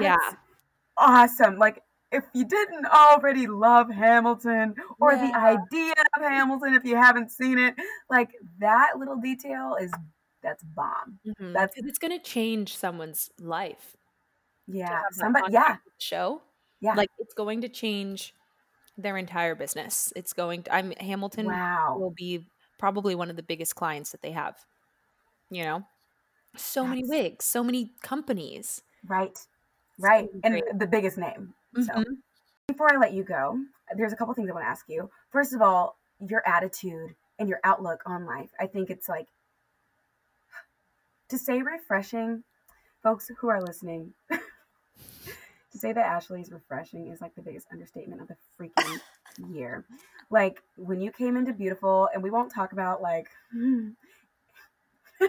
Yeah. 0.00 0.16
Awesome. 0.98 1.58
Like, 1.58 1.82
if 2.10 2.24
you 2.34 2.44
didn't 2.44 2.86
already 2.86 3.46
love 3.46 3.90
Hamilton 3.90 4.74
or 5.00 5.16
the 5.16 5.34
idea 5.34 5.94
of 6.16 6.22
Hamilton, 6.22 6.74
if 6.74 6.84
you 6.84 6.96
haven't 6.96 7.30
seen 7.30 7.58
it, 7.58 7.74
like 8.10 8.30
that 8.58 8.98
little 8.98 9.16
detail 9.16 9.76
is 9.80 9.90
that's 10.42 10.62
bomb. 10.62 11.18
Mhm. 11.26 11.52
That's 11.54 11.74
it's 11.76 11.98
gonna 11.98 12.18
change 12.18 12.76
someone's 12.76 13.30
life 13.38 13.96
Yeah, 14.66 15.02
somebody, 15.12 15.52
yeah, 15.52 15.60
contact 15.60 15.84
with 15.86 15.94
the 15.98 16.04
show 16.04 16.42
yeah. 16.82 16.94
like 16.94 17.08
it's 17.18 17.32
going 17.34 17.62
to 17.62 17.68
change 17.68 18.34
their 18.98 19.16
entire 19.16 19.54
business 19.54 20.12
it's 20.16 20.34
going 20.34 20.62
to 20.64 20.74
i'm 20.74 20.92
hamilton 21.00 21.46
wow. 21.46 21.96
will 21.98 22.10
be 22.10 22.46
probably 22.78 23.14
one 23.14 23.30
of 23.30 23.36
the 23.36 23.42
biggest 23.42 23.74
clients 23.74 24.10
that 24.10 24.20
they 24.20 24.32
have 24.32 24.56
you 25.50 25.64
know 25.64 25.82
so 26.56 26.86
many 26.86 27.02
wigs 27.04 27.44
so 27.44 27.62
many 27.64 27.92
companies 28.02 28.82
Right, 29.04 29.36
right, 29.98 30.28
and 30.44 30.54
great. 30.54 30.78
the 30.78 30.86
biggest 30.86 31.18
name. 31.18 31.54
So 31.74 31.92
Mhm. 31.92 32.18
before 32.68 32.92
I 32.92 32.96
let 32.96 33.12
you 33.12 33.24
go, 33.24 33.64
there's 33.96 34.12
a 34.12 34.16
couple 34.16 34.34
things 34.34 34.48
I 34.50 34.52
want 34.52 34.64
to 34.64 34.68
ask 34.68 34.88
you. 34.88 35.10
First 35.30 35.52
of 35.52 35.62
all, 35.62 35.98
your 36.18 36.46
attitude 36.46 37.14
and 37.38 37.48
your 37.48 37.60
outlook 37.64 38.02
on 38.06 38.24
life. 38.26 38.50
I 38.60 38.66
think 38.66 38.90
it's 38.90 39.08
like 39.08 39.28
to 41.28 41.38
say 41.38 41.62
refreshing, 41.62 42.44
folks 43.02 43.30
who 43.38 43.48
are 43.48 43.62
listening. 43.62 44.14
To 45.72 45.78
say 45.78 45.90
that 45.94 46.04
Ashley's 46.04 46.52
refreshing 46.52 47.08
is 47.08 47.22
like 47.22 47.34
the 47.34 47.40
biggest 47.40 47.66
understatement 47.72 48.20
of 48.20 48.28
the 48.28 48.36
freaking 48.60 49.00
year. 49.50 49.86
Like 50.28 50.62
when 50.76 51.00
you 51.00 51.10
came 51.10 51.34
into 51.34 51.54
Beautiful, 51.54 52.10
and 52.12 52.22
we 52.22 52.30
won't 52.30 52.52
talk 52.52 52.72
about 52.72 53.00
like. 53.00 53.30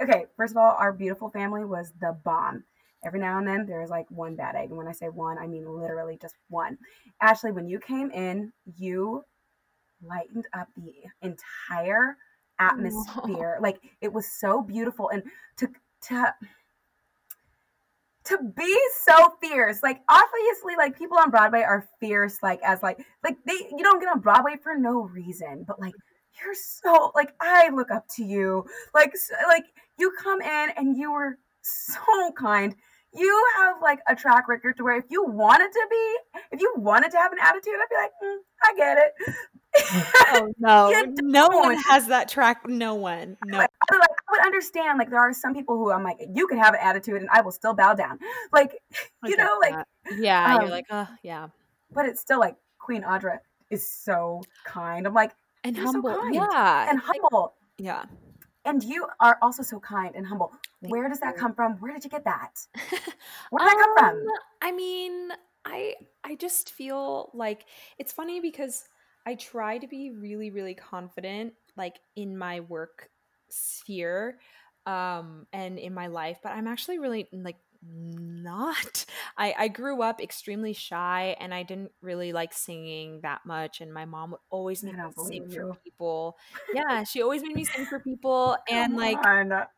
okay, 0.00 0.26
first 0.34 0.52
of 0.52 0.56
all, 0.56 0.70
our 0.78 0.94
beautiful 0.94 1.28
family 1.28 1.62
was 1.62 1.92
the 2.00 2.16
bomb. 2.24 2.64
Every 3.04 3.20
now 3.20 3.38
and 3.38 3.46
then 3.46 3.66
there's 3.66 3.90
like 3.90 4.10
one 4.10 4.36
bad 4.36 4.54
egg. 4.54 4.68
And 4.68 4.76
when 4.78 4.86
I 4.86 4.92
say 4.92 5.08
one, 5.08 5.38
I 5.38 5.46
mean 5.46 5.66
literally 5.66 6.18
just 6.20 6.36
one. 6.48 6.78
Ashley, 7.20 7.52
when 7.52 7.68
you 7.68 7.78
came 7.78 8.10
in, 8.10 8.52
you 8.76 9.24
lightened 10.02 10.46
up 10.52 10.68
the 10.76 10.92
entire 11.22 12.16
atmosphere. 12.58 13.58
Like 13.62 13.80
it 14.00 14.12
was 14.12 14.26
so 14.26 14.62
beautiful. 14.62 15.10
And 15.10 15.22
to 15.58 15.68
to 16.08 16.34
to 18.24 18.38
be 18.56 18.78
so 19.04 19.34
fierce 19.40 19.82
like 19.82 20.00
obviously 20.08 20.76
like 20.76 20.96
people 20.96 21.18
on 21.18 21.30
broadway 21.30 21.62
are 21.62 21.88
fierce 21.98 22.38
like 22.40 22.60
as 22.62 22.80
like 22.82 23.04
like 23.24 23.36
they 23.46 23.52
you 23.52 23.80
don't 23.80 23.98
get 24.00 24.08
on 24.08 24.20
broadway 24.20 24.54
for 24.62 24.76
no 24.76 25.00
reason 25.00 25.64
but 25.66 25.80
like 25.80 25.94
you're 26.40 26.54
so 26.54 27.10
like 27.16 27.34
i 27.40 27.68
look 27.70 27.90
up 27.90 28.06
to 28.08 28.24
you 28.24 28.64
like 28.94 29.12
like 29.48 29.64
you 29.98 30.12
come 30.22 30.40
in 30.40 30.70
and 30.76 30.96
you 30.96 31.12
were 31.12 31.36
so 31.62 32.32
kind 32.38 32.74
you 33.14 33.46
have 33.58 33.76
like 33.82 34.00
a 34.08 34.14
track 34.14 34.48
record 34.48 34.76
to 34.76 34.84
where 34.84 34.96
if 34.96 35.04
you 35.10 35.24
wanted 35.24 35.70
to 35.70 35.86
be 35.90 36.16
if 36.52 36.60
you 36.60 36.72
wanted 36.76 37.10
to 37.10 37.18
have 37.18 37.32
an 37.32 37.38
attitude 37.42 37.74
i'd 37.74 37.88
be 37.88 37.96
like 37.96 38.10
mm, 38.22 38.36
i 38.64 38.76
get 38.76 38.98
it. 38.98 39.34
Oh 40.34 40.52
no. 40.58 40.92
No 41.22 41.48
one 41.48 41.78
has 41.88 42.06
that 42.08 42.28
track 42.28 42.68
no 42.68 42.94
one. 42.94 43.38
No. 43.46 43.58
Like, 43.58 43.70
like, 43.90 44.00
i 44.02 44.32
would 44.32 44.40
understand 44.42 44.98
like 44.98 45.10
there 45.10 45.18
are 45.18 45.32
some 45.32 45.54
people 45.54 45.76
who 45.76 45.90
i'm 45.90 46.02
like 46.02 46.18
you 46.32 46.46
could 46.46 46.58
have 46.58 46.74
an 46.74 46.80
attitude 46.82 47.20
and 47.20 47.30
i 47.32 47.40
will 47.40 47.52
still 47.52 47.74
bow 47.74 47.94
down. 47.94 48.18
Like 48.52 48.78
you 49.24 49.36
know 49.36 49.58
like 49.60 49.74
yeah 50.18 50.54
um, 50.54 50.62
you're 50.62 50.70
like 50.70 50.86
oh 50.90 51.08
yeah. 51.22 51.48
but 51.92 52.06
it's 52.06 52.20
still 52.20 52.38
like 52.38 52.56
queen 52.78 53.02
audra 53.02 53.38
is 53.70 53.90
so 53.90 54.42
kind. 54.64 55.06
I'm 55.06 55.14
like 55.14 55.32
and 55.64 55.76
humble. 55.76 56.10
so 56.10 56.28
yeah 56.30 56.90
and 56.90 56.98
humble. 56.98 57.54
Like, 57.78 57.86
yeah. 57.86 58.04
And 58.64 58.82
you 58.84 59.06
are 59.18 59.38
also 59.42 59.62
so 59.62 59.80
kind 59.80 60.14
and 60.14 60.26
humble 60.26 60.52
where 60.90 61.08
does 61.08 61.20
that 61.20 61.36
come 61.36 61.54
from? 61.54 61.74
Where 61.80 61.92
did 61.92 62.04
you 62.04 62.10
get 62.10 62.24
that? 62.24 62.66
Where 63.50 63.68
did 63.68 63.72
um, 63.72 63.78
that 63.78 63.94
come 63.96 63.98
from? 63.98 64.16
Um, 64.16 64.26
i 64.60 64.72
mean 64.72 65.28
i 65.64 65.94
i 66.24 66.34
just 66.34 66.72
feel 66.72 67.30
like 67.34 67.64
it's 67.98 68.12
funny 68.12 68.40
because 68.40 68.84
I 69.24 69.36
try 69.36 69.78
to 69.78 69.86
be 69.86 70.10
really, 70.10 70.50
really 70.50 70.74
confident, 70.74 71.52
like 71.76 72.00
in 72.16 72.36
my 72.36 72.60
work 72.60 73.08
sphere 73.48 74.38
um 74.86 75.46
and 75.52 75.78
in 75.78 75.94
my 75.94 76.08
life 76.08 76.38
but 76.42 76.50
i'm 76.50 76.66
actually 76.66 76.98
really 76.98 77.28
like 77.32 77.56
not. 77.84 79.04
I 79.36 79.54
i 79.58 79.68
grew 79.68 80.02
up 80.02 80.20
extremely 80.20 80.72
shy 80.72 81.36
and 81.38 81.52
i 81.54 81.62
didn't 81.62 81.92
really 82.00 82.32
like 82.32 82.52
singing 82.52 83.20
that 83.22 83.40
much 83.44 83.80
and 83.80 83.92
my 83.92 84.04
mom 84.06 84.32
would 84.32 84.40
always 84.50 84.82
make 84.82 84.96
me 84.96 85.02
sing 85.24 85.50
you. 85.50 85.50
for 85.50 85.74
people. 85.84 86.36
Yeah 86.74 87.04
she 87.04 87.22
always 87.22 87.42
made 87.42 87.54
me 87.54 87.64
sing 87.64 87.86
for 87.86 88.00
people 88.00 88.56
and 88.68 88.96
like 88.96 89.18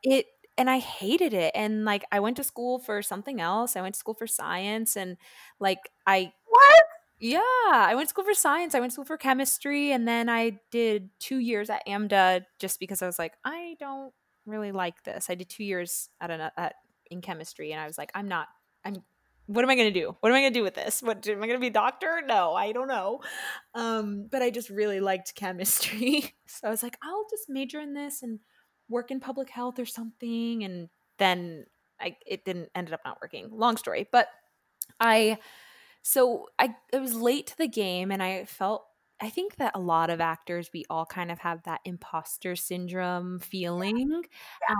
it 0.03 0.27
and 0.57 0.71
I 0.71 0.79
hated 0.79 1.35
it. 1.35 1.53
And 1.55 1.85
like 1.85 2.05
I 2.13 2.21
went 2.21 2.37
to 2.37 2.45
school 2.45 2.79
for 2.79 3.03
something 3.03 3.41
else. 3.41 3.77
I 3.77 3.83
went 3.83 3.95
to 3.95 3.99
school 3.99 4.15
for 4.15 4.27
science 4.27 4.97
and 4.97 5.17
like 5.61 5.91
I 6.07 6.33
What? 6.49 6.83
Yeah, 7.21 7.41
I 7.41 7.95
went 7.95 8.09
to 8.09 8.11
school 8.11 8.25
for 8.25 8.35
science. 8.35 8.75
I 8.75 8.81
went 8.81 8.91
to 8.91 8.95
school 8.95 9.05
for 9.05 9.17
chemistry, 9.17 9.93
and 9.93 10.07
then 10.07 10.29
I 10.29 10.59
did 10.71 11.11
two 11.21 11.39
years 11.39 11.71
at 11.71 11.87
AMDA 11.87 12.45
just 12.59 12.79
because 12.81 13.03
I 13.03 13.07
was 13.07 13.19
like, 13.19 13.33
I 13.45 13.77
don't 13.79 14.13
really 14.47 14.73
like 14.73 15.03
this. 15.05 15.31
I 15.31 15.35
did 15.35 15.49
two 15.49 15.65
years 15.65 16.11
at 16.21 16.31
an 16.31 16.51
at 16.57 16.75
in 17.11 17.23
chemistry, 17.23 17.73
and 17.73 17.81
I 17.81 17.87
was 17.87 17.97
like, 17.97 18.11
I'm 18.15 18.29
not. 18.29 18.49
I'm. 18.85 18.97
What 19.47 19.63
am 19.63 19.71
I 19.71 19.75
going 19.75 19.93
to 19.93 20.01
do? 20.01 20.17
What 20.21 20.31
am 20.31 20.37
I 20.37 20.41
going 20.41 20.53
to 20.55 20.59
do 20.59 20.65
with 20.65 20.75
this? 20.75 21.03
What 21.03 21.27
am 21.29 21.43
I 21.43 21.47
going 21.47 21.59
to 21.59 21.61
be 21.61 21.69
a 21.69 21.71
doctor? 21.71 22.23
No, 22.27 22.55
I 22.55 22.73
don't 22.73 22.89
know. 22.89 23.21
Um, 23.75 24.27
but 24.31 24.43
I 24.43 24.51
just 24.51 24.71
really 24.71 25.01
liked 25.01 25.35
chemistry, 25.35 26.35
so 26.47 26.67
I 26.67 26.71
was 26.71 26.83
like, 26.83 26.99
I'll 27.03 27.27
just 27.31 27.49
major 27.49 27.81
in 27.81 27.95
this 27.95 28.23
and 28.23 28.41
work 28.89 29.11
in 29.11 29.21
public 29.21 29.51
health 29.51 29.79
or 29.79 29.87
something. 29.87 30.65
And 30.65 30.89
then 31.19 31.67
I 32.01 32.17
it 32.27 32.45
didn't 32.45 32.71
ended 32.75 32.95
up 32.95 33.01
not 33.05 33.19
working. 33.23 33.49
Long 33.51 33.77
story, 33.77 34.09
but 34.11 34.29
I 35.01 35.39
so 36.03 36.49
I 36.59 36.77
it 36.93 37.01
was 37.01 37.15
late 37.15 37.49
to 37.49 37.59
the 37.59 37.69
game 37.69 38.11
and 38.11 38.23
I 38.23 38.45
felt 38.45 38.87
I 39.21 39.31
think 39.31 39.57
that 39.57 39.73
a 39.77 39.81
lot 39.81 40.11
of 40.11 40.21
actors 40.21 40.71
we 40.75 40.85
all 40.91 41.07
kind 41.07 41.31
of 41.31 41.39
have 41.41 41.63
that 41.65 41.81
imposter 41.85 42.57
syndrome 42.57 43.39
feeling. 43.41 44.25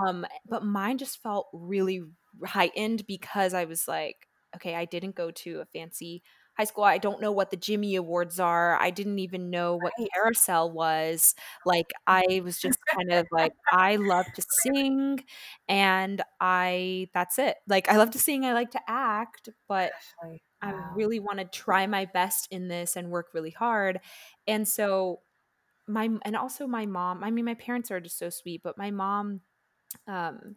Um 0.07 0.25
but 0.47 0.63
mine 0.65 0.97
just 0.97 1.21
felt 1.23 1.47
really 1.53 2.03
heightened 2.45 3.05
because 3.07 3.53
I 3.53 3.65
was 3.65 3.87
like 3.87 4.27
okay, 4.55 4.75
I 4.75 4.85
didn't 4.85 5.15
go 5.15 5.31
to 5.31 5.59
a 5.61 5.65
fancy 5.65 6.23
high 6.57 6.63
school. 6.63 6.83
I 6.83 6.97
don't 6.97 7.21
know 7.21 7.31
what 7.31 7.51
the 7.51 7.57
Jimmy 7.57 7.95
Awards 7.95 8.39
are. 8.39 8.77
I 8.79 8.89
didn't 8.89 9.19
even 9.19 9.49
know 9.49 9.75
what 9.75 9.93
right. 9.99 10.07
carousel 10.13 10.71
was. 10.71 11.35
Like 11.65 11.91
I 12.07 12.41
was 12.43 12.59
just 12.59 12.79
kind 12.93 13.11
of 13.11 13.27
like 13.31 13.53
I 13.71 13.97
love 13.97 14.25
to 14.35 14.43
sing 14.63 15.23
and 15.67 16.21
I 16.39 17.09
that's 17.13 17.39
it. 17.39 17.57
Like 17.67 17.89
I 17.89 17.97
love 17.97 18.11
to 18.11 18.19
sing, 18.19 18.45
I 18.45 18.53
like 18.53 18.71
to 18.71 18.81
act, 18.87 19.49
but 19.67 19.91
wow. 20.23 20.37
I 20.61 20.73
really 20.95 21.19
want 21.19 21.39
to 21.39 21.45
try 21.45 21.87
my 21.87 22.05
best 22.05 22.47
in 22.51 22.67
this 22.67 22.95
and 22.95 23.11
work 23.11 23.27
really 23.33 23.51
hard. 23.51 23.99
And 24.47 24.67
so 24.67 25.21
my 25.87 26.09
and 26.23 26.35
also 26.35 26.67
my 26.67 26.85
mom, 26.85 27.23
I 27.23 27.31
mean 27.31 27.45
my 27.45 27.53
parents 27.55 27.91
are 27.91 27.99
just 27.99 28.17
so 28.17 28.29
sweet, 28.29 28.61
but 28.63 28.77
my 28.77 28.91
mom 28.91 29.41
um 30.07 30.55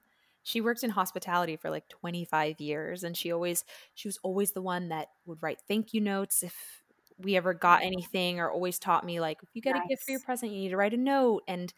she 0.48 0.62
worked 0.62 0.82
in 0.82 0.88
hospitality 0.88 1.56
for 1.56 1.68
like 1.68 1.86
25 1.90 2.58
years 2.58 3.04
and 3.04 3.14
she 3.14 3.30
always 3.32 3.64
she 3.94 4.08
was 4.08 4.18
always 4.22 4.52
the 4.52 4.62
one 4.62 4.88
that 4.88 5.08
would 5.26 5.42
write 5.42 5.58
thank 5.68 5.92
you 5.92 6.00
notes 6.00 6.42
if 6.42 6.82
we 7.18 7.36
ever 7.36 7.52
got 7.52 7.82
anything 7.82 8.40
or 8.40 8.50
always 8.50 8.78
taught 8.78 9.04
me 9.04 9.20
like 9.20 9.38
if 9.42 9.50
you 9.52 9.60
get 9.60 9.74
nice. 9.74 9.84
a 9.84 9.88
gift 9.88 10.04
for 10.04 10.10
your 10.12 10.20
present 10.20 10.50
you 10.50 10.60
need 10.60 10.70
to 10.70 10.76
write 10.76 10.94
a 10.94 10.96
note. 10.96 11.42
And 11.46 11.72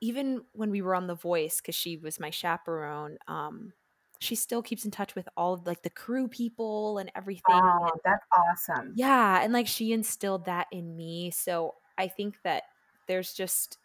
even 0.00 0.42
when 0.52 0.70
we 0.70 0.80
were 0.80 0.94
on 0.94 1.08
the 1.08 1.14
voice 1.16 1.60
because 1.60 1.74
she 1.74 1.96
was 1.96 2.20
my 2.20 2.30
chaperone 2.30 3.18
um 3.26 3.72
she 4.20 4.36
still 4.36 4.62
keeps 4.62 4.84
in 4.84 4.92
touch 4.92 5.16
with 5.16 5.28
all 5.36 5.54
of 5.54 5.66
like 5.66 5.82
the 5.82 5.90
crew 5.90 6.28
people 6.28 6.98
and 6.98 7.10
everything 7.16 7.42
oh 7.50 7.90
and, 7.92 8.00
that's 8.04 8.26
awesome. 8.36 8.92
Yeah 8.94 9.42
and 9.42 9.52
like 9.52 9.66
she 9.66 9.92
instilled 9.92 10.44
that 10.44 10.68
in 10.70 10.96
me 10.96 11.32
so 11.32 11.74
i 11.96 12.06
think 12.06 12.36
that 12.44 12.62
there's 13.08 13.32
just 13.32 13.78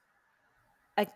a 0.98 1.08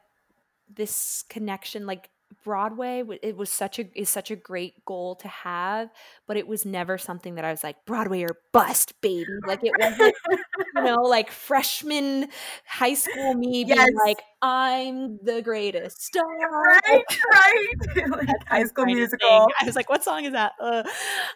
this 0.73 1.23
connection 1.29 1.85
like 1.85 2.09
Broadway 2.43 3.03
it 3.21 3.36
was 3.36 3.49
such 3.49 3.80
a 3.80 3.86
is 3.93 4.09
such 4.09 4.32
a 4.32 4.36
great 4.36 4.86
goal 4.86 5.15
to 5.15 5.28
have, 5.28 5.89
but 6.28 6.38
it 6.38 6.47
was 6.47 6.65
never 6.65 6.97
something 6.97 7.36
that 7.36 7.45
I 7.45 7.51
was 7.51 7.63
like 7.63 7.78
Broadway 7.86 8.23
or 8.23 8.38
bust, 8.53 8.99
baby. 9.01 9.25
Like 9.45 9.59
it 9.63 9.73
wasn't, 9.80 10.15
you 10.75 10.84
know, 10.84 11.01
like 11.01 11.32
freshman 11.32 12.28
high 12.65 12.93
school 12.93 13.34
me 13.34 13.65
being 13.65 13.95
like 14.05 14.21
I'm 14.41 15.17
the 15.23 15.41
greatest 15.41 16.01
star. 16.01 16.23
Right, 16.25 17.03
right. 17.32 18.09
like 18.11 18.47
high 18.47 18.63
school 18.65 18.86
musical. 18.86 19.47
I 19.59 19.65
was 19.65 19.75
like, 19.75 19.89
what 19.89 20.03
song 20.03 20.25
is 20.25 20.34
that? 20.34 20.53
Uh, 20.61 20.84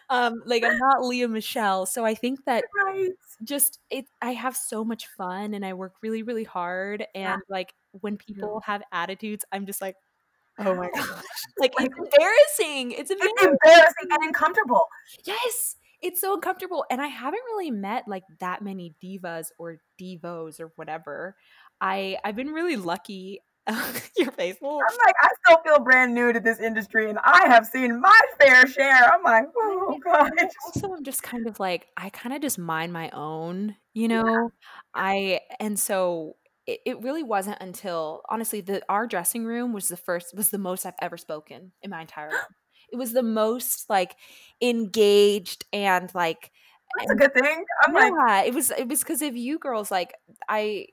um, 0.08 0.42
like 0.46 0.64
I'm 0.64 0.78
not 0.78 1.04
Lea 1.04 1.26
Michele, 1.26 1.86
so 1.86 2.04
I 2.04 2.14
think 2.14 2.44
that 2.44 2.64
right. 2.84 3.10
just 3.42 3.80
it. 3.90 4.06
I 4.20 4.32
have 4.32 4.56
so 4.56 4.84
much 4.84 5.06
fun 5.08 5.54
and 5.54 5.64
I 5.64 5.72
work 5.74 5.94
really, 6.02 6.22
really 6.22 6.44
hard, 6.44 7.04
and 7.14 7.24
yeah. 7.24 7.36
like 7.48 7.74
when 7.92 8.16
people 8.16 8.62
have 8.64 8.82
attitudes, 8.92 9.44
I'm 9.52 9.66
just 9.66 9.80
like 9.80 9.96
Oh 10.58 10.74
my 10.74 10.90
gosh. 10.94 11.08
Like 11.58 11.72
it's 11.78 11.94
embarrassing. 11.96 12.92
It's 12.92 13.10
embarrassing. 13.10 13.34
It's 13.36 13.44
embarrassing 13.64 14.08
and 14.10 14.18
uncomfortable. 14.28 14.86
Yes. 15.24 15.76
It's 16.00 16.20
so 16.20 16.34
uncomfortable. 16.34 16.84
And 16.90 17.00
I 17.00 17.06
haven't 17.06 17.40
really 17.46 17.70
met 17.70 18.04
like 18.08 18.24
that 18.40 18.62
many 18.62 18.94
divas 19.02 19.46
or 19.58 19.78
divos 19.98 20.60
or 20.60 20.72
whatever. 20.76 21.36
I 21.80 22.18
I've 22.24 22.36
been 22.36 22.48
really 22.50 22.76
lucky. 22.76 23.40
Your 24.16 24.32
face. 24.32 24.56
I'm 24.60 24.70
like, 25.06 25.14
I 25.22 25.28
still 25.46 25.58
feel 25.62 25.78
brand 25.78 26.12
new 26.14 26.32
to 26.32 26.40
this 26.40 26.58
industry 26.58 27.08
and 27.08 27.18
I 27.22 27.46
have 27.46 27.64
seen 27.64 28.00
my 28.00 28.20
fair 28.40 28.66
share. 28.66 29.12
I'm 29.12 29.22
like, 29.22 29.44
oh 29.56 29.98
gosh. 30.04 30.30
Also, 30.66 30.92
I'm 30.92 31.04
just 31.04 31.22
kind 31.22 31.46
of 31.46 31.60
like, 31.60 31.86
I 31.96 32.10
kind 32.10 32.34
of 32.34 32.42
just 32.42 32.58
mind 32.58 32.92
my 32.92 33.08
own, 33.10 33.76
you 33.94 34.08
know? 34.08 34.24
Yeah. 34.26 34.48
I 34.94 35.40
and 35.60 35.78
so 35.78 36.34
it, 36.66 36.80
it 36.86 37.02
really 37.02 37.22
wasn't 37.22 37.58
until 37.60 38.22
honestly 38.28 38.60
the 38.60 38.82
our 38.88 39.06
dressing 39.06 39.44
room 39.44 39.72
was 39.72 39.88
the 39.88 39.96
first 39.96 40.36
was 40.36 40.50
the 40.50 40.58
most 40.58 40.86
I've 40.86 40.94
ever 41.00 41.16
spoken 41.16 41.72
in 41.82 41.90
my 41.90 42.00
entire 42.00 42.30
life. 42.30 42.40
It 42.92 42.98
was 42.98 43.12
the 43.14 43.22
most 43.22 43.88
like 43.88 44.16
engaged 44.60 45.64
and 45.72 46.14
like 46.14 46.50
that's 46.98 47.10
a 47.10 47.14
good 47.14 47.32
thing. 47.32 47.64
I'm 47.84 47.94
yeah, 47.94 48.10
like, 48.10 48.48
it 48.48 48.54
was 48.54 48.70
it 48.70 48.86
was 48.86 49.00
because 49.00 49.22
of 49.22 49.34
you 49.34 49.58
girls. 49.58 49.90
Like 49.90 50.12
I 50.46 50.88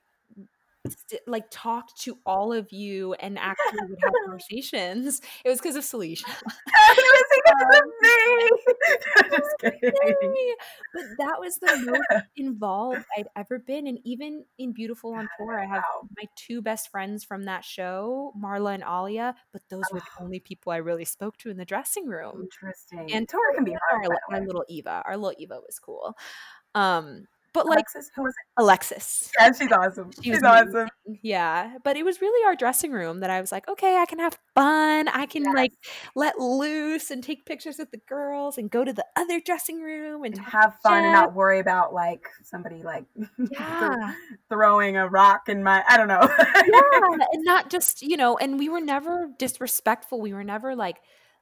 st- 0.90 1.22
like 1.28 1.46
talk 1.52 1.96
to 2.00 2.18
all 2.26 2.54
of 2.54 2.72
you 2.72 3.14
and 3.14 3.38
actually 3.40 3.80
would 3.90 4.00
have 4.02 4.14
conversations, 4.26 5.22
it 5.46 5.50
was 5.50 5.60
because 5.60 5.76
of 5.76 5.84
Salisha. 5.84 6.24
it 6.28 7.14
was 7.16 7.26
because 7.36 7.80
of 7.80 7.86
me. 8.02 8.50
Just 9.38 9.82
kidding. 9.82 10.56
But 10.94 11.04
that 11.20 11.40
was 11.40 11.58
the 11.58 11.78
most 11.86 12.26
involved 12.36 13.06
I'd 13.18 13.28
ever 13.36 13.60
been. 13.60 13.88
And 13.88 14.00
even 14.04 14.46
in 14.58 14.74
Beautiful 14.74 15.14
on 15.14 15.28
Tour, 15.38 15.60
I 15.60 15.66
have 15.66 15.84
my 16.18 16.26
two 16.36 16.62
best 16.62 16.90
friends 16.90 17.24
from 17.24 17.46
that 17.46 17.64
show, 17.64 18.34
Marla 18.38 18.74
and 18.74 18.84
Alia, 18.84 19.36
but 19.54 19.62
those 19.70 19.84
were 19.92 20.00
the 20.00 20.24
only 20.24 20.40
people 20.40 20.72
I 20.72 20.78
really 20.78 21.06
spoke 21.06 21.38
to 21.38 21.50
in 21.50 21.58
the 21.58 21.66
dressing 21.66 22.08
room. 22.08 22.42
Interesting. 22.44 23.12
And 23.14 23.28
tour 23.28 23.54
can 23.56 23.64
be 23.64 23.76
hard. 23.90 23.94
Our, 23.94 24.02
by 24.02 24.08
li- 24.08 24.20
the 24.30 24.36
our 24.36 24.46
little 24.46 24.66
Eva, 24.68 25.04
our 25.06 25.18
little 25.18 25.36
Eva 25.38 25.60
was 25.66 25.80
cool. 25.80 26.16
Um, 26.76 27.26
but 27.54 27.66
like 27.66 27.78
Alexis, 27.80 28.10
who 28.16 28.24
was 28.24 28.34
it? 28.34 28.62
Alexis, 28.62 29.32
Yeah, 29.39 29.52
she's 29.52 29.72
awesome. 29.72 30.12
She 30.22 30.32
she's 30.32 30.43
awesome. 30.43 30.89
Yeah, 31.22 31.78
but 31.84 31.97
it 31.97 32.04
was 32.04 32.22
really 32.22 32.45
our 32.45 32.56
dressing 32.56 32.91
room 32.91 33.20
that 33.22 33.30
I 33.30 33.41
was 33.41 33.52
like, 33.52 33.68
okay, 33.68 33.97
I 33.97 34.06
can 34.06 34.20
have 34.20 34.38
fun. 34.56 35.08
I 35.08 35.26
can 35.26 35.43
like 35.54 35.72
let 36.16 36.39
loose 36.39 37.10
and 37.12 37.24
take 37.24 37.45
pictures 37.45 37.78
with 37.80 37.91
the 37.91 38.00
girls 38.08 38.58
and 38.58 38.70
go 38.70 38.84
to 38.84 38.93
the 38.93 39.06
other 39.16 39.39
dressing 39.39 39.82
room 39.82 40.24
and 40.24 40.36
And 40.38 40.45
have 40.45 40.76
fun 40.84 41.04
and 41.04 41.14
not 41.14 41.34
worry 41.34 41.60
about 41.60 41.93
like 41.93 42.28
somebody 42.43 42.84
like 42.84 43.06
Yeah. 43.52 44.14
throwing 44.50 44.97
a 44.97 45.08
rock 45.08 45.50
in 45.50 45.64
my 45.64 45.84
I 45.88 45.97
don't 45.97 46.08
know. 46.08 46.22
yeah, 46.22 47.18
and 47.32 47.43
not 47.43 47.70
just 47.70 48.02
you 48.02 48.18
know, 48.18 48.38
and 48.38 48.60
we 48.60 48.70
were 48.70 48.82
never 48.82 49.30
disrespectful. 49.38 50.22
We 50.22 50.34
were 50.34 50.43
never 50.43 50.76
like 50.76 50.97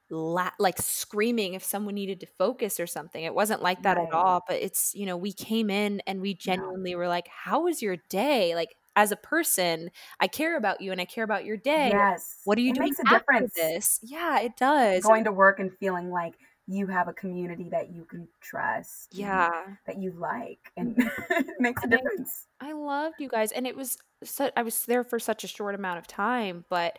la- 0.10 0.51
like 0.60 0.78
screaming 0.82 1.53
if 1.53 1.64
someone 1.64 1.95
needed 1.95 2.20
to 2.22 2.26
focus 2.38 2.80
or 2.80 2.88
something. 2.88 3.24
It 3.24 3.34
wasn't 3.36 3.62
like 3.62 3.84
that 3.84 3.97
Right. 3.97 4.08
at 4.08 4.14
all. 4.14 4.43
But 4.47 4.58
it's 4.62 4.93
you 4.95 5.05
know, 5.05 5.18
we 5.18 5.34
came 5.34 5.70
in 5.70 6.01
and 6.08 6.22
we 6.22 6.34
genuinely 6.34 6.95
were 6.95 7.08
like, 7.08 7.28
"How 7.28 7.62
was 7.64 7.82
your 7.82 7.97
day?" 8.10 8.55
Like 8.55 8.76
as 8.95 9.12
a 9.12 9.16
person, 9.18 9.91
I 10.20 10.28
care 10.28 10.58
about 10.58 10.82
you 10.82 10.91
and 10.91 10.99
I 10.99 11.05
care 11.05 11.24
about 11.24 11.45
your 11.45 11.58
day. 11.58 11.89
yes. 11.89 12.41
What 12.45 12.58
are 12.58 12.62
you 12.62 12.72
it 12.72 12.76
doing 12.76 12.89
makes 12.89 12.99
a 12.99 13.03
difference. 13.03 13.53
this? 13.53 13.99
Yeah, 14.01 14.39
it 14.39 14.58
does. 14.58 15.03
Going 15.03 15.26
to 15.26 15.32
work 15.32 15.60
and 15.60 15.72
feeling 15.80 16.10
like 16.10 16.34
you 16.70 16.88
have 16.88 17.08
a 17.08 17.14
community 17.14 17.70
that 17.70 17.91
you 17.93 18.03
can 18.05 18.28
trust. 18.41 19.10
yeah. 19.14 19.49
That 19.86 20.01
you 20.01 20.12
like 20.14 20.72
and 20.76 20.95
mm-hmm. 20.95 21.34
it 21.49 21.55
makes 21.60 21.84
a 21.84 21.86
And 21.86 21.93
I- 21.93 21.97
difference. 21.97 22.45
I 22.60 22.72
loved 22.74 23.16
you 23.20 23.30
guys, 23.30 23.51
and 23.51 23.68
it 23.68 23.76
was 23.76 23.97
so 24.24 24.49
I 24.58 24.64
was 24.64 24.86
there 24.86 25.03
for 25.03 25.20
such 25.20 25.43
a 25.43 25.47
short 25.47 25.76
amount 25.76 25.99
of 25.99 26.08
time, 26.08 26.66
but 26.70 26.97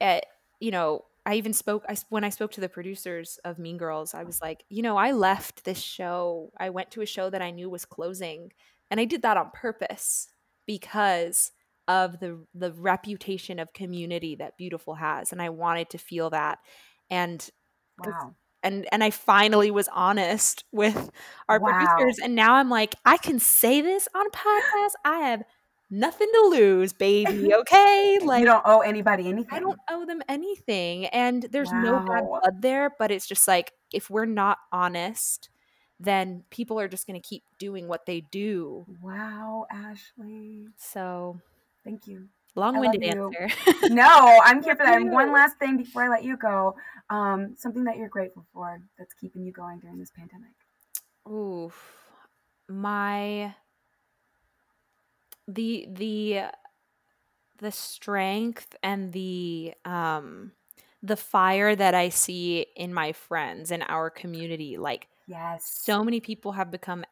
at 0.00 0.26
you 0.58 0.70
know, 0.72 1.04
I 1.26 1.34
even 1.34 1.52
spoke 1.52 1.84
I, 1.88 1.96
when 2.08 2.24
I 2.24 2.30
spoke 2.30 2.52
to 2.52 2.60
the 2.60 2.68
producers 2.68 3.38
of 3.44 3.58
Mean 3.58 3.76
Girls. 3.78 4.14
I 4.14 4.24
was 4.24 4.40
like, 4.42 4.64
you 4.68 4.82
know, 4.82 4.96
I 4.96 5.12
left 5.12 5.64
this 5.64 5.80
show. 5.80 6.52
I 6.58 6.70
went 6.70 6.90
to 6.92 7.02
a 7.02 7.06
show 7.06 7.30
that 7.30 7.42
I 7.42 7.50
knew 7.50 7.68
was 7.70 7.84
closing, 7.84 8.52
and 8.90 9.00
I 9.00 9.04
did 9.04 9.22
that 9.22 9.36
on 9.36 9.50
purpose 9.52 10.28
because 10.66 11.52
of 11.88 12.20
the 12.20 12.46
the 12.54 12.72
reputation 12.72 13.58
of 13.58 13.72
community 13.72 14.36
that 14.36 14.56
Beautiful 14.56 14.94
has, 14.94 15.32
and 15.32 15.42
I 15.42 15.50
wanted 15.50 15.90
to 15.90 15.98
feel 15.98 16.30
that. 16.30 16.58
And 17.10 17.48
Wow. 17.98 18.34
and 18.62 18.86
and 18.92 19.02
I 19.02 19.10
finally 19.10 19.70
was 19.70 19.88
honest 19.92 20.64
with 20.72 21.10
our 21.48 21.60
Wow. 21.60 21.60
producers 21.60 22.18
and 22.22 22.34
now 22.34 22.54
I'm 22.54 22.68
like 22.68 22.94
I 23.04 23.16
can 23.16 23.38
say 23.38 23.80
this 23.80 24.06
on 24.14 24.26
a 24.26 24.30
podcast 24.30 24.92
I 25.04 25.18
have 25.20 25.42
nothing 25.90 26.28
to 26.32 26.40
lose 26.48 26.92
baby 26.92 27.52
okay 27.60 28.18
like 28.22 28.40
you 28.40 28.46
don't 28.46 28.62
owe 28.64 28.80
anybody 28.80 29.28
anything. 29.28 29.52
I 29.52 29.60
don't 29.60 29.78
owe 29.90 30.04
them 30.06 30.22
anything 30.28 31.06
and 31.06 31.42
there's 31.50 31.72
no 31.72 31.98
bad 32.00 32.24
blood 32.26 32.62
there 32.62 32.90
but 32.98 33.10
it's 33.10 33.26
just 33.26 33.46
like 33.48 33.72
if 33.92 34.08
we're 34.08 34.24
not 34.26 34.58
honest 34.72 35.48
then 35.98 36.44
people 36.50 36.78
are 36.80 36.88
just 36.88 37.06
going 37.06 37.20
to 37.20 37.28
keep 37.28 37.42
doing 37.58 37.86
what 37.88 38.06
they 38.06 38.20
do 38.20 38.86
Wow, 39.02 39.66
Ashley. 39.70 40.66
so 40.76 41.40
Thank 41.84 42.06
you. 42.06 42.28
long-winded 42.54 43.02
answer 43.02 43.48
No, 43.90 44.38
I'm 44.44 44.62
here 44.62 44.76
for 44.76 44.84
that. 44.84 44.96
And 45.00 45.10
one 45.12 45.32
last 45.40 45.58
thing 45.58 45.76
before 45.76 46.04
I 46.04 46.08
let 46.08 46.24
you 46.24 46.36
go. 46.36 46.76
Um, 47.08 47.54
something 47.58 47.84
that 47.84 47.96
you're 47.96 48.08
grateful 48.08 48.46
for 48.52 48.80
that's 48.98 49.14
keeping 49.14 49.44
you 49.44 49.52
going 49.52 49.78
during 49.80 49.98
this 49.98 50.10
pandemic. 50.10 50.50
Oof. 51.30 51.74
My 52.68 53.54
the 55.54 55.86
the 55.90 56.42
the 57.58 57.70
strength 57.72 58.74
and 58.82 59.12
the 59.12 59.74
um 59.84 60.52
the 61.02 61.16
fire 61.16 61.74
that 61.74 61.94
I 61.94 62.08
see 62.10 62.66
in 62.76 62.92
my 62.92 63.12
friends 63.12 63.70
and 63.70 63.82
our 63.88 64.10
community 64.10 64.76
like 64.76 65.08
Yes. 65.26 65.88
so 65.88 66.02
many 66.04 66.20
people 66.20 66.52
have 66.52 66.70
become 66.70 67.04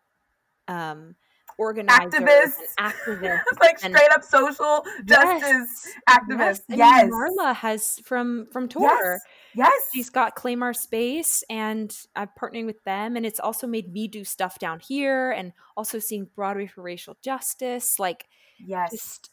um 0.68 1.16
organizers 1.58 2.12
Activists. 2.14 2.74
activists 2.78 3.42
like 3.60 3.78
and- 3.82 3.94
straight 3.94 4.10
up 4.14 4.22
social 4.24 4.84
Yes. 5.06 5.40
justice 5.42 5.94
activists. 6.08 6.62
I 6.68 6.72
mean, 6.72 6.78
Yes. 6.78 7.10
Marla 7.10 7.54
has 7.54 7.98
from 8.04 8.46
from 8.52 8.68
tour 8.68 8.88
Yes. 8.90 9.20
Yes. 9.54 9.82
she's 9.92 10.10
got 10.10 10.34
claim 10.36 10.62
our 10.62 10.72
space 10.72 11.42
and 11.50 11.94
i'm 12.14 12.28
partnering 12.40 12.66
with 12.66 12.82
them 12.84 13.16
and 13.16 13.26
it's 13.26 13.40
also 13.40 13.66
made 13.66 13.92
me 13.92 14.06
do 14.06 14.22
stuff 14.24 14.58
down 14.58 14.78
here 14.78 15.32
and 15.32 15.52
also 15.76 15.98
seeing 15.98 16.28
broadway 16.36 16.66
for 16.66 16.82
racial 16.82 17.16
justice 17.22 17.98
like 17.98 18.26
yes. 18.64 18.90
just 18.92 19.30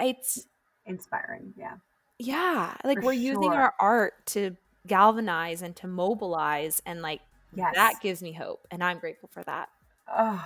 it's 0.00 0.46
Inspiring. 0.86 1.52
Yeah. 1.56 1.74
yeah 2.18 2.74
like 2.84 2.98
For 2.98 3.04
we're 3.06 3.12
using 3.12 3.52
our 3.52 3.74
art 3.78 4.14
to 4.28 4.56
galvanize 4.86 5.60
and 5.62 5.76
to 5.76 5.86
mobilize 5.86 6.82
and 6.86 7.02
like 7.02 7.20
Yes. 7.54 7.74
that 7.76 7.94
gives 8.02 8.22
me 8.22 8.32
hope 8.32 8.66
and 8.70 8.82
i'm 8.82 8.98
grateful 8.98 9.28
for 9.32 9.42
that 9.44 9.68
Oh, 10.10 10.42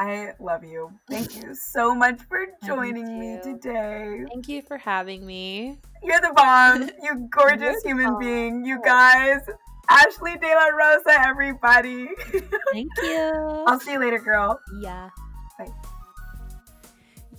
I 0.00 0.32
love 0.40 0.64
you. 0.64 0.90
Thank 1.10 1.36
you 1.36 1.54
so 1.54 1.94
much 1.94 2.20
for 2.22 2.46
joining 2.66 3.20
me 3.20 3.38
today. 3.42 4.24
thank 4.28 4.48
you 4.48 4.62
for 4.62 4.78
having 4.78 5.26
me 5.26 5.76
You're 6.02 6.20
the 6.20 6.32
bomb. 6.34 6.88
You 7.02 7.28
gorgeous 7.30 7.82
human 7.84 8.12
bomb. 8.14 8.18
being. 8.18 8.64
You 8.64 8.80
guys. 8.82 9.40
Ashley 9.90 10.36
De 10.38 10.46
La 10.54 10.68
Rosa, 10.68 11.20
everybody. 11.20 12.08
thank 12.72 12.88
you 13.02 13.64
I'll 13.66 13.78
see 13.80 13.92
you 13.92 13.98
later, 14.00 14.18
girl. 14.18 14.58
yeah 14.80 15.10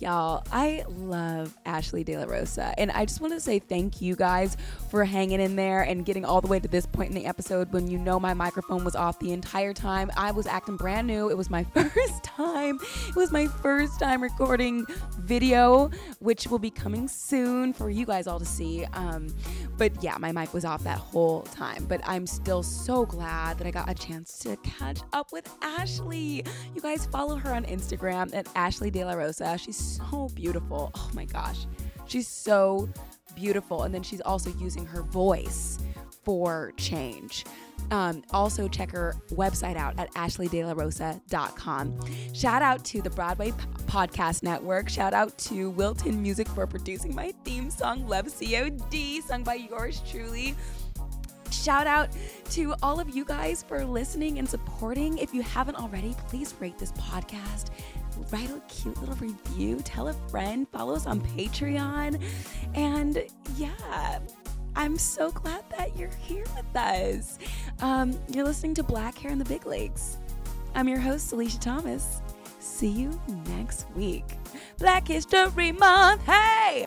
Y'all, 0.02 0.42
I 0.50 0.84
love 0.88 1.56
Ashley 1.64 2.02
De 2.02 2.16
La 2.16 2.24
Rosa. 2.24 2.74
And 2.76 2.90
I 2.90 3.04
just 3.04 3.20
want 3.20 3.34
to 3.34 3.40
say 3.40 3.60
thank 3.60 4.02
you 4.02 4.16
guys 4.16 4.56
for 4.90 5.04
hanging 5.04 5.40
in 5.40 5.54
there 5.54 5.82
and 5.82 6.04
getting 6.04 6.24
all 6.24 6.40
the 6.40 6.48
way 6.48 6.58
to 6.58 6.66
this 6.66 6.86
point 6.86 7.10
in 7.10 7.14
the 7.14 7.24
episode 7.24 7.72
when 7.72 7.86
you 7.86 7.98
know 7.98 8.18
my 8.18 8.34
microphone 8.34 8.82
was 8.82 8.96
off 8.96 9.20
the 9.20 9.32
entire 9.32 9.72
time. 9.72 10.10
I 10.16 10.32
was 10.32 10.48
acting 10.48 10.76
brand 10.76 11.06
new. 11.06 11.30
It 11.30 11.38
was 11.38 11.50
my 11.50 11.62
first 11.74 12.24
time. 12.24 12.80
It 13.06 13.14
was 13.14 13.30
my 13.30 13.46
first 13.46 14.00
time 14.00 14.24
recording 14.24 14.84
video, 15.20 15.88
which 16.18 16.48
will 16.48 16.58
be 16.58 16.70
coming 16.70 17.06
soon 17.06 17.72
for 17.72 17.88
you 17.88 18.04
guys 18.04 18.26
all 18.26 18.40
to 18.40 18.44
see. 18.44 18.84
Um, 18.94 19.32
but 19.78 20.02
yeah, 20.02 20.16
my 20.18 20.32
mic 20.32 20.52
was 20.52 20.64
off 20.64 20.82
that 20.82 20.98
whole 20.98 21.42
time. 21.42 21.84
But 21.88 22.00
I'm 22.04 22.26
still 22.26 22.64
so 22.64 23.06
glad 23.06 23.56
that 23.58 23.68
I 23.68 23.70
got 23.70 23.88
a 23.88 23.94
chance 23.94 24.36
to 24.40 24.56
catch 24.56 24.98
up 25.12 25.30
with 25.30 25.48
Ashley. 25.62 26.44
You 26.74 26.80
guys 26.80 27.06
follow 27.06 27.36
her 27.36 27.54
on 27.54 27.64
Instagram 27.66 28.34
at 28.34 28.48
Ashley 28.56 28.90
De 28.90 29.04
La 29.04 29.12
Rosa. 29.12 29.56
She's 29.56 29.91
so 29.96 30.28
beautiful. 30.34 30.90
Oh 30.94 31.10
my 31.14 31.24
gosh. 31.24 31.66
She's 32.06 32.28
so 32.28 32.88
beautiful. 33.34 33.84
And 33.84 33.94
then 33.94 34.02
she's 34.02 34.20
also 34.20 34.50
using 34.58 34.86
her 34.86 35.02
voice 35.02 35.78
for 36.24 36.72
change. 36.76 37.44
Um, 37.90 38.22
also, 38.30 38.68
check 38.68 38.90
her 38.92 39.14
website 39.32 39.76
out 39.76 39.98
at 39.98 40.12
ashleydelarosa.com. 40.14 42.00
Shout 42.32 42.62
out 42.62 42.84
to 42.86 43.02
the 43.02 43.10
Broadway 43.10 43.50
P- 43.50 43.56
Podcast 43.86 44.42
Network. 44.42 44.88
Shout 44.88 45.12
out 45.12 45.36
to 45.38 45.68
Wilton 45.70 46.22
Music 46.22 46.48
for 46.48 46.66
producing 46.66 47.14
my 47.14 47.34
theme 47.44 47.70
song, 47.70 48.06
Love 48.08 48.32
COD, 48.38 49.20
sung 49.26 49.42
by 49.42 49.54
yours 49.54 50.00
truly. 50.08 50.54
Shout 51.50 51.86
out 51.86 52.08
to 52.50 52.74
all 52.82 52.98
of 52.98 53.14
you 53.14 53.24
guys 53.26 53.62
for 53.62 53.84
listening 53.84 54.38
and 54.38 54.48
supporting. 54.48 55.18
If 55.18 55.34
you 55.34 55.42
haven't 55.42 55.76
already, 55.76 56.16
please 56.28 56.54
rate 56.60 56.78
this 56.78 56.92
podcast. 56.92 57.66
Write 58.30 58.50
a 58.50 58.60
cute 58.68 58.98
little 59.00 59.16
review, 59.16 59.80
tell 59.84 60.08
a 60.08 60.12
friend, 60.28 60.66
follow 60.72 60.94
us 60.94 61.06
on 61.06 61.20
Patreon. 61.20 62.22
And 62.74 63.24
yeah, 63.56 64.18
I'm 64.74 64.96
so 64.96 65.30
glad 65.30 65.64
that 65.76 65.96
you're 65.96 66.08
here 66.08 66.44
with 66.56 66.76
us. 66.76 67.38
Um, 67.80 68.18
you're 68.28 68.44
listening 68.44 68.74
to 68.74 68.82
Black 68.82 69.18
Hair 69.18 69.32
in 69.32 69.38
the 69.38 69.44
Big 69.44 69.66
Leagues. 69.66 70.18
I'm 70.74 70.88
your 70.88 70.98
host, 70.98 71.32
Salisha 71.32 71.60
Thomas. 71.60 72.22
See 72.58 72.88
you 72.88 73.20
next 73.46 73.86
week. 73.94 74.24
Black 74.78 75.06
History 75.08 75.72
Month, 75.72 76.24
hey! 76.24 76.86